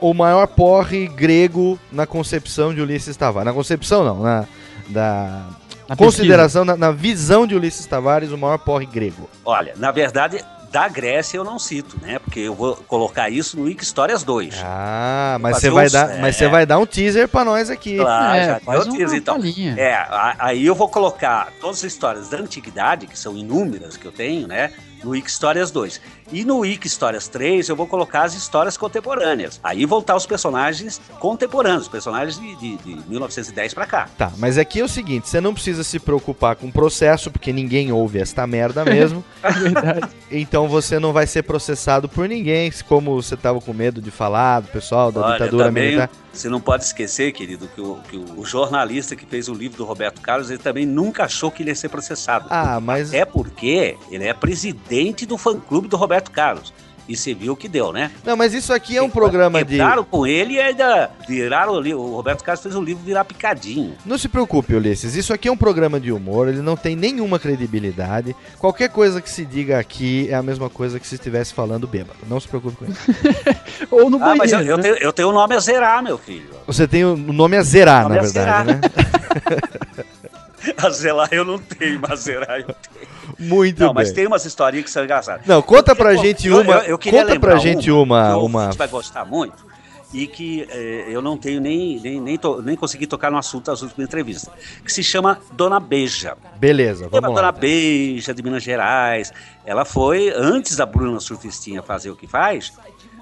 o 0.00 0.14
maior 0.14 0.46
porre 0.46 1.06
grego 1.06 1.78
na 1.92 2.06
concepção 2.06 2.74
de 2.74 2.80
Ulisses 2.80 3.16
Tavares. 3.16 3.46
Na 3.46 3.52
concepção 3.52 4.04
não, 4.04 4.22
na 4.22 4.46
da 4.88 5.42
Na 5.88 5.96
consideração, 5.96 6.64
na, 6.64 6.76
na 6.76 6.90
visão 6.90 7.46
de 7.46 7.54
Ulisses 7.54 7.86
Tavares, 7.86 8.30
o 8.32 8.38
maior 8.38 8.58
porre 8.58 8.86
grego. 8.86 9.28
Olha, 9.44 9.74
na 9.76 9.90
verdade, 9.90 10.42
da 10.70 10.88
Grécia 10.88 11.36
eu 11.36 11.44
não 11.44 11.58
cito, 11.58 11.96
né? 12.02 12.18
Porque 12.18 12.40
eu 12.40 12.54
vou 12.54 12.76
colocar 12.88 13.30
isso 13.30 13.56
no 13.58 13.64
Wiki 13.64 13.82
Histórias 13.82 14.22
2. 14.22 14.54
Ah, 14.64 15.38
mas 15.40 15.56
você 15.58 15.70
vai 15.70 15.86
uns- 15.86 15.92
dar, 15.92 16.10
é. 16.10 16.20
mas 16.20 16.36
você 16.36 16.48
vai 16.48 16.66
dar 16.66 16.78
um 16.78 16.86
teaser 16.86 17.26
pra 17.28 17.44
nós 17.44 17.70
aqui. 17.70 17.96
Claro, 17.96 18.34
É, 18.36 18.46
já 18.46 18.60
faz 18.60 18.80
deu 18.84 18.88
uma 18.92 18.98
teaser, 18.98 19.18
então. 19.18 19.40
É, 19.76 20.06
aí 20.38 20.64
eu 20.66 20.74
vou 20.74 20.88
colocar 20.88 21.52
todas 21.60 21.78
as 21.78 21.84
histórias 21.84 22.28
da 22.28 22.38
antiguidade, 22.38 23.06
que 23.06 23.18
são 23.18 23.36
inúmeras 23.36 23.96
que 23.96 24.04
eu 24.06 24.12
tenho, 24.12 24.46
né? 24.46 24.70
No 25.02 25.10
Wiki 25.10 25.28
Histórias 25.28 25.70
2. 25.70 26.00
E 26.32 26.44
no 26.44 26.58
Wiki 26.58 26.86
Histórias 26.86 27.28
3 27.28 27.68
eu 27.68 27.76
vou 27.76 27.86
colocar 27.86 28.24
as 28.24 28.34
histórias 28.34 28.76
contemporâneas. 28.76 29.60
Aí 29.62 29.84
vão 29.86 30.00
estar 30.00 30.16
os 30.16 30.26
personagens 30.26 31.00
contemporâneos, 31.18 31.82
os 31.82 31.88
personagens 31.88 32.38
de, 32.38 32.56
de, 32.56 32.76
de 32.76 33.08
1910 33.08 33.74
pra 33.74 33.86
cá. 33.86 34.08
Tá, 34.18 34.32
mas 34.38 34.58
aqui 34.58 34.80
é 34.80 34.84
o 34.84 34.88
seguinte, 34.88 35.28
você 35.28 35.40
não 35.40 35.54
precisa 35.54 35.82
se 35.82 35.98
preocupar 35.98 36.56
com 36.56 36.66
o 36.66 36.72
processo, 36.72 37.30
porque 37.30 37.52
ninguém 37.52 37.92
ouve 37.92 38.18
esta 38.18 38.46
merda 38.46 38.84
mesmo. 38.84 39.24
É 39.40 39.52
verdade. 39.52 40.08
Então 40.30 40.68
você 40.68 40.98
não 40.98 41.12
vai 41.12 41.26
ser 41.26 41.42
processado 41.42 42.08
por 42.08 42.28
ninguém, 42.28 42.70
como 42.86 43.14
você 43.22 43.36
tava 43.36 43.60
com 43.60 43.72
medo 43.72 44.00
de 44.00 44.10
falar 44.10 44.60
do 44.60 44.68
pessoal 44.68 45.12
da 45.12 45.20
Olha, 45.20 45.32
ditadura 45.32 45.64
também, 45.66 45.84
militar. 45.84 46.10
Você 46.38 46.48
não 46.48 46.60
pode 46.60 46.84
esquecer, 46.84 47.32
querido, 47.32 47.66
que, 47.66 47.80
o, 47.80 47.96
que 48.08 48.16
o 48.16 48.44
jornalista 48.44 49.16
que 49.16 49.26
fez 49.26 49.48
o 49.48 49.54
livro 49.54 49.76
do 49.76 49.84
Roberto 49.84 50.20
Carlos, 50.20 50.50
ele 50.50 50.60
também 50.60 50.86
nunca 50.86 51.24
achou 51.24 51.50
que 51.50 51.64
ele 51.64 51.70
ia 51.70 51.74
ser 51.74 51.88
processado. 51.88 52.46
Ah, 52.48 52.78
mas 52.80 53.12
É 53.12 53.24
porque 53.24 53.96
ele 54.08 54.24
é 54.24 54.32
presidente 54.32 55.26
do 55.26 55.36
fã-clube 55.36 55.88
do 55.88 55.96
Roberto 55.96 56.30
Carlos. 56.30 56.72
E 57.08 57.16
você 57.16 57.32
viu 57.32 57.54
o 57.54 57.56
que 57.56 57.68
deu, 57.68 57.90
né? 57.92 58.10
Não, 58.22 58.36
mas 58.36 58.52
isso 58.52 58.70
aqui 58.72 58.96
é 58.96 59.02
um 59.02 59.08
programa 59.08 59.64
de 59.64 59.76
Quebraram 59.78 60.04
com 60.04 60.26
ele 60.26 60.54
e 60.54 60.60
ainda 60.60 61.10
viraram 61.26 61.74
ali. 61.76 61.94
O 61.94 62.14
Roberto 62.14 62.44
Carlos 62.44 62.62
fez 62.62 62.76
o 62.76 62.82
livro 62.82 63.02
virar 63.02 63.24
picadinho. 63.24 63.94
Não 64.04 64.18
se 64.18 64.28
preocupe, 64.28 64.74
Ulisses. 64.74 65.14
Isso 65.14 65.32
aqui 65.32 65.48
é 65.48 65.52
um 65.52 65.56
programa 65.56 65.98
de 65.98 66.12
humor, 66.12 66.48
ele 66.48 66.60
não 66.60 66.76
tem 66.76 66.94
nenhuma 66.94 67.38
credibilidade. 67.38 68.36
Qualquer 68.58 68.90
coisa 68.90 69.22
que 69.22 69.30
se 69.30 69.44
diga 69.46 69.78
aqui 69.78 70.28
é 70.30 70.34
a 70.34 70.42
mesma 70.42 70.68
coisa 70.68 71.00
que 71.00 71.06
se 71.06 71.14
estivesse 71.14 71.54
falando 71.54 71.86
bêbado. 71.86 72.18
Não 72.28 72.38
se 72.38 72.46
preocupe 72.46 72.76
com 72.76 72.84
isso. 72.84 73.00
Ou 73.90 74.10
no 74.10 74.22
Ah, 74.22 74.34
mas 74.36 74.52
eu, 74.52 74.58
banheiro. 74.58 74.72
eu 74.74 74.76
né? 74.76 74.82
tenho, 74.82 74.96
eu 74.96 75.12
tenho 75.12 75.28
o 75.30 75.32
nome 75.32 75.54
a 75.54 75.60
zerar, 75.60 76.02
meu 76.02 76.18
filho. 76.18 76.50
Você 76.66 76.86
tem 76.86 77.04
o 77.06 77.16
nome 77.16 77.56
a 77.56 77.62
zerar, 77.62 78.02
Nome 78.02 78.16
na 78.16 78.20
a 78.20 78.24
verdade, 78.24 78.66
zerar. 78.66 78.66
né? 78.66 78.80
A 80.76 80.90
zelar 80.90 81.28
eu 81.32 81.44
não 81.44 81.58
tenho, 81.58 82.00
mas 82.06 82.20
zerar 82.20 82.60
eu 82.60 82.66
tenho. 82.66 83.08
Muito 83.38 83.80
Não, 83.82 83.92
mas 83.94 84.08
bem. 84.08 84.14
tem 84.16 84.26
umas 84.26 84.44
historinhas 84.44 84.84
que 84.86 84.90
são 84.90 85.04
engraçadas. 85.04 85.46
Não, 85.46 85.62
conta 85.62 85.92
Eu 85.92 85.96
pra 85.96 86.10
queria- 86.14 86.22
gente 86.24 86.48
eu- 86.48 86.60
uma- 86.60 86.74
eu- 86.78 86.98
conta 86.98 87.38
pra 87.40 87.56
gente 87.56 87.90
uma- 87.90 88.30
que 88.30 88.38
uma- 88.38 88.60
ouvinte 88.62 88.78
vai 88.78 88.88
gostar 88.88 89.24
muito 89.24 89.66
e 90.12 90.26
que 90.26 90.66
eh, 90.70 91.04
eu 91.08 91.20
não 91.22 91.36
tenho 91.36 91.60
nem, 91.60 92.00
nem, 92.00 92.20
nem, 92.20 92.38
to- 92.38 92.62
nem 92.62 92.74
consegui 92.74 93.06
tocar 93.06 93.30
no 93.30 93.36
assunto 93.38 93.66
das 93.66 93.82
últimas 93.82 94.06
entrevistas, 94.08 94.52
que 94.84 94.92
se 94.92 95.02
chama 95.04 95.38
Dona 95.52 95.78
Beija. 95.78 96.36
Beleza, 96.56 97.08
vamos 97.08 97.28
Dona 97.34 97.40
lá. 97.42 97.52
Beija 97.52 98.32
de 98.34 98.42
Minas 98.42 98.62
Gerais? 98.62 99.32
Ela 99.64 99.84
foi, 99.84 100.32
antes 100.34 100.74
da 100.76 100.86
Bruna 100.86 101.20
Surfistinha 101.20 101.82
fazer 101.82 102.10
o 102.10 102.16
que 102.16 102.26
faz, 102.26 102.72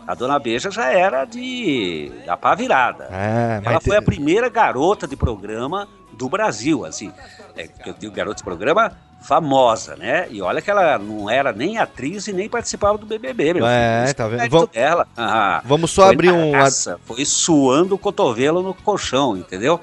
a 0.06 0.14
Dona 0.14 0.38
Beija 0.38 0.70
já 0.70 0.90
era 0.92 1.24
de 1.24 2.12
da 2.24 2.36
pá 2.36 2.54
virada. 2.54 3.08
Ah, 3.10 3.60
Ela 3.64 3.74
mas 3.74 3.84
foi 3.84 3.96
a 3.96 4.02
primeira 4.02 4.48
garota 4.48 5.06
de 5.08 5.16
programa 5.16 5.88
do 6.16 6.28
Brasil, 6.28 6.84
assim. 6.84 7.12
É, 7.56 7.66
que 7.66 7.88
eu 7.90 7.94
digo 7.98 8.14
garota 8.14 8.36
de 8.36 8.42
programa 8.44 8.92
famosa, 9.20 9.96
né? 9.96 10.26
E 10.30 10.40
olha 10.40 10.60
que 10.62 10.70
ela 10.70 10.98
não 10.98 11.28
era 11.28 11.52
nem 11.52 11.78
atriz 11.78 12.28
e 12.28 12.32
nem 12.32 12.48
participava 12.48 12.96
do 12.98 13.06
BBB, 13.06 13.54
meu 13.54 13.66
É, 13.66 14.02
filho. 14.04 14.14
Tá 14.16 14.28
vendo? 14.28 14.48
Vamos- 14.50 14.70
dela. 14.70 15.06
Ah, 15.16 15.62
Vamos 15.64 15.90
só 15.90 16.10
abrir 16.10 16.30
um- 16.30 16.52
raça, 16.52 16.98
Foi 17.04 17.24
suando 17.24 17.94
o 17.94 17.98
cotovelo 17.98 18.62
no 18.62 18.72
colchão, 18.74 19.36
entendeu? 19.36 19.80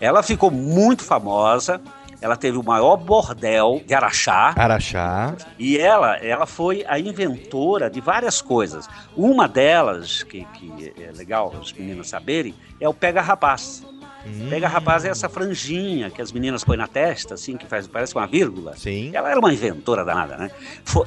Ela 0.00 0.22
ficou 0.22 0.50
muito 0.50 1.04
famosa. 1.04 1.80
Ela 2.20 2.36
teve 2.36 2.56
o 2.56 2.62
maior 2.62 2.96
bordel 2.96 3.82
de 3.86 3.92
Araxá. 3.92 4.54
Araxá. 4.56 5.34
E 5.58 5.76
ela, 5.76 6.16
ela 6.16 6.46
foi 6.46 6.82
a 6.88 6.98
inventora 6.98 7.90
de 7.90 8.00
várias 8.00 8.40
coisas. 8.40 8.88
Uma 9.14 9.46
delas, 9.46 10.22
que, 10.22 10.42
que 10.54 10.94
é 11.02 11.12
legal 11.12 11.52
os 11.60 11.70
meninos 11.74 12.08
saberem, 12.08 12.54
é 12.80 12.88
o 12.88 12.94
pega-rapaz. 12.94 13.84
Hum. 14.26 14.48
Pega-rapaz 14.48 15.04
é 15.04 15.08
essa 15.08 15.28
franjinha 15.28 16.10
que 16.10 16.22
as 16.22 16.32
meninas 16.32 16.64
põem 16.64 16.76
na 16.76 16.86
testa, 16.86 17.34
assim, 17.34 17.56
que 17.56 17.66
faz, 17.66 17.86
parece 17.86 18.14
uma 18.14 18.26
vírgula. 18.26 18.76
Sim. 18.76 19.10
Ela 19.14 19.30
era 19.30 19.38
uma 19.38 19.52
inventora 19.52 20.04
danada, 20.04 20.36
né? 20.36 20.50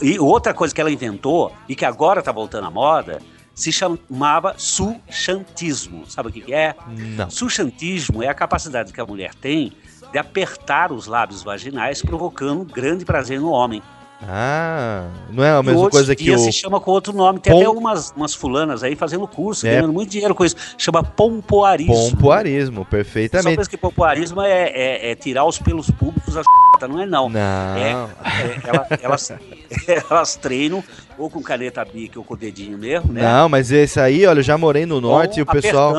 E 0.01 0.19
outra 0.19 0.53
coisa 0.53 0.73
que 0.73 0.79
ela 0.79 0.91
inventou, 0.91 1.51
e 1.67 1.75
que 1.75 1.85
agora 1.85 2.21
tá 2.21 2.31
voltando 2.31 2.67
à 2.67 2.71
moda, 2.71 3.19
se 3.57 3.71
chamava 3.71 4.53
suchantismo. 4.57 6.05
Sabe 6.07 6.29
o 6.29 6.31
que, 6.31 6.41
que 6.41 6.53
é? 6.53 6.75
Não. 7.15 7.29
Suchantismo 7.29 8.21
é 8.21 8.27
a 8.27 8.33
capacidade 8.33 8.93
que 8.93 9.01
a 9.01 9.05
mulher 9.05 9.33
tem 9.33 9.73
de 10.11 10.17
apertar 10.19 10.91
os 10.91 11.07
lábios 11.07 11.41
vaginais, 11.41 12.01
provocando 12.01 12.63
grande 12.63 13.03
prazer 13.03 13.41
no 13.41 13.49
homem. 13.49 13.81
Ah, 14.21 15.07
não 15.29 15.43
é 15.43 15.51
a 15.51 15.61
mesma 15.61 15.79
hoje 15.81 15.91
coisa 15.91 16.15
que 16.15 16.31
o. 16.33 16.39
se 16.39 16.51
chama 16.51 16.79
com 16.79 16.89
outro 16.91 17.13
nome. 17.13 17.39
Tem 17.39 17.53
Pom- 17.53 17.59
até 17.59 17.69
umas, 17.69 18.11
umas 18.15 18.33
fulanas 18.33 18.83
aí 18.83 18.95
fazendo 18.95 19.27
curso, 19.27 19.65
É. 19.67 19.75
ganhando 19.75 19.93
muito 19.93 20.09
dinheiro 20.09 20.33
com 20.33 20.43
isso. 20.43 20.55
Chama 20.77 21.03
pompoarismo. 21.03 21.93
Pompoarismo, 22.11 22.81
Só 22.83 22.89
perfeitamente. 22.89 23.57
pensa 23.57 23.69
que 23.69 23.77
pompoarismo 23.77 24.41
é, 24.41 24.69
é- 24.69 25.11
é 25.11 25.15
tirar 25.15 25.45
os 25.45 25.59
pelos 25.59 25.89
públicos 25.91 26.33
da 26.33 26.41
não 26.87 26.99
é 27.01 27.05
não. 27.05 27.29
Não. 27.29 27.39
É, 27.39 27.91
é, 27.91 28.59
ela- 28.65 28.87
elas, 29.01 29.31
elas 30.09 30.35
treinam 30.35 30.83
ou 31.17 31.29
com 31.29 31.41
caneta 31.41 31.83
bic 31.83 32.17
ou 32.17 32.23
com 32.23 32.33
o 32.33 32.37
dedinho 32.37 32.77
mesmo, 32.77 33.11
né? 33.11 33.21
Não, 33.21 33.49
mas 33.49 33.71
esse 33.71 33.99
aí, 33.99 34.25
olha, 34.25 34.39
eu 34.39 34.43
já 34.43 34.57
morei 34.57 34.85
no 34.85 35.01
norte 35.01 35.39
e 35.39 35.41
o 35.41 35.45
pessoal. 35.45 35.93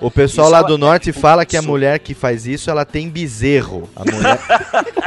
O 0.00 0.10
pessoal 0.10 0.46
Isso 0.48 0.52
lá 0.52 0.62
do 0.62 0.76
norte 0.76 1.12
fala 1.12 1.46
que 1.46 1.56
a 1.56 1.62
mulher 1.62 1.98
que 1.98 2.14
faz 2.14 2.46
isso, 2.46 2.70
ela 2.70 2.84
tem 2.84 3.08
bezerro. 3.08 3.88
A 3.94 4.04
mulher... 4.04 4.38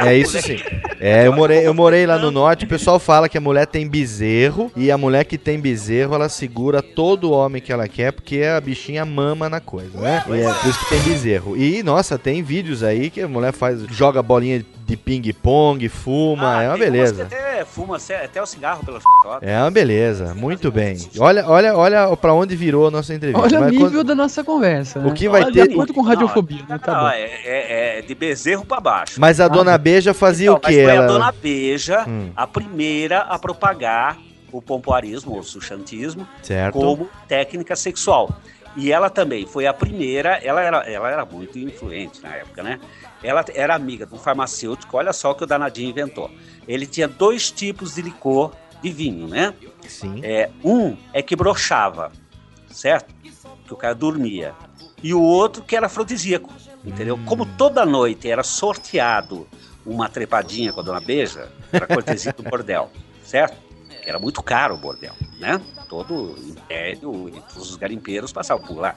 é 0.00 0.16
isso 0.16 0.40
sim. 0.40 0.58
É, 0.98 1.26
eu 1.26 1.32
morei, 1.32 1.66
eu 1.66 1.74
morei 1.74 2.06
lá 2.06 2.18
no 2.18 2.30
norte, 2.30 2.64
o 2.64 2.68
pessoal 2.68 2.98
fala 2.98 3.28
que 3.28 3.36
a 3.36 3.40
mulher 3.40 3.66
tem 3.66 3.86
bezerro 3.86 4.72
e 4.74 4.90
a 4.90 4.96
mulher 4.96 5.24
que 5.24 5.36
tem 5.36 5.60
bezerro, 5.60 6.14
ela 6.14 6.28
segura 6.28 6.82
todo 6.82 7.30
homem 7.30 7.60
que 7.60 7.72
ela 7.72 7.86
quer 7.86 8.12
porque 8.12 8.42
a 8.42 8.60
bichinha 8.60 9.04
mama 9.04 9.48
na 9.48 9.60
coisa, 9.60 10.00
né? 10.00 10.24
E 10.28 10.40
é 10.40 10.52
por 10.52 10.70
isso 10.70 10.78
que 10.80 10.88
tem 10.88 11.00
bezerro. 11.00 11.56
E 11.56 11.82
nossa, 11.82 12.18
tem 12.18 12.42
vídeos 12.42 12.82
aí 12.82 13.10
que 13.10 13.20
a 13.20 13.28
mulher 13.28 13.52
faz, 13.52 13.82
joga 13.90 14.22
bolinha 14.22 14.60
de 14.60 14.75
ping-pong, 14.94 15.88
fuma, 15.88 16.62
é 16.62 16.68
uma 16.68 16.74
Ah, 16.74 16.78
Tem 16.78 16.86
umas 16.86 16.90
beleza. 17.12 17.14
que 17.24 17.34
Até 17.34 17.64
fuma 17.64 17.96
até 17.96 18.42
o 18.42 18.46
cigarro 18.46 18.84
pela 18.84 19.00
É 19.40 19.58
uma 19.58 19.70
beleza, 19.70 20.34
muito 20.34 20.70
bem. 20.70 20.98
Olha, 21.18 21.48
olha, 21.48 21.74
olha 21.74 22.14
pra 22.18 22.34
onde 22.34 22.54
virou 22.54 22.88
a 22.88 22.90
nossa 22.90 23.14
entrevista. 23.14 23.42
Olha 23.42 23.58
o 23.58 23.62
Mas 23.62 23.72
nível 23.72 23.90
quando- 23.90 24.04
da 24.04 24.14
nossa 24.14 24.44
conversa. 24.44 24.98
O 24.98 25.04
né? 25.04 25.12
que 25.14 25.28
vai 25.30 25.42
Olha, 25.44 25.52
ter- 25.52 25.66
De 25.68 25.72
acordo 25.72 25.94
com 25.94 26.02
radiofobia, 26.02 26.62
né? 26.68 26.78
Tá 26.78 26.92
Não, 26.92 27.00
bom. 27.04 27.08
é, 27.08 27.22
é- 27.22 27.98
é 27.98 28.02
de 28.02 28.14
bezerro 28.14 28.66
pra 28.66 28.78
baixo. 28.78 29.18
Mas 29.18 29.40
a 29.40 29.48
dona 29.48 29.78
Beija 29.78 30.12
fazia 30.12 30.48
Então, 30.50 30.56
o 30.56 30.60
quê? 30.60 30.66
Mas 30.66 30.84
foi 30.84 30.94
Ela... 30.96 31.04
a 31.04 31.08
dona 31.08 31.32
Beija 31.32 32.04
Hum. 32.06 32.30
a 32.36 32.46
primeira 32.46 33.20
a 33.20 33.38
propagar 33.38 34.18
o 34.52 34.60
pompoarismo, 34.60 35.34
ou 35.34 35.42
suchantismo, 35.42 36.26
Certo. 36.42 36.74
como 36.74 37.08
técnica 37.26 37.74
sexual. 37.74 38.30
E 38.76 38.92
ela 38.92 39.08
também 39.08 39.46
foi 39.46 39.66
a 39.66 39.72
primeira, 39.72 40.38
ela 40.44 40.60
era, 40.60 40.78
ela 40.90 41.10
era 41.10 41.24
muito 41.24 41.58
influente 41.58 42.20
na 42.22 42.28
época, 42.36 42.62
né? 42.62 42.78
Ela 43.22 43.44
era 43.54 43.74
amiga 43.74 44.06
de 44.06 44.14
um 44.14 44.18
farmacêutico, 44.18 44.96
olha 44.96 45.12
só 45.12 45.30
o 45.30 45.34
que 45.34 45.44
o 45.44 45.46
danadinho 45.46 45.90
inventou. 45.90 46.30
Ele 46.66 46.86
tinha 46.86 47.08
dois 47.08 47.50
tipos 47.50 47.94
de 47.94 48.02
licor 48.02 48.52
de 48.82 48.90
vinho, 48.90 49.26
né? 49.26 49.54
Sim. 49.88 50.20
É, 50.22 50.50
um 50.62 50.96
é 51.12 51.22
que 51.22 51.34
brochava, 51.34 52.12
certo? 52.70 53.14
Que 53.64 53.72
o 53.72 53.76
cara 53.76 53.94
dormia. 53.94 54.54
E 55.02 55.14
o 55.14 55.20
outro 55.20 55.62
que 55.62 55.76
era 55.76 55.86
afrodisíaco, 55.86 56.52
entendeu? 56.84 57.18
Como 57.26 57.46
toda 57.46 57.84
noite 57.84 58.28
era 58.28 58.42
sorteado 58.42 59.46
uma 59.84 60.08
trepadinha 60.08 60.72
com 60.72 60.80
a 60.80 60.82
dona 60.82 61.00
Beija, 61.00 61.48
era 61.72 61.86
cortesia 61.86 62.32
do 62.32 62.42
bordel, 62.42 62.90
certo? 63.24 63.56
Era 64.04 64.18
muito 64.18 64.42
caro 64.42 64.74
o 64.74 64.78
bordel, 64.78 65.14
né? 65.38 65.60
Todo 65.88 66.36
império 66.38 67.28
e 67.28 67.40
todos 67.52 67.70
os 67.70 67.76
garimpeiros 67.76 68.32
passavam 68.32 68.64
por 68.64 68.76
lá, 68.76 68.96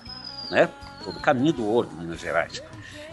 né? 0.52 0.70
Todo 1.04 1.18
o 1.18 1.22
caminho 1.22 1.54
do 1.54 1.66
ouro 1.66 1.88
de 1.88 1.96
Minas 1.96 2.20
Gerais. 2.20 2.62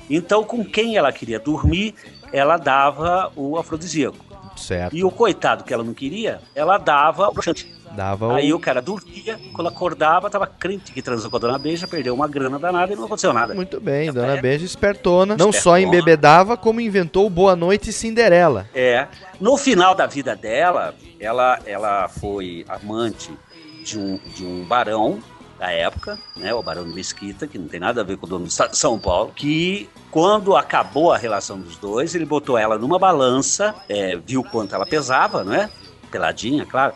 Então, 0.09 0.45
com 0.45 0.65
quem 0.65 0.97
ela 0.97 1.13
queria 1.13 1.39
dormir, 1.39 1.95
ela 2.33 2.57
dava 2.57 3.33
o 3.37 3.59
afrodisíaco. 3.59 4.25
Certo. 4.57 4.97
E 4.97 5.05
o 5.05 5.11
coitado 5.11 5.65
que 5.65 5.73
ela 5.75 5.85
não 5.85 5.93
queria, 5.93 6.41
ela 6.55 6.79
dava 6.79 7.29
o 7.29 7.33
broxante. 7.33 7.75
Dava 7.93 8.35
Aí 8.35 8.53
o... 8.53 8.57
o 8.57 8.61
cara 8.61 8.83
dormia, 8.83 9.39
quando 9.55 9.69
acordava, 9.69 10.29
tava 10.29 10.47
crente 10.47 10.93
que 10.93 11.01
transou 11.01 11.31
com 11.31 11.37
a 11.37 11.41
dona 11.41 11.59
Beija, 11.59 11.87
perdeu 11.87 12.15
uma 12.15 12.29
grana 12.29 12.59
danada 12.59 12.93
e 12.93 12.97
não 12.97 13.05
aconteceu 13.05 13.33
nada. 13.33 13.55
Muito 13.55 13.81
bem, 13.81 14.13
dona 14.13 14.37
Beija 14.41 14.65
espertona. 14.65 15.37
Não 15.37 15.53
só 15.53 15.77
Espertona. 15.77 15.81
embebedava, 15.81 16.57
como 16.57 16.81
inventou 16.81 17.27
o 17.27 17.31
Boa 17.31 17.57
Noite 17.57 17.93
Cinderela. 17.93 18.67
É. 18.75 19.07
No 19.41 19.57
final 19.57 19.95
da 19.95 20.07
vida 20.07 20.35
dela, 20.35 20.95
ela, 21.19 21.59
ela 21.65 22.09
foi 22.09 22.65
amante 22.69 23.31
de 23.83 23.99
um, 23.99 24.19
de 24.35 24.45
um 24.45 24.65
barão 24.65 25.19
da 25.59 25.71
época, 25.71 26.19
né, 26.37 26.53
o 26.53 26.63
Barão 26.63 26.85
de 26.85 26.95
Mesquita, 26.95 27.47
que 27.47 27.59
não 27.59 27.67
tem 27.69 27.81
nada 27.81 28.01
a 28.01 28.05
ver 28.05 28.17
com 28.17 28.27
o 28.27 28.29
dono 28.29 28.45
do 28.45 28.49
estado 28.49 28.73
de 28.73 28.79
São 28.79 28.99
Paulo, 28.99 29.33
que 29.35 29.89
quando 30.11 30.57
acabou 30.57 31.13
a 31.13 31.19
relação 31.19 31.59
dos 31.59 31.77
dois, 31.77 32.15
ele 32.15 32.27
botou 32.27 32.59
ela 32.59 32.79
numa 32.79 32.99
balança, 32.99 33.75
é, 33.89 34.17
viu 34.17 34.45
quanto 34.45 34.75
ela 34.75 34.87
pesava, 34.87 35.43
né, 35.43 35.71
peladinha, 36.11 36.67
claro, 36.67 36.95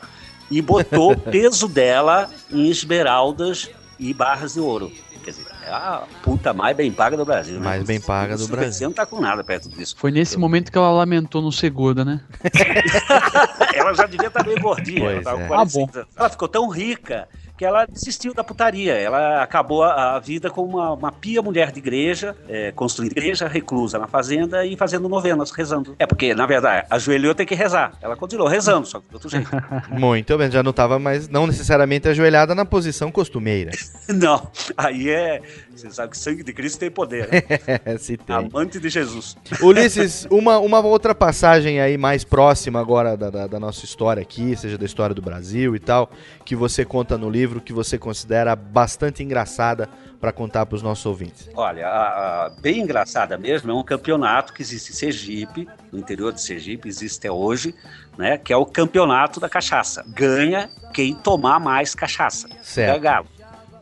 e 0.51 0.61
botou 0.61 1.13
o 1.13 1.17
peso 1.17 1.69
dela 1.69 2.29
em 2.51 2.69
esmeraldas 2.69 3.71
e 3.99 4.13
barras 4.13 4.55
de 4.55 4.61
ouro. 4.61 4.91
Quer 5.23 5.33
dizer, 5.33 5.47
é 5.67 5.71
a 5.71 6.05
puta 6.23 6.55
mais 6.55 6.75
bem 6.75 6.91
paga 6.91 7.15
do 7.15 7.27
Brasil. 7.27 7.61
né? 7.61 7.65
Mais 7.65 7.85
bem 7.85 8.01
paga 8.01 8.37
do 8.37 8.47
Você 8.47 8.51
Brasil. 8.51 8.89
não 8.89 8.95
tá 8.95 9.05
com 9.05 9.21
nada 9.21 9.45
perto 9.45 9.69
disso. 9.69 9.95
Foi 9.99 10.11
nesse 10.11 10.39
momento 10.39 10.73
que 10.73 10.79
ela 10.79 10.91
lamentou 10.91 11.43
no 11.43 11.53
seguro, 11.53 12.05
né? 12.05 12.23
ela 13.75 13.93
já 13.93 14.07
devia 14.07 14.29
estar 14.29 14.45
meio 14.45 14.59
gordinha. 14.61 15.11
Ela, 15.11 15.23
tava 15.23 15.39
é. 15.41 15.43
com 15.43 15.49
45 15.49 15.99
anos. 15.99 16.09
ela 16.17 16.31
ficou 16.31 16.49
tão 16.49 16.69
rica 16.69 17.29
que 17.61 17.65
ela 17.67 17.85
desistiu 17.85 18.33
da 18.33 18.43
putaria. 18.43 18.95
Ela 18.95 19.43
acabou 19.43 19.83
a, 19.83 20.17
a 20.17 20.19
vida 20.19 20.49
como 20.49 20.79
uma, 20.79 20.95
uma 20.95 21.13
pia 21.13 21.43
mulher 21.43 21.71
de 21.71 21.79
igreja, 21.79 22.35
é, 22.49 22.73
construindo 22.73 23.13
igreja, 23.13 23.47
reclusa 23.47 23.99
na 23.99 24.07
fazenda 24.07 24.65
e 24.65 24.75
fazendo 24.79 25.11
novenas, 25.11 25.51
rezando. 25.51 25.95
É 25.99 26.07
porque, 26.07 26.35
na 26.35 26.47
verdade, 26.47 26.87
ajoelhou 26.89 27.35
tem 27.35 27.45
que 27.45 27.55
rezar. 27.55 27.93
Ela 28.01 28.17
continuou 28.17 28.49
rezando, 28.49 28.87
só 28.87 28.99
que 28.99 29.09
de 29.09 29.15
outro 29.15 29.29
jeito. 29.29 29.51
Muito 29.93 30.39
bem, 30.39 30.51
já 30.51 30.63
não 30.63 30.71
estava 30.71 30.99
mais, 30.99 31.29
não 31.29 31.47
necessariamente 31.47 32.09
ajoelhada 32.09 32.55
na 32.55 32.65
posição 32.65 33.13
costumeira. 33.13 33.73
Não, 34.09 34.51
aí 34.77 35.09
é. 35.09 35.41
Você 35.75 35.91
sabe 35.91 36.11
que 36.11 36.19
sangue 36.19 36.43
de 36.43 36.53
Cristo 36.53 36.79
tem 36.79 36.91
poder. 36.91 37.29
Né? 37.31 37.97
Se 37.99 38.17
tem. 38.17 38.37
Amante 38.37 38.79
de 38.79 38.89
Jesus. 38.89 39.37
Ulisses, 39.63 40.27
uma, 40.31 40.59
uma 40.59 40.81
outra 40.81 41.15
passagem 41.15 41.81
aí 41.81 41.97
mais 41.97 42.25
próxima 42.25 42.81
agora 42.81 43.17
da, 43.17 43.31
da, 43.31 43.47
da 43.47 43.61
nossa 43.61 43.85
história 43.85 44.21
aqui, 44.21 44.57
seja 44.57 44.77
da 44.77 44.85
história 44.85 45.15
do 45.15 45.23
Brasil 45.23 45.75
e 45.77 45.79
tal, 45.79 46.11
que 46.45 46.57
você 46.57 46.85
conta 46.85 47.17
no 47.17 47.31
livro, 47.31 47.50
que 47.59 47.73
você 47.73 47.97
considera 47.97 48.55
bastante 48.55 49.23
engraçada 49.23 49.89
para 50.21 50.31
contar 50.31 50.67
para 50.67 50.77
os 50.77 50.83
nossos 50.83 51.07
ouvintes. 51.07 51.49
Olha, 51.55 51.87
a, 51.89 52.47
a- 52.47 52.51
bem 52.61 52.81
engraçada 52.81 53.39
mesmo, 53.39 53.71
é 53.71 53.75
um 53.75 53.83
campeonato 53.83 54.53
que 54.53 54.61
existe 54.61 54.93
em 54.93 54.95
Sergipe, 54.95 55.67
no 55.91 55.99
interior 55.99 56.31
de 56.35 56.43
Sergipe, 56.43 56.87
existe 56.87 57.19
até 57.21 57.31
hoje, 57.33 57.75
né? 58.19 58.37
Que 58.37 58.53
é 58.53 58.57
o 58.57 58.67
campeonato 58.67 59.41
da 59.41 59.49
cachaça. 59.49 60.05
Ganha 60.09 60.69
quem 60.93 61.15
tomar 61.15 61.59
mais 61.59 61.95
cachaça. 61.95 62.47
Certo. 62.63 63.01
Gargalo. 63.01 63.27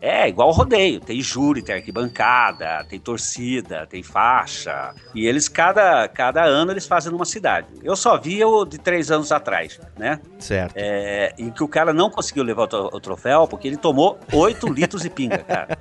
É, 0.01 0.28
igual 0.28 0.51
rodeio. 0.51 1.01
Tem 1.01 1.20
júri, 1.20 1.62
tem 1.62 1.74
arquibancada, 1.76 2.84
tem 2.88 2.99
torcida, 2.99 3.86
tem 3.86 4.03
faixa. 4.03 4.94
E 5.14 5.26
eles, 5.26 5.49
cada, 5.49 6.09
cada 6.09 6.44
ano, 6.44 6.72
eles 6.72 6.86
fazem 6.86 7.11
numa 7.12 7.24
cidade. 7.24 7.68
Eu 7.82 7.96
só 7.96 8.16
vi 8.16 8.42
o 8.44 8.64
de 8.64 8.78
três 8.78 9.11
anos 9.11 9.32
atrás, 9.32 9.80
né? 9.99 10.20
Certo. 10.38 10.74
É, 10.76 11.34
em 11.38 11.51
que 11.51 11.62
o 11.62 11.68
cara 11.68 11.92
não 11.92 12.11
conseguiu 12.11 12.44
levar 12.44 12.72
o, 12.72 12.86
o 12.96 13.01
troféu 13.01 13.46
porque 13.46 13.66
ele 13.66 13.76
tomou 13.76 14.18
8 14.32 14.66
litros 14.72 15.03
de 15.03 15.11
pinga, 15.11 15.38
cara. 15.38 15.76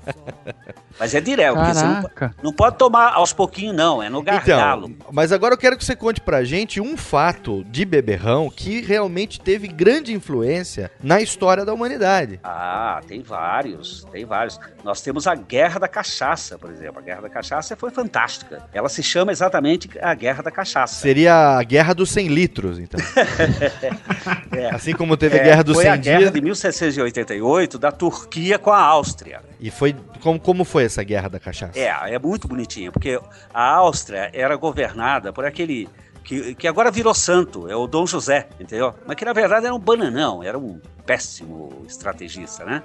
Mas 0.99 1.13
é 1.13 1.21
direto, 1.21 1.55
porque 1.55 1.73
você 1.73 1.85
não, 1.85 2.01
Caraca. 2.03 2.35
não 2.41 2.53
pode 2.53 2.77
tomar 2.77 3.13
aos 3.13 3.31
pouquinhos, 3.31 3.75
não. 3.75 4.01
É 4.01 4.09
no 4.09 4.21
gargalo. 4.23 4.87
Então, 4.89 5.07
mas 5.11 5.31
agora 5.31 5.53
eu 5.53 5.57
quero 5.57 5.77
que 5.77 5.85
você 5.85 5.95
conte 5.95 6.19
pra 6.21 6.43
gente 6.43 6.81
um 6.81 6.97
fato 6.97 7.63
de 7.65 7.85
beberrão 7.85 8.49
que 8.49 8.81
realmente 8.81 9.39
teve 9.39 9.67
grande 9.67 10.13
influência 10.13 10.91
na 11.01 11.21
história 11.21 11.63
da 11.63 11.73
humanidade. 11.73 12.39
Ah, 12.43 12.99
tem 13.07 13.21
vários, 13.21 14.06
tem 14.11 14.25
vários. 14.25 14.59
Nós 14.83 15.01
temos 15.01 15.27
a 15.27 15.35
Guerra 15.35 15.79
da 15.79 15.87
Cachaça, 15.87 16.57
por 16.57 16.71
exemplo. 16.71 16.99
A 16.99 17.01
Guerra 17.01 17.21
da 17.21 17.29
Cachaça 17.29 17.75
foi 17.75 17.91
fantástica. 17.91 18.63
Ela 18.73 18.89
se 18.89 19.03
chama 19.03 19.31
exatamente 19.31 19.89
a 20.01 20.13
Guerra 20.13 20.43
da 20.43 20.51
Cachaça. 20.51 20.95
Seria 20.95 21.57
a 21.57 21.63
Guerra 21.63 21.93
dos 21.93 22.09
100 22.11 22.27
litros, 22.27 22.79
então. 22.79 22.99
É. 24.51 24.73
Assim 24.73 24.93
como 24.93 25.15
teve 25.17 25.37
a 25.37 25.41
É, 25.41 25.43
Guerra 25.43 25.63
dos 25.63 25.75
foi 25.75 25.83
100 25.83 25.91
a 25.91 25.95
guerra 25.97 26.17
dias. 26.19 26.31
de 26.31 26.41
1788 26.41 27.77
da 27.77 27.91
Turquia 27.91 28.57
com 28.57 28.71
a 28.71 28.79
Áustria. 28.79 29.41
E 29.59 29.69
foi. 29.69 29.95
Como, 30.21 30.39
como 30.39 30.63
foi 30.63 30.85
essa 30.85 31.03
Guerra 31.03 31.29
da 31.29 31.39
Cachaça? 31.39 31.77
É, 31.79 32.13
é 32.13 32.19
muito 32.19 32.47
bonitinho, 32.47 32.91
porque 32.91 33.19
a 33.53 33.75
Áustria 33.75 34.29
era 34.33 34.55
governada 34.55 35.31
por 35.31 35.45
aquele 35.45 35.87
que, 36.23 36.55
que 36.55 36.67
agora 36.67 36.91
virou 36.91 37.13
santo, 37.13 37.69
é 37.69 37.75
o 37.75 37.87
Dom 37.87 38.05
José, 38.05 38.47
entendeu? 38.59 38.93
Mas 39.05 39.15
que 39.15 39.23
na 39.25 39.33
verdade 39.33 39.65
era 39.65 39.73
um 39.75 39.79
bananão, 39.79 40.43
era 40.43 40.57
um 40.57 40.79
péssimo 41.05 41.85
estrategista, 41.87 42.65
né? 42.65 42.83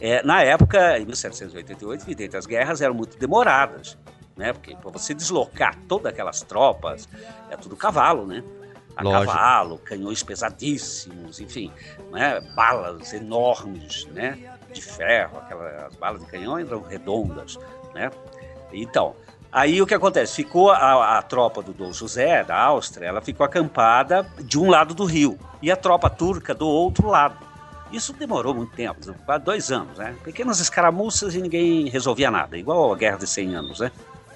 É, 0.00 0.22
na 0.22 0.42
época, 0.42 0.98
em 0.98 1.04
1788, 1.04 2.02
evidente, 2.04 2.36
as 2.36 2.46
guerras 2.46 2.80
eram 2.80 2.94
muito 2.94 3.18
demoradas, 3.18 3.98
né? 4.34 4.52
Porque 4.52 4.74
para 4.74 4.90
você 4.90 5.12
deslocar 5.12 5.76
todas 5.86 6.10
aquelas 6.10 6.40
tropas, 6.40 7.06
é 7.50 7.56
tudo 7.56 7.76
cavalo, 7.76 8.26
né? 8.26 8.42
A 8.96 9.02
Lógico. 9.02 9.32
cavalo, 9.32 9.78
canhões 9.78 10.22
pesadíssimos, 10.22 11.38
enfim, 11.40 11.70
né? 12.10 12.40
balas 12.54 13.12
enormes, 13.12 14.06
né? 14.06 14.38
De 14.72 14.80
ferro, 14.80 15.38
aquelas 15.38 15.84
as 15.84 15.94
balas 15.96 16.20
de 16.20 16.26
canhão 16.26 16.58
eram 16.58 16.80
redondas, 16.80 17.58
né? 17.94 18.10
Então, 18.72 19.14
aí 19.52 19.82
o 19.82 19.86
que 19.86 19.94
acontece? 19.94 20.34
Ficou 20.34 20.70
a, 20.70 21.18
a 21.18 21.22
tropa 21.22 21.62
do 21.62 21.72
Dom 21.72 21.92
José, 21.92 22.42
da 22.42 22.56
Áustria, 22.56 23.06
ela 23.06 23.20
ficou 23.20 23.44
acampada 23.44 24.26
de 24.38 24.58
um 24.58 24.70
lado 24.70 24.94
do 24.94 25.04
rio 25.04 25.38
e 25.60 25.70
a 25.70 25.76
tropa 25.76 26.08
turca 26.08 26.54
do 26.54 26.66
outro 26.66 27.08
lado. 27.08 27.49
Isso 27.92 28.12
demorou 28.12 28.54
muito 28.54 28.74
tempo, 28.74 29.00
quase 29.24 29.44
dois 29.44 29.72
anos, 29.72 29.98
né? 29.98 30.14
Pequenas 30.24 30.60
escaramuças 30.60 31.34
e 31.34 31.42
ninguém 31.42 31.88
resolvia 31.88 32.30
nada, 32.30 32.56
igual 32.56 32.92
a 32.92 32.96
Guerra 32.96 33.18
de 33.18 33.26
100 33.26 33.54
anos, 33.54 33.80
né? 33.80 33.90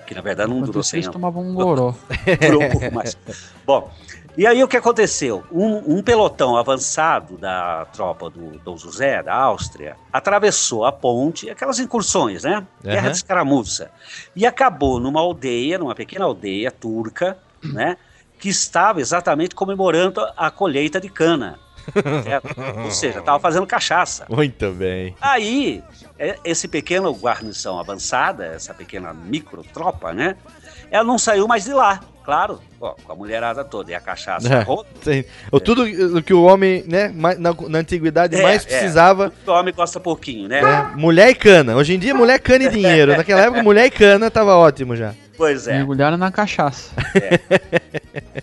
Que 0.07 0.15
na 0.15 0.21
verdade 0.21 0.51
não 0.51 0.61
durou 0.61 0.81
isso, 0.81 0.91
100 0.91 0.99
eles 0.99 1.07
anos. 1.07 1.15
tomavam 1.15 1.43
um 1.43 1.55
goró. 1.55 1.95
Durou 2.41 2.63
um 2.63 2.71
pouco 2.71 2.93
mais. 2.93 3.17
Bom, 3.65 3.91
e 4.37 4.47
aí 4.47 4.63
o 4.63 4.69
que 4.69 4.77
aconteceu? 4.77 5.45
Um, 5.51 5.99
um 5.99 6.03
pelotão 6.03 6.57
avançado 6.57 7.39
da 7.39 7.87
tropa 7.87 8.29
do 8.29 8.59
Dom 8.59 8.77
José, 8.77 9.23
da 9.23 9.35
Áustria, 9.35 9.97
atravessou 10.13 10.85
a 10.85 10.93
ponte, 10.93 11.49
aquelas 11.49 11.79
incursões, 11.79 12.43
né? 12.43 12.67
Guerra 12.83 13.03
Aham. 13.03 13.11
de 13.13 13.17
escaramuça. 13.17 13.91
E 14.35 14.45
acabou 14.45 14.99
numa 14.99 15.21
aldeia, 15.21 15.79
numa 15.79 15.95
pequena 15.95 16.25
aldeia 16.25 16.71
turca, 16.71 17.39
né? 17.63 17.97
Que 18.39 18.49
estava 18.49 19.01
exatamente 19.01 19.55
comemorando 19.55 20.21
a 20.37 20.51
colheita 20.51 21.01
de 21.01 21.09
cana. 21.09 21.59
Certo? 22.23 22.49
Ou 22.85 22.91
seja, 22.91 23.19
estava 23.21 23.39
fazendo 23.41 23.67
cachaça. 23.67 24.27
Muito 24.29 24.71
bem. 24.73 25.15
Aí, 25.21 25.83
é- 26.19 26.39
esse 26.45 26.67
pequeno 26.69 27.13
guarnição 27.13 27.79
avançada, 27.79 28.47
essa 28.47 28.73
pequena 28.75 29.13
microtropa, 29.13 30.13
né? 30.13 30.37
Ela 30.91 31.05
não 31.05 31.19
saiu 31.19 31.49
mais 31.49 31.65
de 31.65 31.73
lá, 31.73 31.99
claro, 32.25 32.61
ó, 32.81 32.95
com 33.03 33.13
a 33.13 33.17
mulherada 33.17 33.65
toda 33.65 33.91
e 33.91 33.95
a 33.95 34.01
cachaça 34.01 34.47
É, 34.53 34.61
roda. 34.63 34.89
tem- 35.03 35.25
o 35.51 35.59
Tudo 35.59 35.83
o 36.17 36.23
que 36.23 36.33
o 36.33 36.45
homem, 36.45 36.85
né, 36.87 37.09
na, 37.15 37.53
na 37.53 37.79
antiguidade 37.79 38.37
É, 38.37 38.43
mais 38.43 38.63
é. 38.65 38.69
precisava. 38.69 39.33
O 39.47 39.51
homem 39.51 39.75
gosta 39.75 39.99
pouquinho, 39.99 40.47
né? 40.49 40.63
né, 40.63 40.93
mulher 40.95 41.31
e 41.31 41.35
cana. 41.35 41.75
Hoje 41.75 41.95
em 41.95 41.99
dia, 41.99 42.15
mulher, 42.15 42.39
cana 42.39 42.65
e 42.65 42.69
dinheiro. 42.71 43.17
Naquela 43.17 43.41
época, 43.41 43.63
mulher 43.63 43.87
e 43.87 43.91
cana 43.91 44.31
tava 44.31 44.55
ótimo 44.57 44.95
já. 44.95 45.15
Pois 45.37 45.67
é. 45.67 45.79
Mergulharam 45.79 46.17
na 46.17 46.31
cachaça. 46.31 46.91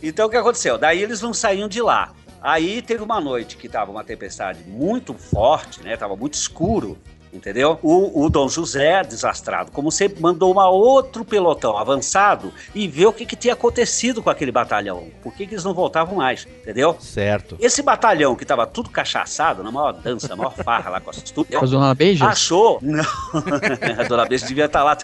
Então 0.04 0.28
o 0.28 0.30
que 0.30 0.36
aconteceu? 0.36 0.78
Daí 0.78 1.02
eles 1.02 1.22
não 1.22 1.34
saíam 1.34 1.70
de 1.70 1.82
lá. 1.82 2.12
Aí 2.42 2.82
teve 2.82 3.04
uma 3.04 3.22
noite 3.22 3.56
que 3.56 3.70
tava 3.70 3.92
uma 3.92 4.04
tempestade 4.04 4.64
muito 4.64 5.14
forte, 5.14 5.84
né? 5.84 5.96
Tava 5.96 6.16
muito 6.16 6.34
escuro, 6.34 6.98
entendeu? 7.34 7.80
O, 7.82 8.26
o 8.26 8.30
Dom 8.30 8.48
José, 8.48 9.04
desastrado, 9.04 9.72
como 9.72 9.92
sempre, 9.92 10.22
mandou 10.22 10.52
uma 10.52 10.70
outro 10.70 11.24
pelotão 11.24 11.78
avançado 11.78 12.54
e 12.76 12.88
ver 12.88 13.08
o 13.08 13.14
que, 13.14 13.26
que 13.26 13.36
tinha 13.36 13.54
acontecido 13.54 14.22
com 14.22 14.30
aquele 14.30 14.52
batalhão. 14.52 15.08
Por 15.22 15.34
que, 15.34 15.48
que 15.48 15.54
eles 15.54 15.64
não 15.64 15.74
voltavam 15.74 16.16
mais, 16.16 16.48
entendeu? 16.62 16.96
Certo. 17.00 17.58
Esse 17.60 17.82
batalhão 17.82 18.36
que 18.36 18.46
tava 18.46 18.66
tudo 18.68 18.90
cachaçado, 18.90 19.64
na 19.64 19.72
maior 19.72 19.94
dança, 19.94 20.28
na 20.28 20.36
maior 20.36 20.54
farra 20.54 20.90
lá 20.90 21.00
com 21.00 21.10
as 21.10 21.22
tudo. 21.22 21.48
Com 21.48 21.66
a 21.66 21.68
Dona 21.68 21.96
Beija? 21.96 22.26
Achou? 22.26 22.80
Não. 22.82 23.04
a 23.98 24.04
Dona 24.04 24.26
Beija 24.26 24.46
devia 24.46 24.66
estar 24.66 24.84
lá. 24.84 24.98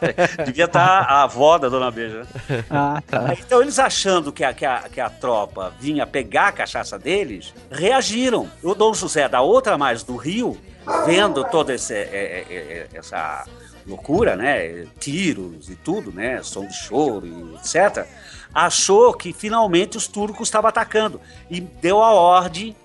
Devia 0.45 0.65
estar 0.65 1.01
a 1.01 1.23
avó 1.23 1.57
da 1.57 1.69
Dona 1.69 1.91
Beija. 1.91 2.27
Ah, 2.69 3.01
tá. 3.05 3.33
Então 3.39 3.61
eles 3.61 3.79
achando 3.79 4.31
que 4.31 4.43
a, 4.43 4.53
que, 4.53 4.65
a, 4.65 4.83
que 4.91 4.99
a 4.99 5.09
tropa 5.09 5.73
vinha 5.79 6.05
pegar 6.05 6.49
a 6.49 6.51
cachaça 6.51 6.97
deles, 6.97 7.53
reagiram. 7.71 8.49
O 8.63 8.73
Dom 8.73 8.93
José, 8.93 9.27
da 9.29 9.41
outra 9.41 9.77
mais 9.77 10.03
do 10.03 10.15
Rio, 10.15 10.57
vendo 11.05 11.43
toda 11.45 11.73
é, 11.73 11.75
é, 11.93 12.45
é, 12.49 12.87
essa 12.93 13.45
loucura, 13.85 14.35
né? 14.35 14.85
Tiros 14.99 15.69
e 15.69 15.75
tudo, 15.75 16.11
né? 16.11 16.41
Som 16.43 16.65
de 16.67 16.73
choro 16.73 17.25
e 17.25 17.55
etc. 17.55 18.05
Achou 18.53 19.13
que 19.13 19.33
finalmente 19.33 19.97
os 19.97 20.07
turcos 20.07 20.47
estavam 20.47 20.69
atacando 20.69 21.19
e 21.49 21.59
deu 21.61 22.01
a 22.01 22.11
ordem 22.11 22.75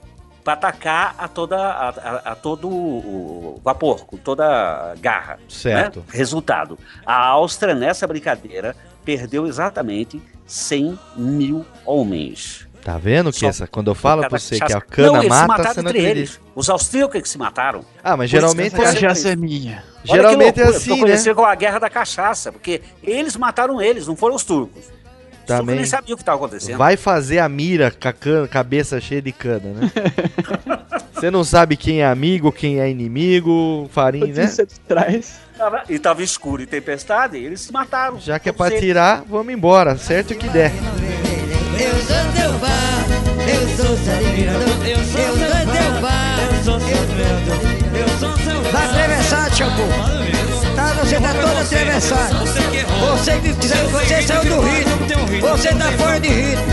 para 0.45 0.55
atacar 0.55 1.15
a, 1.19 1.29
toda, 1.29 1.57
a, 1.57 1.89
a- 1.91 2.33
a 2.33 2.35
todo 2.35 2.69
o 2.69 3.61
vapor, 3.63 4.05
com 4.05 4.17
toda 4.17 4.45
a 4.93 4.95
garra. 4.97 5.39
Certo. 5.49 6.01
né? 6.01 6.07
Resultado: 6.11 6.79
a 7.07 7.27
Áustria, 7.29 7.75
nessa 7.75 8.07
brincadeira, 8.07 8.75
perdeu 9.05 9.47
exatamente 9.47 10.21
100 10.47 10.99
mil 11.17 11.65
homens. 11.87 12.67
Tá 12.85 12.99
vendo 12.99 13.31
que 13.33 13.39
Só 13.39 13.47
essa, 13.49 13.67
quando 13.67 13.91
eu 13.93 13.95
falo 13.95 14.23
pra 14.29 14.39
você 14.39 14.59
que 14.59 14.73
a 14.73 14.81
cana 14.81 15.09
não, 15.09 15.17
eles 15.19 15.25
se 15.25 15.29
mata, 15.29 15.47
mataram 15.47 15.75
você 15.75 15.83
não 15.83 15.91
entre 15.91 16.03
eles. 16.03 16.41
Os 16.55 16.69
austríacos 16.69 17.23
que 17.23 17.29
se 17.29 17.39
mataram. 17.39 17.85
Ah, 18.03 18.17
mas 18.17 18.29
geralmente 18.29 18.75
que 18.75 18.81
é- 18.81 18.85
Cachaça 18.85 19.29
é 19.29 19.37
minha. 19.37 19.85
Geralmente 20.03 20.61
é 20.61 20.65
assim, 20.65 20.81
ficou 20.81 20.97
né? 20.97 21.03
conhecido 21.05 21.35
como 21.37 21.47
a 21.47 21.55
guerra 21.55 21.79
da 21.79 21.89
cachaça, 21.89 22.51
porque 22.51 22.83
eles 23.05 23.37
mataram 23.37 23.81
eles, 23.81 24.07
não 24.09 24.17
foram 24.17 24.35
os 24.35 24.43
turcos. 24.43 24.79
Os 24.81 24.87
turcos 24.89 25.47
Também. 25.47 25.77
nem 25.77 25.85
sabiam 25.85 26.15
o 26.15 26.17
que 26.17 26.23
estava 26.23 26.39
acontecendo. 26.39 26.77
Vai 26.77 26.97
fazer 26.97 27.39
a 27.39 27.49
mira 27.49 27.91
com 27.93 28.09
a 28.09 28.13
cana- 28.13 28.49
cabeça 28.49 29.01
cheia 29.01 29.23
de 29.23 29.31
cana, 29.33 29.61
né? 29.75 29.91
Você 31.15 31.31
não 31.31 31.45
sabe 31.45 31.77
quem 31.77 32.01
é 32.03 32.07
amigo, 32.07 32.51
quem 32.51 32.81
é 32.81 32.91
inimigo, 32.91 33.89
farinha, 33.93 34.27
né? 34.27 34.47
Você 34.49 34.67
traz. 34.89 35.41
E 35.89 35.97
tava 36.01 36.21
escuro 36.21 36.63
e 36.63 36.67
tempestade, 36.67 37.39
e 37.39 37.45
eles 37.45 37.61
se 37.61 37.73
mataram. 37.73 38.19
Já 38.19 38.41
que 38.41 38.49
é 38.49 38.53
pra 38.53 38.73
tirar, 38.77 39.23
vamos 39.29 39.53
embora, 39.55 39.97
certo 39.97 40.33
o 40.33 40.37
que 40.37 40.49
der. 40.49 40.73
Eu 41.83 41.97
sou 41.97 42.23
teu 42.33 42.53
fã, 42.61 42.79
eu 43.49 43.63
sou 43.77 43.97
seu 43.97 44.15
admirador, 44.15 44.87
eu 44.87 44.99
sou 45.05 45.37
teu 45.37 45.91
fã, 46.01 46.17
eu 46.39 46.65
sou 46.65 46.81
seu 46.81 47.03
admirador, 47.03 47.61
eu 47.99 48.09
sou 48.21 48.37
seu 48.39 48.65
fã. 48.65 48.71
Tá 48.71 48.85
atravessado, 48.85 49.57
Shampoo. 49.57 49.89
Tá, 50.77 50.95
você 50.95 51.21
tá 51.21 51.35
todo 51.35 51.59
atravessado. 51.61 52.62
Você, 52.85 53.33
que- 53.41 53.53
você 53.53 54.23
saiu 54.23 54.45
do 54.45 54.61
ritmo. 54.63 54.99
Você 55.41 55.69
tá 55.75 55.93
fora 55.93 56.21
de 56.21 56.29
ritmo. 56.29 56.65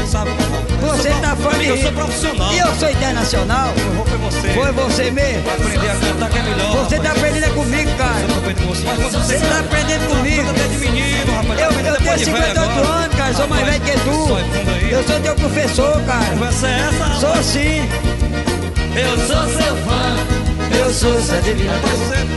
Você 0.82 1.10
tá 1.22 1.36
fora 1.36 1.58
de 1.58 1.66
Eu 1.68 1.76
ritmo. 1.76 1.84
sou 1.84 1.92
profissional. 2.06 2.54
E 2.54 2.58
eu 2.60 2.76
sou 2.76 2.90
internacional. 2.90 3.74
Foi 4.08 4.18
você. 4.18 4.48
Foi 4.50 4.72
você 4.72 5.12
mesmo. 5.12 5.44
Vai 5.44 5.56
aprender 5.56 5.90
a 5.90 5.96
cantar 5.96 6.30
que 6.30 6.38
é 6.38 6.42
melhor. 6.44 6.72
Você 6.84 7.00
tá 7.00 7.12
aprendendo 7.12 7.46
é 7.46 7.50
comigo, 7.50 7.92
cara. 7.98 8.28
Você 9.12 9.40
tá 9.40 9.60
aprendendo 9.60 10.08
comigo. 10.08 10.44
menino, 10.80 11.34
rapaz. 11.36 11.60
Eu, 11.60 11.66
eu 11.66 11.74
tenho 11.84 11.94
depois 11.98 12.20
de 12.20 12.26
velho 12.32 12.46
58 12.46 12.60
agora. 12.60 12.88
anos, 13.04 13.16
cara. 13.16 13.34
Sou 13.34 13.48
mais 13.48 13.66
velho 13.66 13.82
que 13.82 13.92
tu. 13.92 14.90
Eu 14.90 15.04
sou 15.04 15.20
teu 15.20 15.36
professor, 15.36 16.02
cara. 16.04 16.26
Conversa 16.26 16.68
é 16.68 16.90
essa? 16.90 17.20
Sou 17.20 17.44
sim. 17.44 17.90
Eu 18.96 19.18
sou 19.28 19.48
seu 19.48 19.76
fã. 19.86 20.16
Eu 20.78 20.94
sou 20.94 21.22
seu 21.22 21.38
admirador. 21.38 21.90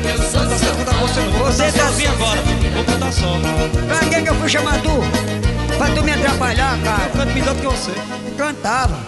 Eu 0.05 0.19
sou 0.19 0.59
seu 0.59 0.75
fã. 0.75 0.93
Você 1.03 1.63
Você 1.65 1.79
tá- 1.79 1.87
sozinho 1.87 2.11
agora. 2.11 2.41
Vou 2.75 2.85
cantar 2.85 3.13
só. 3.13 3.39
Pra 3.87 4.09
que 4.09 4.23
que 4.23 4.29
eu 4.29 4.35
fui 4.35 4.49
chamar 4.49 4.81
tu? 4.83 5.77
Pra 5.77 5.91
tu 5.95 6.03
me 6.03 6.13
atrapalhar, 6.13 6.79
cara. 6.83 7.05
Eu 7.05 7.11
canto 7.13 7.35
melhor 7.35 7.55
do 7.55 7.61
que 7.61 7.67
você. 7.67 7.93
Cantava. 8.37 8.99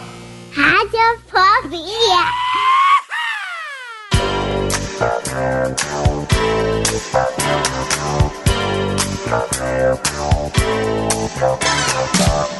Radiofobia. 0.52 1.84
E 12.46 12.50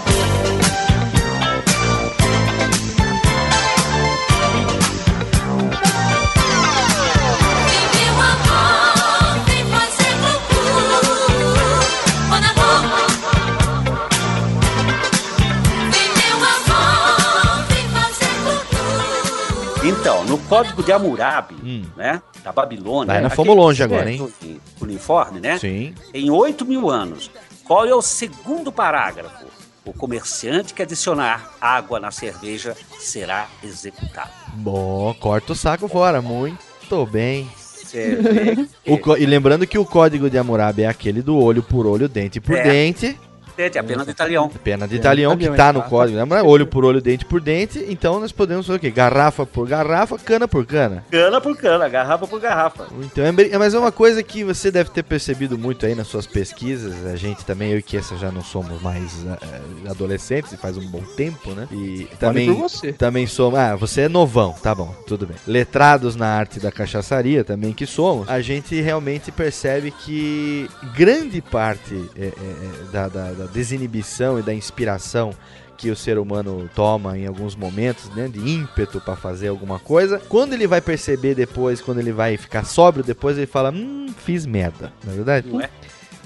Então, 20.01 20.25
no 20.25 20.39
Código 20.39 20.83
de 20.83 20.93
Hammurabi, 20.93 21.55
né, 21.97 22.21
da 22.43 22.53
Babilônia... 22.53 23.15
Aquele 23.15 23.31
fomos 23.31 23.57
longe 23.57 23.83
agora, 23.83 24.11
hein? 24.11 24.21
uni- 24.43 24.61
Uniforme, 24.81 25.41
né? 25.41 25.59
Sim. 25.59 25.95
Em 26.13 26.31
8 26.31 26.65
mil 26.67 26.91
anos, 26.91 27.31
qual 27.65 27.87
é 27.87 27.95
o 27.95 28.03
segundo 28.03 28.71
parágrafo? 28.71 29.45
O 29.85 29.93
comerciante 29.93 30.73
que 30.73 30.83
adicionar 30.83 31.53
água 31.61 32.01
na 32.01 32.11
cerveja 32.11 32.75
será 32.99 33.47
executado. 33.63 34.31
Bom, 34.55 35.15
corta 35.21 35.53
o 35.53 35.57
saco 35.57 35.87
fora. 35.89 36.21
Muito 36.23 37.07
bem. 37.11 37.49
O 38.89 39.17
e 39.17 39.25
lembrando 39.25 39.65
que 39.69 39.79
o 39.79 39.85
código 39.85 40.29
de 40.29 40.37
Hammurabi 40.37 40.83
é 40.83 40.89
aquele 40.89 41.23
do 41.23 41.39
olho 41.39 41.63
por 41.63 41.87
olho, 41.87 42.09
dente 42.09 42.41
por 42.41 42.57
É. 42.57 42.65
dente. 42.65 43.17
Gente, 43.57 43.79
a 43.79 43.85
pena 43.85 44.05
do 44.05 44.11
italião. 44.11 44.49
Pena 44.49 44.89
de 44.89 44.97
É, 44.97 44.99
italião 44.99 45.37
que 45.37 45.45
italião, 45.45 45.57
tá 45.57 45.73
no 45.73 45.79
exato. 45.81 45.91
código, 45.91 46.19
né? 46.19 46.25
Mas 46.25 46.43
olho 46.45 46.67
por 46.67 46.85
olho, 46.85 47.01
dente 47.01 47.25
por 47.25 47.41
dente. 47.41 47.85
Então 47.89 48.19
nós 48.21 48.33
podemos 48.33 48.67
fazer 48.67 48.77
o 48.79 48.81
quê? 48.81 48.91
Garrafa 48.91 49.47
por 49.47 49.67
garrafa, 49.69 50.19
cana 50.19 50.49
por 50.49 50.67
cana. 50.67 51.05
Cana 51.11 51.41
por 51.41 51.57
cana, 51.57 51.89
garrafa 51.89 52.27
por 52.27 52.41
garrafa. 52.41 52.87
Então, 53.01 53.25
é 53.25 53.31
bem- 53.33 53.51
mas 53.59 53.75
é 53.75 53.79
uma 53.79 53.93
coisa 53.93 54.23
que 54.23 54.43
você 54.45 54.71
deve 54.71 54.91
ter 54.91 55.03
percebido 55.05 55.57
muito 55.59 55.87
aí 55.87 55.95
nas 55.95 56.07
suas 56.09 56.27
pesquisas. 56.27 57.07
A 57.07 57.17
gente 57.17 57.45
também, 57.45 57.71
eu 57.73 57.79
e 57.79 57.83
Kessa 57.83 58.17
já 58.17 58.31
não 58.33 58.43
somos 58.43 58.81
mais 58.83 59.25
eh, 59.27 59.91
adolescentes 59.91 60.53
e 60.53 60.57
faz 60.57 60.77
um 60.77 60.87
bom 60.89 61.03
tempo, 61.17 61.51
né? 61.53 61.69
E 61.71 62.09
também, 62.19 62.53
por 62.53 62.69
você. 62.69 62.93
também 62.93 63.27
somos. 63.27 63.59
Ah, 63.59 63.77
você 63.77 64.03
é 64.03 64.09
novão, 64.09 64.53
tá 64.63 64.75
bom, 64.75 64.95
tudo 65.07 65.27
bem. 65.27 65.37
Letrados 65.47 66.17
na 66.17 66.27
arte 66.27 66.59
da 66.59 66.73
cachaçaria 66.73 67.45
também 67.45 67.73
que 67.73 67.87
somos, 67.87 68.29
a 68.29 68.41
gente 68.41 68.81
realmente 68.81 69.31
percebe 69.31 69.91
que 69.91 70.69
grande 70.97 71.41
parte 71.41 71.95
eh, 72.17 72.33
eh, 72.37 72.93
da, 72.93 73.09
da- 73.09 73.44
da 73.45 73.53
desinibição 73.53 74.39
e 74.39 74.43
da 74.43 74.55
inspiração 74.55 75.33
que 75.77 75.91
o 75.91 75.97
ser 75.97 76.19
humano 76.19 76.71
toma 76.75 77.19
em 77.19 77.27
alguns 77.27 77.57
momentos, 77.57 78.09
né, 78.15 78.29
de 78.29 78.39
ímpeto 78.39 79.01
pra 79.01 79.17
fazer 79.17 79.49
alguma 79.49 79.79
coisa. 79.79 80.21
Quando 80.29 80.53
ele 80.53 80.67
vai 80.67 80.81
perceber 80.81 81.35
depois, 81.35 81.81
quando 81.81 81.99
ele 81.99 82.13
vai 82.13 82.37
ficar 82.37 82.65
sóbrio 82.65 83.05
depois, 83.05 83.37
ele 83.37 83.47
fala: 83.47 83.71
"Hum, 83.71 84.07
fiz 84.25 84.47
merda", 84.47 84.93
não 85.05 85.13
é 85.13 85.17
verdade? 85.17 85.49
Não 85.49 85.61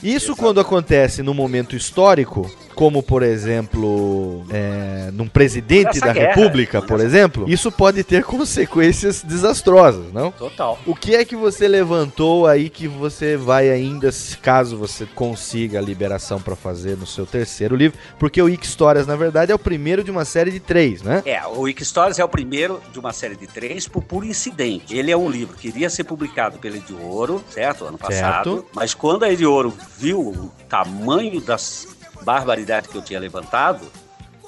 Isso 0.02 0.36
quando 0.36 0.60
acontece 0.60 1.22
num 1.22 1.34
momento 1.34 1.74
histórico, 1.76 2.50
como 2.74 3.02
por 3.02 3.22
exemplo, 3.24 4.44
é, 4.50 5.10
num 5.12 5.26
presidente 5.26 5.98
da 5.98 6.12
guerra. 6.12 6.34
República, 6.34 6.80
por 6.80 7.00
exemplo, 7.00 7.44
isso 7.48 7.72
pode 7.72 8.04
ter 8.04 8.22
consequências 8.24 9.22
desastrosas, 9.22 10.12
não? 10.12 10.30
Total. 10.30 10.78
O 10.86 10.94
que 10.94 11.14
é 11.16 11.24
que 11.24 11.34
você 11.34 11.66
levantou 11.66 12.46
aí 12.46 12.68
que 12.70 12.86
você 12.86 13.36
vai 13.36 13.68
ainda, 13.70 14.12
se- 14.12 14.36
caso 14.38 14.76
você 14.76 15.06
consiga 15.06 15.78
a 15.78 15.82
liberação 15.82 16.40
pra 16.40 16.54
fazer 16.54 16.96
no 16.96 17.06
seu 17.06 17.26
terceiro 17.26 17.74
livro? 17.74 17.98
Porque 18.18 18.40
o 18.40 18.44
Wiki 18.44 18.64
Histórias, 18.66 19.06
na 19.06 19.16
verdade, 19.16 19.50
é 19.50 19.54
o 19.54 19.58
primeiro 19.58 20.04
de 20.04 20.10
uma 20.10 20.24
série 20.24 20.50
de 20.52 20.60
três, 20.60 21.02
né? 21.02 21.22
É, 21.26 21.44
o 21.46 21.62
Wiki 21.62 21.84
Stories 21.84 22.18
é 22.20 22.24
o 22.24 22.28
primeiro 22.28 22.80
de 22.92 22.98
uma 23.00 23.12
série 23.12 23.34
de 23.36 23.46
três 23.48 23.88
por 23.88 24.02
puro 24.04 24.24
incidente. 24.24 24.96
Ele 24.96 25.10
é 25.10 25.16
um 25.16 25.28
livro 25.28 25.56
que 25.56 25.68
iria 25.68 25.90
ser 25.90 26.04
publicado 26.04 26.58
pela 26.58 26.76
Ediouro, 26.76 27.42
certo? 27.50 27.84
Ano 27.84 27.98
passado. 27.98 28.52
Certo. 28.54 28.66
Mas 28.72 28.94
quando 28.94 29.24
a 29.24 29.32
Ediouro 29.32 29.72
viu 29.98 30.20
o 30.20 30.50
tamanho 30.68 31.40
das 31.40 31.86
barbaridades 32.22 32.90
que 32.90 32.96
eu 32.96 33.02
tinha 33.02 33.18
levantado, 33.18 33.84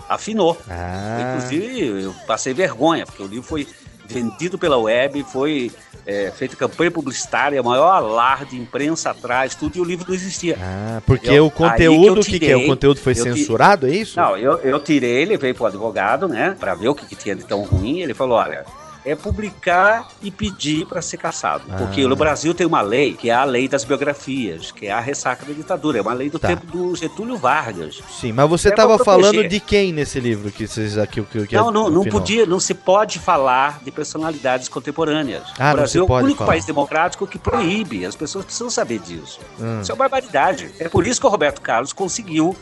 afinou. 0.08 0.56
Ah, 0.68 1.18
Inclusive, 1.36 2.02
eu 2.04 2.14
passei 2.26 2.54
vergonha, 2.54 3.04
porque 3.04 3.22
o 3.22 3.26
livro 3.26 3.42
foi 3.48 3.66
vendido 4.06 4.58
pela 4.58 4.76
web, 4.76 5.22
foi 5.24 5.70
é, 6.06 6.32
feita 6.34 6.56
campanha 6.56 6.90
publicitária, 6.90 7.62
maior 7.62 7.90
alarde, 7.92 8.56
imprensa 8.56 9.10
atrás, 9.10 9.54
tudo, 9.54 9.76
e 9.76 9.80
o 9.80 9.84
livro 9.84 10.06
não 10.08 10.14
existia. 10.14 10.56
ah, 10.60 11.00
porque 11.06 11.28
Eu- 11.30 11.46
o 11.46 11.50
conteúdo, 11.50 12.20
o 12.20 12.24
que, 12.24 12.38
que 12.40 12.50
é? 12.50 12.56
O 12.56 12.66
conteúdo 12.66 12.98
foi 13.00 13.14
censurado, 13.14 13.86
é 13.86 13.90
isso? 13.90 14.18
Não, 14.18 14.36
eu, 14.36 14.58
eu 14.58 14.80
tirei, 14.80 15.24
levei 15.24 15.54
pro 15.54 15.66
advogado, 15.66 16.26
né, 16.28 16.56
pra 16.58 16.74
ver 16.74 16.88
o 16.88 16.94
que, 16.94 17.06
que 17.06 17.14
tinha 17.14 17.36
de 17.36 17.44
tão 17.44 17.62
ruim. 17.62 18.00
Ele 18.00 18.14
falou: 18.14 18.36
olha, 18.38 18.64
é 19.04 19.14
publicar 19.14 20.08
e 20.22 20.30
pedir 20.30 20.86
para 20.86 21.00
ser 21.02 21.16
caçado. 21.16 21.64
Porque 21.78 22.02
Ah. 22.02 22.08
no 22.08 22.16
Brasil 22.16 22.52
tem 22.54 22.66
uma 22.66 22.80
lei, 22.82 23.14
que 23.14 23.30
é 23.30 23.34
a 23.34 23.44
lei 23.44 23.68
das 23.68 23.84
biografias, 23.84 24.70
que 24.70 24.86
é 24.86 24.92
a 24.92 25.00
ressaca 25.00 25.44
da 25.46 25.52
ditadura. 25.52 25.98
É 25.98 26.02
uma 26.02 26.12
lei 26.12 26.28
do 26.30 26.38
Tá. 26.38 26.48
tempo 26.48 26.66
do 26.66 26.94
Getúlio 26.94 27.36
Vargas. 27.36 28.00
Sim, 28.10 28.32
mas 28.32 28.48
você 28.48 28.68
É 28.68 28.70
pra 28.72 28.84
tava 28.84 28.96
proteger. 28.96 29.22
falando 29.32 29.48
de 29.48 29.60
quem 29.60 29.92
nesse 29.92 30.20
livro 30.20 30.50
que 30.50 30.66
vocês 30.66 30.98
aqui 30.98 31.22
que, 31.22 31.46
que 31.46 31.54
não, 31.54 31.70
não, 31.70 31.88
não 31.90 32.04
podia, 32.04 32.44
não 32.46 32.60
se 32.60 32.74
pode 32.74 33.18
falar 33.18 33.80
de 33.82 33.90
personalidades 33.90 34.68
contemporâneas. 34.68 35.44
Ah, 35.58 35.72
o 35.72 35.76
Brasil 35.76 36.06
é 36.06 36.10
o 36.12 36.14
único 36.16 36.38
falar. 36.38 36.50
país 36.50 36.64
democrático 36.64 37.26
que 37.26 37.38
proíbe. 37.38 38.04
As 38.04 38.16
pessoas 38.16 38.44
precisam 38.44 38.70
saber 38.70 38.98
disso. 39.00 39.38
Hum. 39.60 39.80
Isso 39.80 39.90
é 39.90 39.94
uma 39.94 39.98
barbaridade. 40.08 40.70
É 40.78 40.88
por 40.88 41.06
isso 41.06 41.20
que 41.20 41.26
o 41.26 41.30
Roberto 41.30 41.60
Carlos 41.60 41.92
conseguiu 41.92 42.56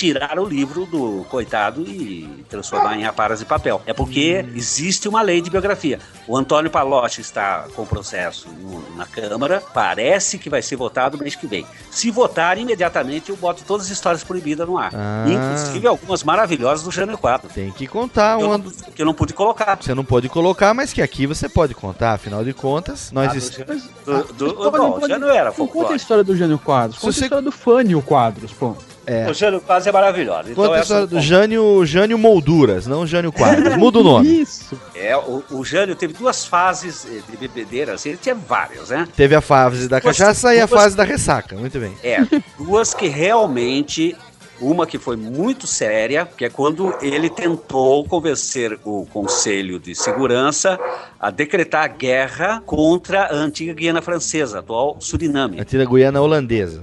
tirar 0.00 0.38
o 0.38 0.46
livro 0.46 0.86
do 0.86 1.26
coitado 1.28 1.82
e 1.82 2.42
transformar 2.48 2.96
em 2.96 3.04
aparas 3.04 3.40
de 3.40 3.44
papel. 3.44 3.82
É 3.84 3.92
porque 3.92 4.42
Hum. 4.48 4.52
existe 4.56 5.06
uma 5.06 5.20
lei 5.20 5.42
de 5.42 5.50
biografia. 5.50 5.98
O 6.26 6.34
Antônio 6.38 6.70
Palotti 6.70 7.20
está 7.20 7.66
com 7.76 7.84
processo 7.84 8.48
no- 8.48 8.96
na 8.96 9.04
Câmara, 9.04 9.62
parece 9.74 10.38
que 10.38 10.48
vai 10.48 10.62
ser 10.62 10.76
votado 10.76 11.18
mês 11.18 11.34
que 11.36 11.46
vem. 11.46 11.66
Se 11.90 12.10
votar, 12.10 12.56
imediatamente 12.56 13.28
eu 13.28 13.36
boto 13.36 13.62
todas 13.66 13.86
as 13.86 13.92
histórias 13.92 14.24
proibidas 14.24 14.66
no 14.66 14.78
ar. 14.78 14.90
Ah. 14.94 15.26
Inclusive 15.28 15.86
algumas 15.86 16.24
maravilhosas 16.24 16.82
do 16.82 16.90
Jânio 16.90 17.18
Quadro. 17.18 17.50
Tem 17.52 17.70
que 17.70 17.86
contar 17.86 18.40
Eu 18.40 18.48
um 18.48 18.50
não, 18.58 18.60
que 18.70 19.02
eu 19.02 19.06
não 19.06 19.12
pude 19.12 19.34
colocar. 19.34 19.76
Você 19.82 19.94
não 19.94 20.04
pode 20.04 20.30
colocar, 20.30 20.72
mas 20.72 20.94
que 20.94 21.02
aqui 21.02 21.26
você 21.26 21.46
pode 21.46 21.74
contar. 21.74 22.12
Afinal 22.14 22.42
de 22.42 22.54
contas, 22.54 23.12
nós 23.12 23.28
Ah, 23.28 23.32
do 23.32 23.38
est- 23.38 23.52
Jânio- 23.58 23.82
do- 24.06 24.32
do- 24.32 24.54
Pode- 24.54 24.78
bom, 24.78 24.92
pode- 24.92 25.08
já 25.08 25.18
não 25.18 25.28
era 25.30 25.52
Não 25.58 25.66
conta 25.66 25.92
a 25.92 25.96
história 25.96 26.24
do 26.24 26.34
Jânio 26.34 26.58
Quadros, 26.58 26.98
conta 26.98 27.12
Se 27.12 27.18
a 27.18 27.20
você- 27.20 27.24
história 27.26 27.42
do 27.44 27.52
Fânio 27.52 28.00
Quadros, 28.00 28.50
pô. 28.52 28.74
É. 29.12 29.28
O 29.28 29.34
Jânio 29.34 29.60
Quadros 29.60 29.86
é 29.88 29.92
maravilhoso. 29.92 30.50
Então 30.52 30.72
essa 30.72 30.82
história 30.82 31.02
eu 31.02 31.06
do. 31.08 31.20
Jânio, 31.20 31.84
Jânio 31.86 32.16
Molduras, 32.18 32.86
não 32.86 33.04
Jânio 33.06 33.32
Quadros. 33.32 33.76
Muda 33.76 33.98
o 33.98 34.04
nome. 34.04 34.42
Isso. 34.42 34.78
É, 34.94 35.16
o, 35.16 35.42
o 35.50 35.64
Jânio 35.64 35.96
teve 35.96 36.12
duas 36.14 36.44
fases 36.44 37.04
eh, 37.06 37.20
de 37.28 37.36
bebedeira, 37.36 37.94
assim, 37.94 38.10
ele 38.10 38.18
tinha 38.22 38.34
várias, 38.36 38.90
né? 38.90 39.08
Teve 39.16 39.34
a 39.34 39.40
fase 39.40 39.88
da 39.88 39.98
Duas- 39.98 40.16
cachaça 40.16 40.54
e 40.54 40.60
a 40.60 40.66
duas- 40.66 40.80
fase 40.82 40.96
da 40.96 41.02
ressaca. 41.02 41.56
Muito 41.56 41.78
bem. 41.80 41.92
É, 42.04 42.18
duas 42.56 42.94
que 42.94 43.08
realmente. 43.08 44.16
Uma 44.62 44.86
que 44.86 44.98
foi 44.98 45.16
muito 45.16 45.66
séria, 45.66 46.28
que 46.36 46.44
é 46.44 46.50
quando 46.50 46.94
ele 47.00 47.30
tentou 47.30 48.04
convencer 48.04 48.78
o 48.84 49.06
Conselho 49.10 49.80
de 49.80 49.94
Segurança 49.94 50.78
a 51.18 51.30
decretar 51.30 51.96
guerra 51.96 52.62
contra 52.66 53.22
a 53.22 53.34
antiga 53.34 53.72
Guiana 53.72 54.02
Francesa, 54.02 54.58
atual 54.58 54.98
Suriname. 55.00 55.58
Antiga 55.58 55.86
Guiana 55.86 56.20
holandesa. 56.20 56.82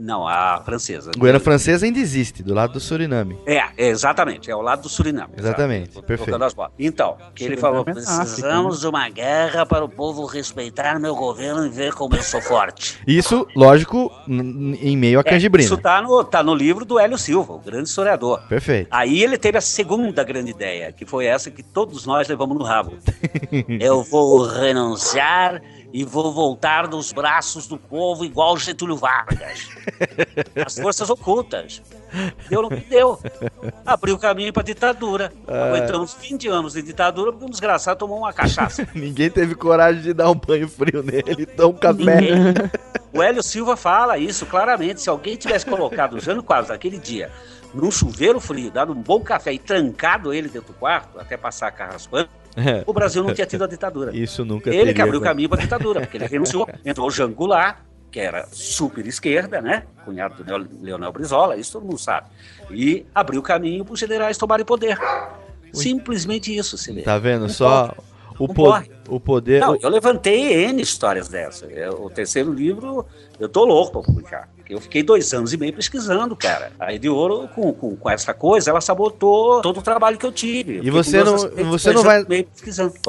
Não, 0.00 0.26
a 0.26 0.62
francesa. 0.64 1.10
Guiana 1.14 1.38
francesa 1.38 1.84
ainda 1.84 1.98
existe, 1.98 2.42
do 2.42 2.54
lado 2.54 2.72
do 2.72 2.80
Suriname. 2.80 3.38
É, 3.46 3.58
é, 3.76 3.88
exatamente, 3.88 4.50
é 4.50 4.56
o 4.56 4.62
lado 4.62 4.82
do 4.82 4.88
Suriname. 4.88 5.34
Exatamente, 5.36 6.00
perfeito. 6.02 6.42
As 6.42 6.54
bolas. 6.54 6.72
Então, 6.78 7.18
que 7.34 7.44
ele 7.44 7.58
falou: 7.58 7.84
é 7.86 7.90
África, 7.90 8.00
precisamos 8.00 8.80
de 8.80 8.86
uma 8.86 9.08
guerra 9.10 9.66
para 9.66 9.84
o 9.84 9.88
povo 9.88 10.24
respeitar 10.24 10.98
meu 10.98 11.14
governo 11.14 11.66
e 11.66 11.68
ver 11.68 11.92
como 11.92 12.16
eu 12.16 12.22
sou 12.22 12.40
forte. 12.40 12.98
Isso, 13.06 13.46
lógico, 13.54 14.10
em 14.26 14.96
meio 14.96 15.18
à 15.18 15.20
É, 15.20 15.24
canjibrina. 15.24 15.66
isso 15.66 15.76
tá 15.76 16.00
no, 16.00 16.24
tá 16.24 16.42
no 16.42 16.54
livro 16.54 16.86
do 16.86 16.98
Hélio 16.98 17.18
Silva, 17.18 17.52
o 17.52 17.58
grande 17.58 17.90
historiador. 17.90 18.40
Perfeito. 18.48 18.88
Aí 18.90 19.22
ele 19.22 19.36
teve 19.36 19.58
a 19.58 19.60
segunda 19.60 20.24
grande 20.24 20.50
ideia, 20.50 20.92
que 20.92 21.04
foi 21.04 21.26
essa 21.26 21.50
que 21.50 21.62
todos 21.62 22.06
nós 22.06 22.26
levamos 22.26 22.56
no 22.56 22.64
rabo. 22.64 22.94
Eu 23.78 24.02
vou 24.02 24.46
renunciar 24.46 25.60
e 25.92 26.04
vou 26.04 26.32
voltar 26.32 26.88
nos 26.88 27.12
braços 27.12 27.66
do 27.66 27.76
povo 27.76 28.24
igual 28.24 28.56
Getúlio 28.56 28.96
Vargas. 28.96 29.68
As 30.64 30.78
forças 30.78 31.10
ocultas. 31.10 31.82
Deu 32.48 32.68
que 32.68 32.80
deu. 32.88 33.18
Abriu 33.84 34.18
caminho 34.18 34.52
para 34.52 34.62
ditadura. 34.62 35.32
Aguentamos 35.46 36.14
20 36.14 36.48
anos 36.48 36.72
de 36.74 36.82
ditadura 36.82 37.32
porque 37.32 37.44
um 37.44 37.50
desgraçado 37.50 37.98
tomou 37.98 38.18
uma 38.18 38.32
cachaça. 38.32 38.86
Ninguém 38.94 39.30
teve 39.30 39.54
coragem 39.54 40.02
de 40.02 40.12
dar 40.12 40.30
um 40.30 40.34
banho 40.34 40.68
frio 40.68 41.02
nele, 41.02 41.46
então 41.52 41.70
um 41.70 41.74
café. 41.74 42.20
Ninguém. 42.20 42.54
O 43.12 43.20
Hélio 43.20 43.42
Silva 43.42 43.76
fala 43.76 44.18
isso 44.18 44.46
claramente. 44.46 45.00
Se 45.00 45.10
alguém 45.10 45.34
tivesse 45.34 45.66
colocado 45.66 46.12
o 46.14 46.20
Jânio 46.20 46.44
Quadros 46.44 46.68
naquele 46.68 46.96
dia 46.96 47.28
num 47.74 47.90
chuveiro 47.90 48.40
frio, 48.40 48.70
dado 48.70 48.92
um 48.92 49.02
bom 49.02 49.20
café 49.20 49.52
e 49.52 49.58
trancado 49.58 50.32
ele 50.32 50.48
dentro 50.48 50.72
do 50.72 50.78
quarto, 50.78 51.18
até 51.18 51.36
passar 51.36 51.68
a 51.68 51.72
carraspana, 51.72 52.28
É. 52.28 52.39
o 52.86 52.92
Brasil 52.92 53.22
não 53.22 53.32
tinha 53.32 53.46
tido 53.46 53.64
a 53.64 53.66
ditadura. 53.66 54.16
Isso 54.16 54.44
nunca 54.44 54.70
Ele 54.70 54.92
que 54.92 55.00
abriu 55.00 55.14
o 55.14 55.16
acontecido. 55.16 55.22
caminho 55.22 55.48
para 55.48 55.58
a 55.58 55.62
ditadura, 55.62 56.00
porque 56.00 56.16
ele 56.16 56.26
renunciou. 56.28 56.68
Entrou 56.84 57.08
o 57.08 57.10
Jango 57.10 57.34
Goulart, 57.34 57.78
que 58.10 58.18
era 58.18 58.46
super 58.50 59.06
esquerda, 59.06 59.60
né? 59.60 59.84
Cunhado 60.04 60.42
do 60.42 60.68
Leonel 60.82 61.12
Brizola, 61.12 61.56
isso 61.56 61.72
todo 61.72 61.84
mundo 61.84 61.98
sabe. 61.98 62.28
E 62.70 63.06
abriu 63.14 63.40
o 63.40 63.42
caminho 63.42 63.84
para 63.84 63.94
os 63.94 64.00
generais 64.00 64.36
tomarem 64.36 64.64
poder. 64.66 64.98
Simplesmente 65.72 66.54
isso, 66.56 66.76
se 66.76 66.92
vê. 66.92 67.02
Tá 67.02 67.18
vendo 67.18 67.48
só? 67.48 67.94
O, 68.38 68.48
po-. 68.48 68.72
O 69.08 69.20
poder. 69.20 69.60
Não, 69.60 69.76
eu 69.76 69.88
levantei 69.88 70.64
N 70.64 70.82
histórias 70.82 71.28
dessa. 71.28 71.68
O 71.98 72.08
terceiro 72.10 72.52
livro, 72.52 73.06
eu 73.38 73.48
tô 73.48 73.64
louco 73.64 73.92
pra 73.92 74.02
publicar. 74.02 74.48
Eu 74.70 74.80
fiquei 74.80 75.02
dois 75.02 75.32
anos 75.34 75.52
e 75.52 75.56
meio 75.56 75.72
pesquisando, 75.72 76.34
cara. 76.36 76.72
A 76.78 76.92
de 76.96 77.08
Ouro, 77.08 77.48
com, 77.54 77.72
com, 77.72 77.96
com 77.96 78.10
essa 78.10 78.32
coisa, 78.34 78.70
ela 78.70 78.80
sabotou 78.80 79.60
todo 79.62 79.78
o 79.78 79.82
trabalho 79.82 80.16
que 80.18 80.24
eu 80.26 80.32
tive. 80.32 80.78
Eu 80.78 80.84
E 80.84 80.90
você 80.90 81.22
não- 81.24 81.36
você 81.70 81.92
não 81.92 82.02
vai- 82.02 82.24
e. 82.30 82.46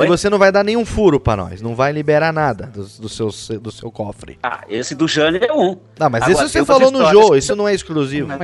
E 0.03 0.07
você 0.07 0.29
não 0.29 0.37
vai 0.37 0.51
dar 0.51 0.63
nenhum 0.63 0.85
furo 0.85 1.19
pra 1.19 1.35
nós, 1.35 1.61
não 1.61 1.75
vai 1.75 1.91
liberar 1.91 2.31
nada 2.33 2.65
do, 2.67 2.83
do, 2.83 3.09
seu, 3.09 3.29
do 3.59 3.71
seu 3.71 3.91
cofre. 3.91 4.37
Ah, 4.43 4.61
esse 4.69 4.95
do 4.95 5.07
Jânio 5.07 5.43
é 5.43 5.51
um. 5.53 5.77
Não, 5.99 6.09
mas 6.09 6.23
Agora, 6.23 6.45
isso 6.45 6.49
você 6.53 6.65
falou 6.65 6.91
no 6.91 6.99
jogo, 7.11 7.35
isso 7.35 7.55
não 7.55 7.67
é 7.67 7.73
exclusivo. 7.73 8.27
Não, 8.27 8.37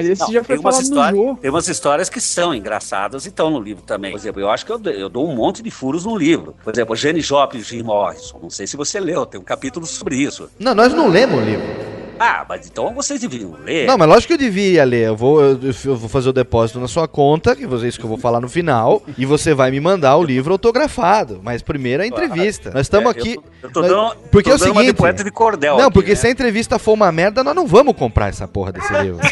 tem 0.44 0.58
umas 0.60 0.80
histórias- 0.80 1.38
Tem 1.42 1.50
umas 1.50 1.68
histórias 1.68 2.10
que 2.10 2.22
são 2.22 2.54
engraçadas 2.54 3.26
e 3.26 3.30
estão 3.30 3.50
no 3.50 3.60
livro 3.60 3.84
também. 3.84 4.12
Por 4.12 4.18
exemplo, 4.18 4.42
eu 4.42 4.50
acho 4.50 4.66
que 4.66 4.72
eu, 4.72 4.80
eu 4.92 5.10
dou 5.10 5.28
um 5.30 5.36
monte 5.36 5.62
de 5.64 5.72
furos 5.72 6.06
no 6.06 6.16
livro. 6.16 6.56
Por 6.64 6.74
exemplo, 6.74 6.96
Jenny 6.96 7.22
Joplin 7.22 7.60
e 7.60 7.64
Jim 7.64 7.84
Morrison. 7.84 8.40
Não 8.42 8.50
sei 8.50 8.68
se 8.68 8.78
você 8.78 9.00
leu, 9.00 9.26
tem 9.26 9.40
um 9.40 9.44
capítulo 9.44 9.86
sobre 9.86 10.16
isso. 10.18 10.50
Não, 10.60 10.76
nós 10.76 10.94
não 10.94 11.08
lemos 11.10 11.40
o 11.40 11.44
livro. 11.44 11.97
Ah, 12.20 12.46
mas 12.48 12.68
então 12.68 12.94
vocês 12.94 13.20
deviam 13.22 13.52
ler. 13.64 13.86
Não, 13.88 13.98
mas 13.98 14.08
lógico 14.08 14.28
que 14.28 14.34
eu 14.34 14.38
devia 14.38 14.84
ler. 14.84 15.08
Eu 15.08 15.16
vou, 15.16 15.42
eu, 15.42 15.60
eu 15.86 15.96
vou 15.96 16.10
fazer 16.10 16.30
o 16.30 16.34
depósito 16.34 16.80
na 16.80 16.88
sua 16.88 17.08
conta, 17.08 17.56
que 17.56 17.64
é 17.66 17.68
isso 17.88 17.98
que 18.00 18.06
eu 18.06 18.10
vou 18.10 18.18
falar 18.18 18.40
no 18.42 18.50
final, 18.50 19.02
e 19.18 19.26
você 19.26 19.54
vai 19.54 19.72
me 19.72 19.80
mandar 19.80 20.16
o 20.18 20.24
livro 20.24 20.52
autografado. 20.54 21.40
Mas 21.44 21.62
primeiro 21.62 22.04
a 22.04 22.08
entrevista. 22.08 22.72
Nós 22.72 22.82
estamos 22.88 23.16
É, 23.16 23.20
aqui. 23.20 23.36
Eu 23.36 23.42
tô, 23.42 23.68
eu 23.68 23.72
tô 23.72 23.82
nós- 23.82 23.90
dando, 23.90 24.30
porque 24.32 24.50
tô 24.50 24.54
é 24.54 24.56
o 24.56 24.60
dando 24.60 24.72
uma 24.72 24.82
de 24.82 24.88
seguinte. 24.88 24.98
poeta 24.98 25.24
de 25.24 25.32
cordel. 25.32 25.78
Não, 25.78 25.86
aqui, 25.86 25.94
porque 25.94 26.10
né? 26.12 26.16
se 26.16 26.28
a 26.28 26.30
entrevista 26.32 26.80
for 26.80 26.94
uma 26.94 27.12
merda, 27.12 27.44
nós 27.44 27.56
não 27.56 27.66
vamos 27.68 27.96
comprar 27.96 28.30
essa 28.30 28.48
porra 28.48 28.72
desse 28.72 28.92
livro. 29.02 29.20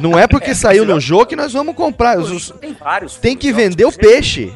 Não 0.00 0.18
é 0.18 0.26
porque 0.26 0.52
saiu 0.54 0.84
no 0.84 0.98
jogo 0.98 1.26
que 1.26 1.36
nós 1.36 1.52
vamos 1.52 1.76
comprar. 1.76 2.18
Os- 2.18 2.50
Tem 2.60 2.72
vários. 2.74 3.16
Tem 3.18 3.36
que 3.36 3.52
vender 3.52 3.84
o 3.84 3.92
peixe. 3.92 4.52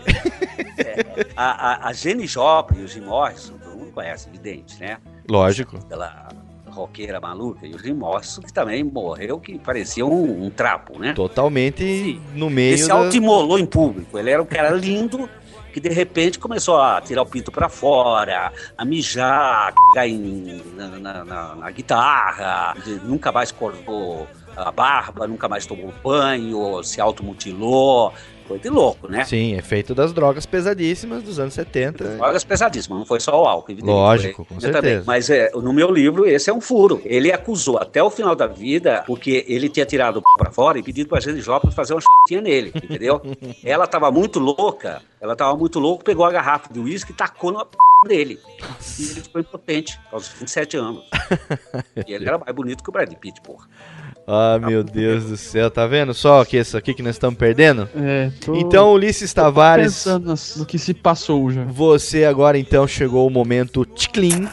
A, 1.37 1.87
a, 1.87 1.89
a 1.89 1.93
Jenny 1.93 2.27
Joplin 2.27 2.81
e 2.81 2.85
o 2.85 2.89
Jim 2.89 3.03
Morrison, 3.03 3.53
todo 3.63 3.77
mundo 3.79 3.93
conhece, 3.93 4.29
evidente, 4.29 4.81
né? 4.81 4.97
Lógico. 5.31 5.77
Aquela 5.77 6.29
roqueira 6.77 7.21
maluca. 7.21 7.67
E 7.67 7.75
o 7.75 7.95
Morrison, 7.97 8.43
que 8.43 8.53
também 8.53 8.85
morreu, 8.85 9.41
que 9.41 9.59
parecia 9.59 10.05
um, 10.05 10.45
um 10.47 10.51
trapo, 10.51 10.99
né? 10.99 11.13
Totalmente 11.15 12.21
no 12.35 12.51
meio. 12.51 12.73
Ele 12.75 12.83
se 12.83 12.89
da- 12.89 12.95
autoimolou 12.95 13.59
em 13.59 13.67
público. 13.67 14.19
Ele 14.19 14.31
era 14.31 14.43
um 14.43 14.47
cara 14.47 14.71
lindo 14.71 15.29
que 15.73 15.81
de 15.81 15.89
repente 15.91 16.39
começou 16.39 16.81
a 16.81 17.01
tirar 17.03 17.23
o 17.23 17.27
pinto 17.27 17.51
pra 17.53 17.69
fora, 17.69 18.51
a 18.79 18.85
mijar, 18.85 19.69
a 19.69 19.73
cagar 19.73 20.09
em- 20.09 20.63
na, 20.75 21.25
na- 21.25 21.55
na- 21.55 21.71
guitarra, 21.71 22.75
nunca 23.05 23.31
mais 23.33 23.51
cortou 23.53 24.27
a 24.57 24.73
barba, 24.73 25.27
nunca 25.27 25.49
mais 25.49 25.67
tomou 25.67 25.93
banho, 26.03 26.83
se 26.83 26.99
automutilou. 27.01 28.13
Coisa 28.47 28.63
de 28.63 28.69
louco, 28.69 29.09
né? 29.09 29.25
Sim, 29.25 29.55
efeito 29.55 29.95
das 29.95 30.13
drogas 30.13 30.47
pesadíssimas 30.47 31.23
dos 31.23 31.39
anos 31.39 31.55
70. 31.55 32.17
Drogas 32.17 32.45
pesadíssimas, 32.45 32.99
não 33.01 33.07
foi 33.07 33.19
só 33.19 33.43
o 33.43 33.47
álcool, 33.47 33.73
evidente. 33.73 33.93
Lógico, 33.93 34.45
com 34.45 34.55
eu 34.55 34.61
também. 34.61 34.73
certeza. 34.73 35.05
Mas 35.07 35.31
é, 35.31 35.51
no 35.53 35.73
meu 35.73 35.91
livro, 35.91 36.27
esse 36.27 36.49
é 36.49 36.55
um 36.55 36.61
furo. 36.61 37.01
Ele 37.05 37.33
acusou 37.33 37.79
até 37.79 38.03
o 38.03 38.11
final 38.11 38.37
da 38.37 38.47
vida, 38.47 39.03
porque 39.07 39.45
ele 39.49 39.69
tinha 39.69 39.85
tirado 39.85 40.19
o 40.19 40.23
p 40.23 40.27
pra 40.39 40.53
fora 40.53 40.79
e 40.79 40.83
pedido 40.83 41.09
pra 41.09 41.21
Jane 41.21 41.41
Joplin 41.41 41.73
fazer 41.73 41.95
uma 41.95 42.01
chutinha 42.01 42.41
nele, 42.41 42.73
entendeu? 42.75 43.21
ela 43.65 43.87
tava 43.87 44.11
muito 44.11 44.39
louca, 44.39 45.03
ela 45.21 45.35
tava 45.35 45.57
muito 45.57 45.79
louca, 45.81 46.05
pegou 46.05 46.25
a 46.25 46.31
garrafa 46.31 46.73
de 46.73 46.79
uísque 46.79 47.13
e 47.13 47.15
tacou 47.15 47.51
na 47.51 47.65
p 47.65 47.77
dele. 48.07 48.39
E 48.99 49.03
ele 49.03 49.21
ficou 49.23 49.41
impotente, 49.41 49.99
aos 50.13 50.29
27 50.29 50.77
anos. 50.77 51.05
e 52.07 52.13
ele 52.13 52.29
era 52.29 52.39
mais 52.39 52.55
bonito 52.55 52.83
que 52.83 52.91
o 52.91 52.93
Brad 52.93 53.13
Pitt, 53.15 53.41
porra. 53.41 53.67
Ah, 54.27 54.59
meu 54.59 54.83
Deus 54.83 55.25
do 55.25 55.37
céu, 55.37 55.71
tá 55.71 55.87
vendo 55.87 56.13
só 56.13 56.45
que 56.45 56.57
isso 56.57 56.77
aqui 56.77 56.93
que 56.93 57.03
nós 57.03 57.15
estamos 57.15 57.39
perdendo? 57.39 57.89
É, 57.95 58.31
tô- 58.45 58.57
Então, 58.57 58.93
Ulisses 58.93 59.33
Tavares, 59.33 59.87
pensando 59.87 60.35
no 60.57 60.67
que 60.67 60.79
se 60.79 60.93
passou 60.93 61.51
já. 61.53 61.63
você 61.65 62.25
agora 62.25 62.59
então 62.59 62.89
chegou 62.89 63.25
o 63.27 63.31
momento 63.31 63.85
ticlin 63.85 64.49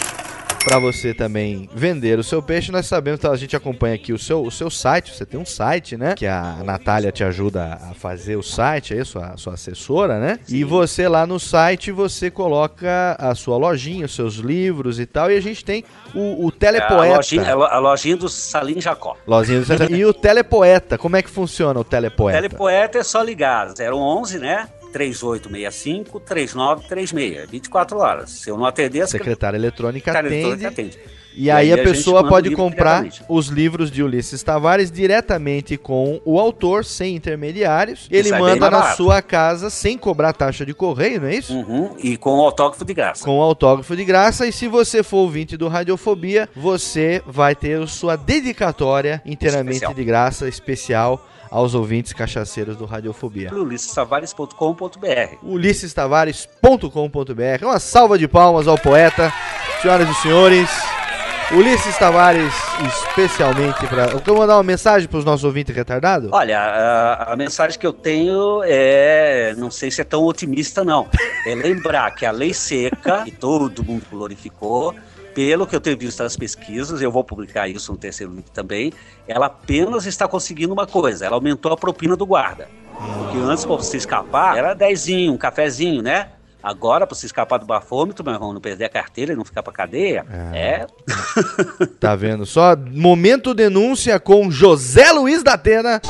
para 0.64 0.80
você 0.80 1.14
também 1.14 1.70
vender 1.74 2.18
o 2.18 2.24
seu 2.24 2.42
peixe. 2.42 2.72
Nós 2.72 2.86
sabemos, 2.86 3.20
tá, 3.20 3.30
a 3.32 3.36
gente 3.36 3.56
acompanha 3.56 3.96
aqui 3.96 4.14
o 4.14 4.18
seu, 4.18 4.42
o 4.44 4.50
seu 4.52 4.70
site, 4.70 5.14
você 5.14 5.26
tem 5.26 5.40
um 5.40 5.46
site, 5.46 5.98
né? 5.98 6.16
Que 6.16 6.26
a 6.26 6.58
Natália 6.64 7.12
te 7.12 7.24
ajuda 7.24 7.78
a 7.90 7.94
fazer 7.94 8.36
o 8.38 8.44
site, 8.44 8.94
aí, 8.94 9.04
sua, 9.06 9.36
sua 9.38 9.54
assessora, 9.54 10.20
né? 10.20 10.40
E 10.48 10.64
você 10.64 11.08
lá 11.08 11.28
no 11.28 11.40
site, 11.40 11.92
você 11.92 12.32
coloca 12.32 13.16
a 13.20 13.36
sua 13.36 13.58
lojinha, 13.58 14.06
os 14.06 14.16
seus 14.16 14.36
livros 14.36 15.00
e 15.00 15.06
tal, 15.06 15.30
e 15.30 15.38
a 15.38 15.42
gente 15.42 15.64
tem 15.66 15.84
o, 16.16 16.46
o 16.46 16.50
É 16.50 16.52
Telepoeta. 16.52 17.14
a, 17.14 17.18
lojinha, 17.18 17.52
a 17.52 17.56
lo- 17.56 17.64
a 17.66 17.80
lojinha 17.80 18.16
do 18.18 18.30
Salim 18.30 18.80
Jacó. 18.80 19.18
Lojinha 19.28 19.60
do 19.60 19.66
Santa- 19.66 19.92
E 19.92 20.06
o 20.06 20.14
Telepoeta, 20.14 20.98
como 20.98 21.16
é 21.18 21.22
que 21.22 21.30
funciona 21.30 21.80
o 21.80 21.84
Telepoeta? 21.84 22.38
Telepoeta 22.42 22.98
é 23.00 23.04
só 23.04 23.22
ligar 23.22 23.68
011, 23.94 24.40
né? 24.40 24.68
3865 24.94 26.20
3936, 26.20 27.50
24 27.50 27.98
horas. 27.98 28.30
Se 28.30 28.50
eu 28.50 28.58
não 28.58 28.66
atender, 28.66 29.02
a 29.02 29.06
A 29.06 29.08
secretária 29.08 29.58
eletrônica 29.58 30.12
atende. 30.12 30.36
eletrônica 30.36 30.68
atende. 30.68 31.00
E 31.36 31.50
aí 31.50 31.74
a 31.74 31.78
gente 31.78 31.88
pessoa 31.88 32.28
pode 32.28 32.50
livro 32.50 32.64
comprar 32.64 33.08
os 33.28 33.48
livros 33.48 33.90
de 33.90 34.04
Ulisses 34.04 34.44
Tavares 34.44 34.92
diretamente 34.92 35.78
com 35.78 36.22
o 36.24 36.40
autor, 36.40 36.86
sem 36.86 37.16
intermediários. 37.16 38.08
Ele 38.12 38.30
bem 38.30 38.40
manda 38.40 38.70
na 38.70 38.94
sua 38.94 39.20
casa 39.22 39.72
sem 39.72 39.98
cobrar 39.98 40.34
taxa 40.34 40.64
de 40.66 40.76
correio, 40.76 41.22
não 41.22 41.28
é 41.28 41.36
isso? 41.36 41.54
Uhum, 41.54 41.96
e 41.98 42.18
com 42.18 42.38
o 42.38 42.42
autógrafo 42.42 42.86
de 42.86 42.94
graça. 42.94 43.26
Com 43.26 43.40
o 43.40 43.42
autógrafo 43.42 43.96
de 43.96 44.06
graça. 44.06 44.46
E 44.46 44.52
se 44.52 44.68
você 44.68 45.02
for 45.02 45.18
ouvinte 45.18 45.58
do 45.58 45.68
Radiofobia, 45.68 46.48
você 46.56 47.22
vai 47.26 47.56
ter 47.56 47.82
a 47.82 47.88
sua 47.88 48.16
dedicatória 48.16 49.20
inteiramente 49.26 49.78
Especial. 49.78 49.94
de 49.96 50.04
graça, 50.04 50.48
especial 50.48 51.28
aos 51.54 51.76
ouvintes 51.76 52.12
cachaceiros 52.14 52.76
do 52.76 52.86
Radiofobia. 52.86 53.54
ulissestavares.com.br 53.54 55.38
ulissestavares.com.br. 55.44 57.64
Uma 57.64 57.80
salva 57.80 58.18
de 58.18 58.28
palmas 58.28 58.68
ao 58.68 58.76
poeta, 58.76 59.32
senhoras 59.80 60.10
e 60.10 60.16
senhores. 60.16 60.68
Ulisses 61.52 61.96
Tavares, 62.00 62.52
especialmente 62.88 63.86
para. 63.86 64.06
Eu 64.06 64.22
quero 64.22 64.38
mandar 64.38 64.56
uma 64.56 64.64
mensagem 64.64 65.08
para 65.08 65.20
os 65.20 65.26
nossos 65.26 65.44
ouvintes 65.44 65.76
retardados? 65.76 66.32
Olha, 66.32 66.58
a, 66.58 67.34
a 67.34 67.36
mensagem 67.36 67.78
que 67.78 67.86
eu 67.86 67.94
tenho 67.94 68.64
é. 68.64 69.54
Não 69.56 69.70
sei 69.70 69.92
se 69.92 70.02
é 70.02 70.04
tão 70.04 70.24
otimista, 70.24 70.84
não. 70.84 71.08
É 71.46 71.54
lembrar 71.54 72.10
que 72.16 72.26
a 72.26 72.32
lei 72.32 72.56
seca, 72.56 73.24
que 73.26 73.32
todo 73.32 73.84
mundo 73.84 74.04
glorificou, 74.10 74.96
pelo 75.34 75.68
que 75.68 75.76
eu 75.76 75.82
tenho 75.82 75.98
visto 75.98 76.22
nas 76.24 76.38
pesquisas, 76.38 77.02
eu 77.02 77.12
vou 77.12 77.24
publicar 77.24 77.68
isso 77.68 77.92
no 77.92 77.98
terceiro 77.98 78.34
livro 78.34 78.52
também, 78.52 78.94
ela 79.28 79.48
apenas 79.48 80.06
está 80.06 80.28
conseguindo 80.28 80.74
uma 80.74 80.88
coisa: 80.88 81.26
ela 81.26 81.36
aumentou 81.36 81.72
a 81.72 81.78
propina 81.78 82.16
do 82.16 82.26
guarda. 82.26 82.68
Porque 82.96 83.38
antes, 83.40 83.66
para 83.66 83.76
você 83.76 83.98
escapar, 83.98 84.58
era 84.58 84.74
dezinho, 84.74 85.34
um 85.34 85.38
cafezinho, 85.38 86.02
né? 86.02 86.30
Agora, 86.62 87.06
para 87.06 87.14
você 87.14 87.26
escapar 87.26 87.58
do 87.58 87.66
bafômetro, 87.66 88.24
meu 88.24 88.34
irmão, 88.34 88.54
não 88.54 88.62
perder 88.62 88.86
a 88.86 88.90
carteira 88.90 89.34
e 89.34 89.36
não 89.36 89.44
ficar 89.44 89.62
pra 89.62 89.74
cadeia, 89.74 90.26
é. 90.54 90.88
Tá 92.00 92.16
vendo? 92.16 92.46
Só 92.46 92.74
momento 92.78 93.54
denúncia 93.54 94.18
com 94.18 94.50
José 94.50 95.12
Luiz 95.12 95.44
da 95.44 95.54
Atena. 95.56 96.02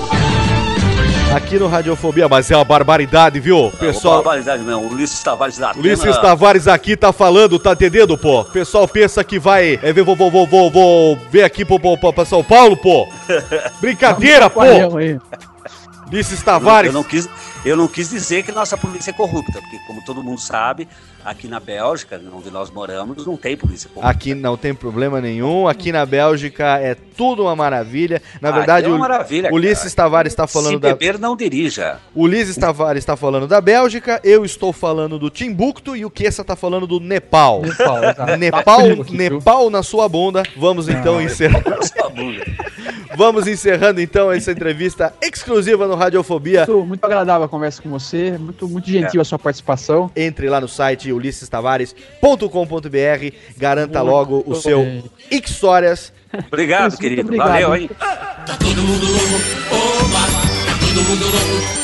Aqui 1.32 1.58
no 1.58 1.68
Radiofobia, 1.68 2.30
mas 2.30 2.52
é 2.52 2.56
uma 2.56 2.64
barbaridade, 2.64 3.40
viu? 3.40 3.72
Pessoal, 3.80 4.16
Barbaridade 4.24 4.62
mesmo, 4.64 4.88
Ulisses 4.88 5.20
Tavares 5.24 5.58
da 5.58 5.72
Atena- 5.72 5.84
Ulisses 5.84 6.18
Tavares 6.18 6.68
aqui 6.68 6.96
tá 6.96 7.12
falando, 7.12 7.58
tá 7.58 7.72
entendendo, 7.74 8.16
pô? 8.18 8.42
O 8.42 8.46
pessoal 8.46 8.88
pensa 8.88 9.24
que 9.24 9.40
vai. 9.40 9.80
É, 9.82 9.92
vou, 9.94 10.16
vou, 10.16 10.30
vou, 10.30 10.46
vou, 10.46 10.70
vou 10.70 11.18
ver 11.32 11.44
aqui 11.44 11.66
pro, 11.66 11.80
pro, 11.80 11.98
pro- 11.98 12.14
pra 12.14 12.26
São 12.26 12.44
Paulo, 12.44 12.78
pô. 12.78 13.08
Brincadeira, 13.82 14.48
pô. 14.48 14.62
Ulisses 16.12 16.44
Tavares. 16.44 16.90
Eu 16.90 16.94
não, 16.94 17.00
eu 17.00 17.04
não 17.04 17.10
quis, 17.10 17.30
eu 17.66 17.78
não 17.78 17.88
quis 17.88 18.10
dizer 18.12 18.44
que 18.44 18.52
nossa 18.52 18.78
polícia 18.78 19.10
é 19.10 19.14
corrupta, 19.14 19.54
porque 19.60 19.80
como 19.88 20.04
todo 20.06 20.22
mundo 20.24 20.40
sabe, 20.40 20.88
aqui 21.24 21.48
na 21.48 21.60
Bélgica, 21.60 22.22
onde 22.36 22.50
nós 22.52 22.70
moramos, 22.70 23.26
não 23.26 23.38
tem 23.38 23.56
polícia 23.56 23.90
corrupta. 23.90 24.10
Aqui 24.10 24.34
não 24.36 24.58
tem 24.58 24.74
problema 24.74 25.20
nenhum. 25.22 25.68
Aqui 25.68 25.92
na 25.92 26.06
Bélgica 26.06 26.78
é 26.80 26.96
tudo 26.96 27.44
uma 27.44 27.56
maravilha. 27.56 28.22
Na 28.42 28.50
Aqui 28.50 28.58
verdade, 28.58 28.86
é 28.86 28.90
uma 28.90 28.98
o 28.98 29.00
maravilha, 29.00 29.54
Ulisses 29.54 29.94
cara. 29.94 30.08
Tavares 30.10 30.34
está 30.34 30.48
falando 30.48 30.74
Se 30.74 30.80
da. 30.80 30.90
beber, 30.90 31.20
não 31.20 31.36
dirija. 31.36 32.00
Ulisses 32.16 32.56
Tavares 32.58 33.02
está 33.02 33.16
falando 33.16 33.48
da 33.48 33.62
Bélgica, 33.62 34.20
eu 34.24 34.44
estou 34.44 34.74
falando 34.74 35.18
do 35.20 35.30
Timbuktu 35.30 35.96
e 35.96 36.06
o 36.06 36.10
Kessa 36.10 36.42
está 36.42 36.56
falando 36.56 36.86
do 36.88 37.00
Nepal. 37.00 37.62
Nepal. 37.62 38.00
Nepal, 38.38 38.64
Tá 38.64 39.02
aqui, 39.02 39.18
viu? 39.18 39.38
Nepal 39.38 39.70
na 39.70 39.84
sua 39.84 40.08
bunda. 40.10 40.44
Vamos 40.58 40.88
então 40.90 41.22
encerrar. 41.22 41.64
Vamos 43.16 43.48
encerrando 43.48 44.02
então 44.02 44.32
essa 44.32 44.52
entrevista 44.52 45.14
exclusiva 45.22 45.88
no 45.88 45.94
Radiofobia. 45.96 46.66
Muito, 46.66 46.86
muito 46.86 47.06
agradável 47.06 47.46
a 47.46 47.50
conversa 47.50 47.82
com 47.82 47.90
você, 47.90 48.36
muito, 48.40 48.68
muito 48.68 48.90
gentil 48.90 49.22
a 49.22 49.24
sua 49.24 49.38
participação. 49.38 50.10
Entre 50.16 50.50
lá 50.50 50.60
no 50.60 50.68
site 50.68 51.13
ulissestavares.com.br, 51.14 53.36
garanta 53.58 54.02
logo 54.02 54.44
o 54.46 54.56
seu. 54.56 55.04
Histórias. 55.32 56.12
Obrigado, 56.48 56.98
querido. 56.98 57.22
obrigado, 57.22 57.48
Valeu, 57.50 57.76
hein? 57.76 57.84
hein? 57.84 57.90
Tá 58.46 58.58
todo 58.58 58.82
mundo 58.82 59.06
louco, 59.06 59.36
oba, 59.72 60.20
tá 60.66 60.78
todo 60.80 61.02
mundo 61.08 61.26
louco, 61.26 61.44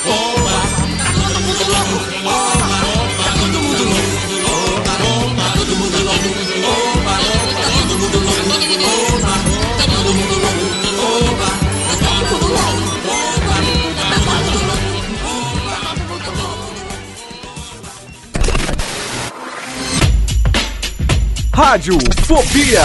oba, 0.09 0.51
tá 0.97 1.03
todo 1.13 1.39
mundo 1.39 1.63
louco, 1.69 2.27
oba, 2.27 2.48
Rádio 21.61 21.97
Fobia. 22.25 22.81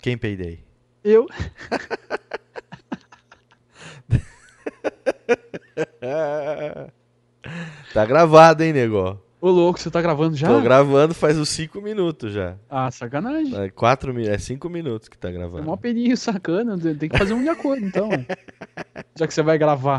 Quem 0.00 0.16
peidei? 0.16 0.64
Eu. 1.04 1.26
tá 7.92 8.06
gravado, 8.06 8.64
hein, 8.64 8.72
nego? 8.72 9.22
Ô, 9.42 9.50
louco, 9.50 9.80
você 9.80 9.90
tá 9.90 10.00
gravando 10.00 10.36
já? 10.36 10.46
Tô 10.46 10.60
gravando 10.60 11.12
faz 11.14 11.36
uns 11.36 11.48
5 11.48 11.80
minutos 11.82 12.32
já. 12.32 12.54
Ah, 12.70 12.88
sacanagem. 12.92 13.52
É 13.60 13.68
4 13.70 14.16
é 14.20 14.38
5 14.38 14.68
minutos 14.70 15.08
que 15.08 15.18
tá 15.18 15.30
É 15.30 15.32
gravando. 15.32 15.64
mó 15.64 15.76
peninho 15.76 16.16
sacana. 16.16 16.78
Tem 16.78 17.08
que 17.08 17.18
fazer 17.18 17.34
um 17.34 17.42
de 17.42 17.48
acordo, 17.48 17.84
então. 17.84 18.08
Já 19.18 19.26
que 19.26 19.34
você 19.34 19.42
vai 19.42 19.58
gravar. 19.58 19.98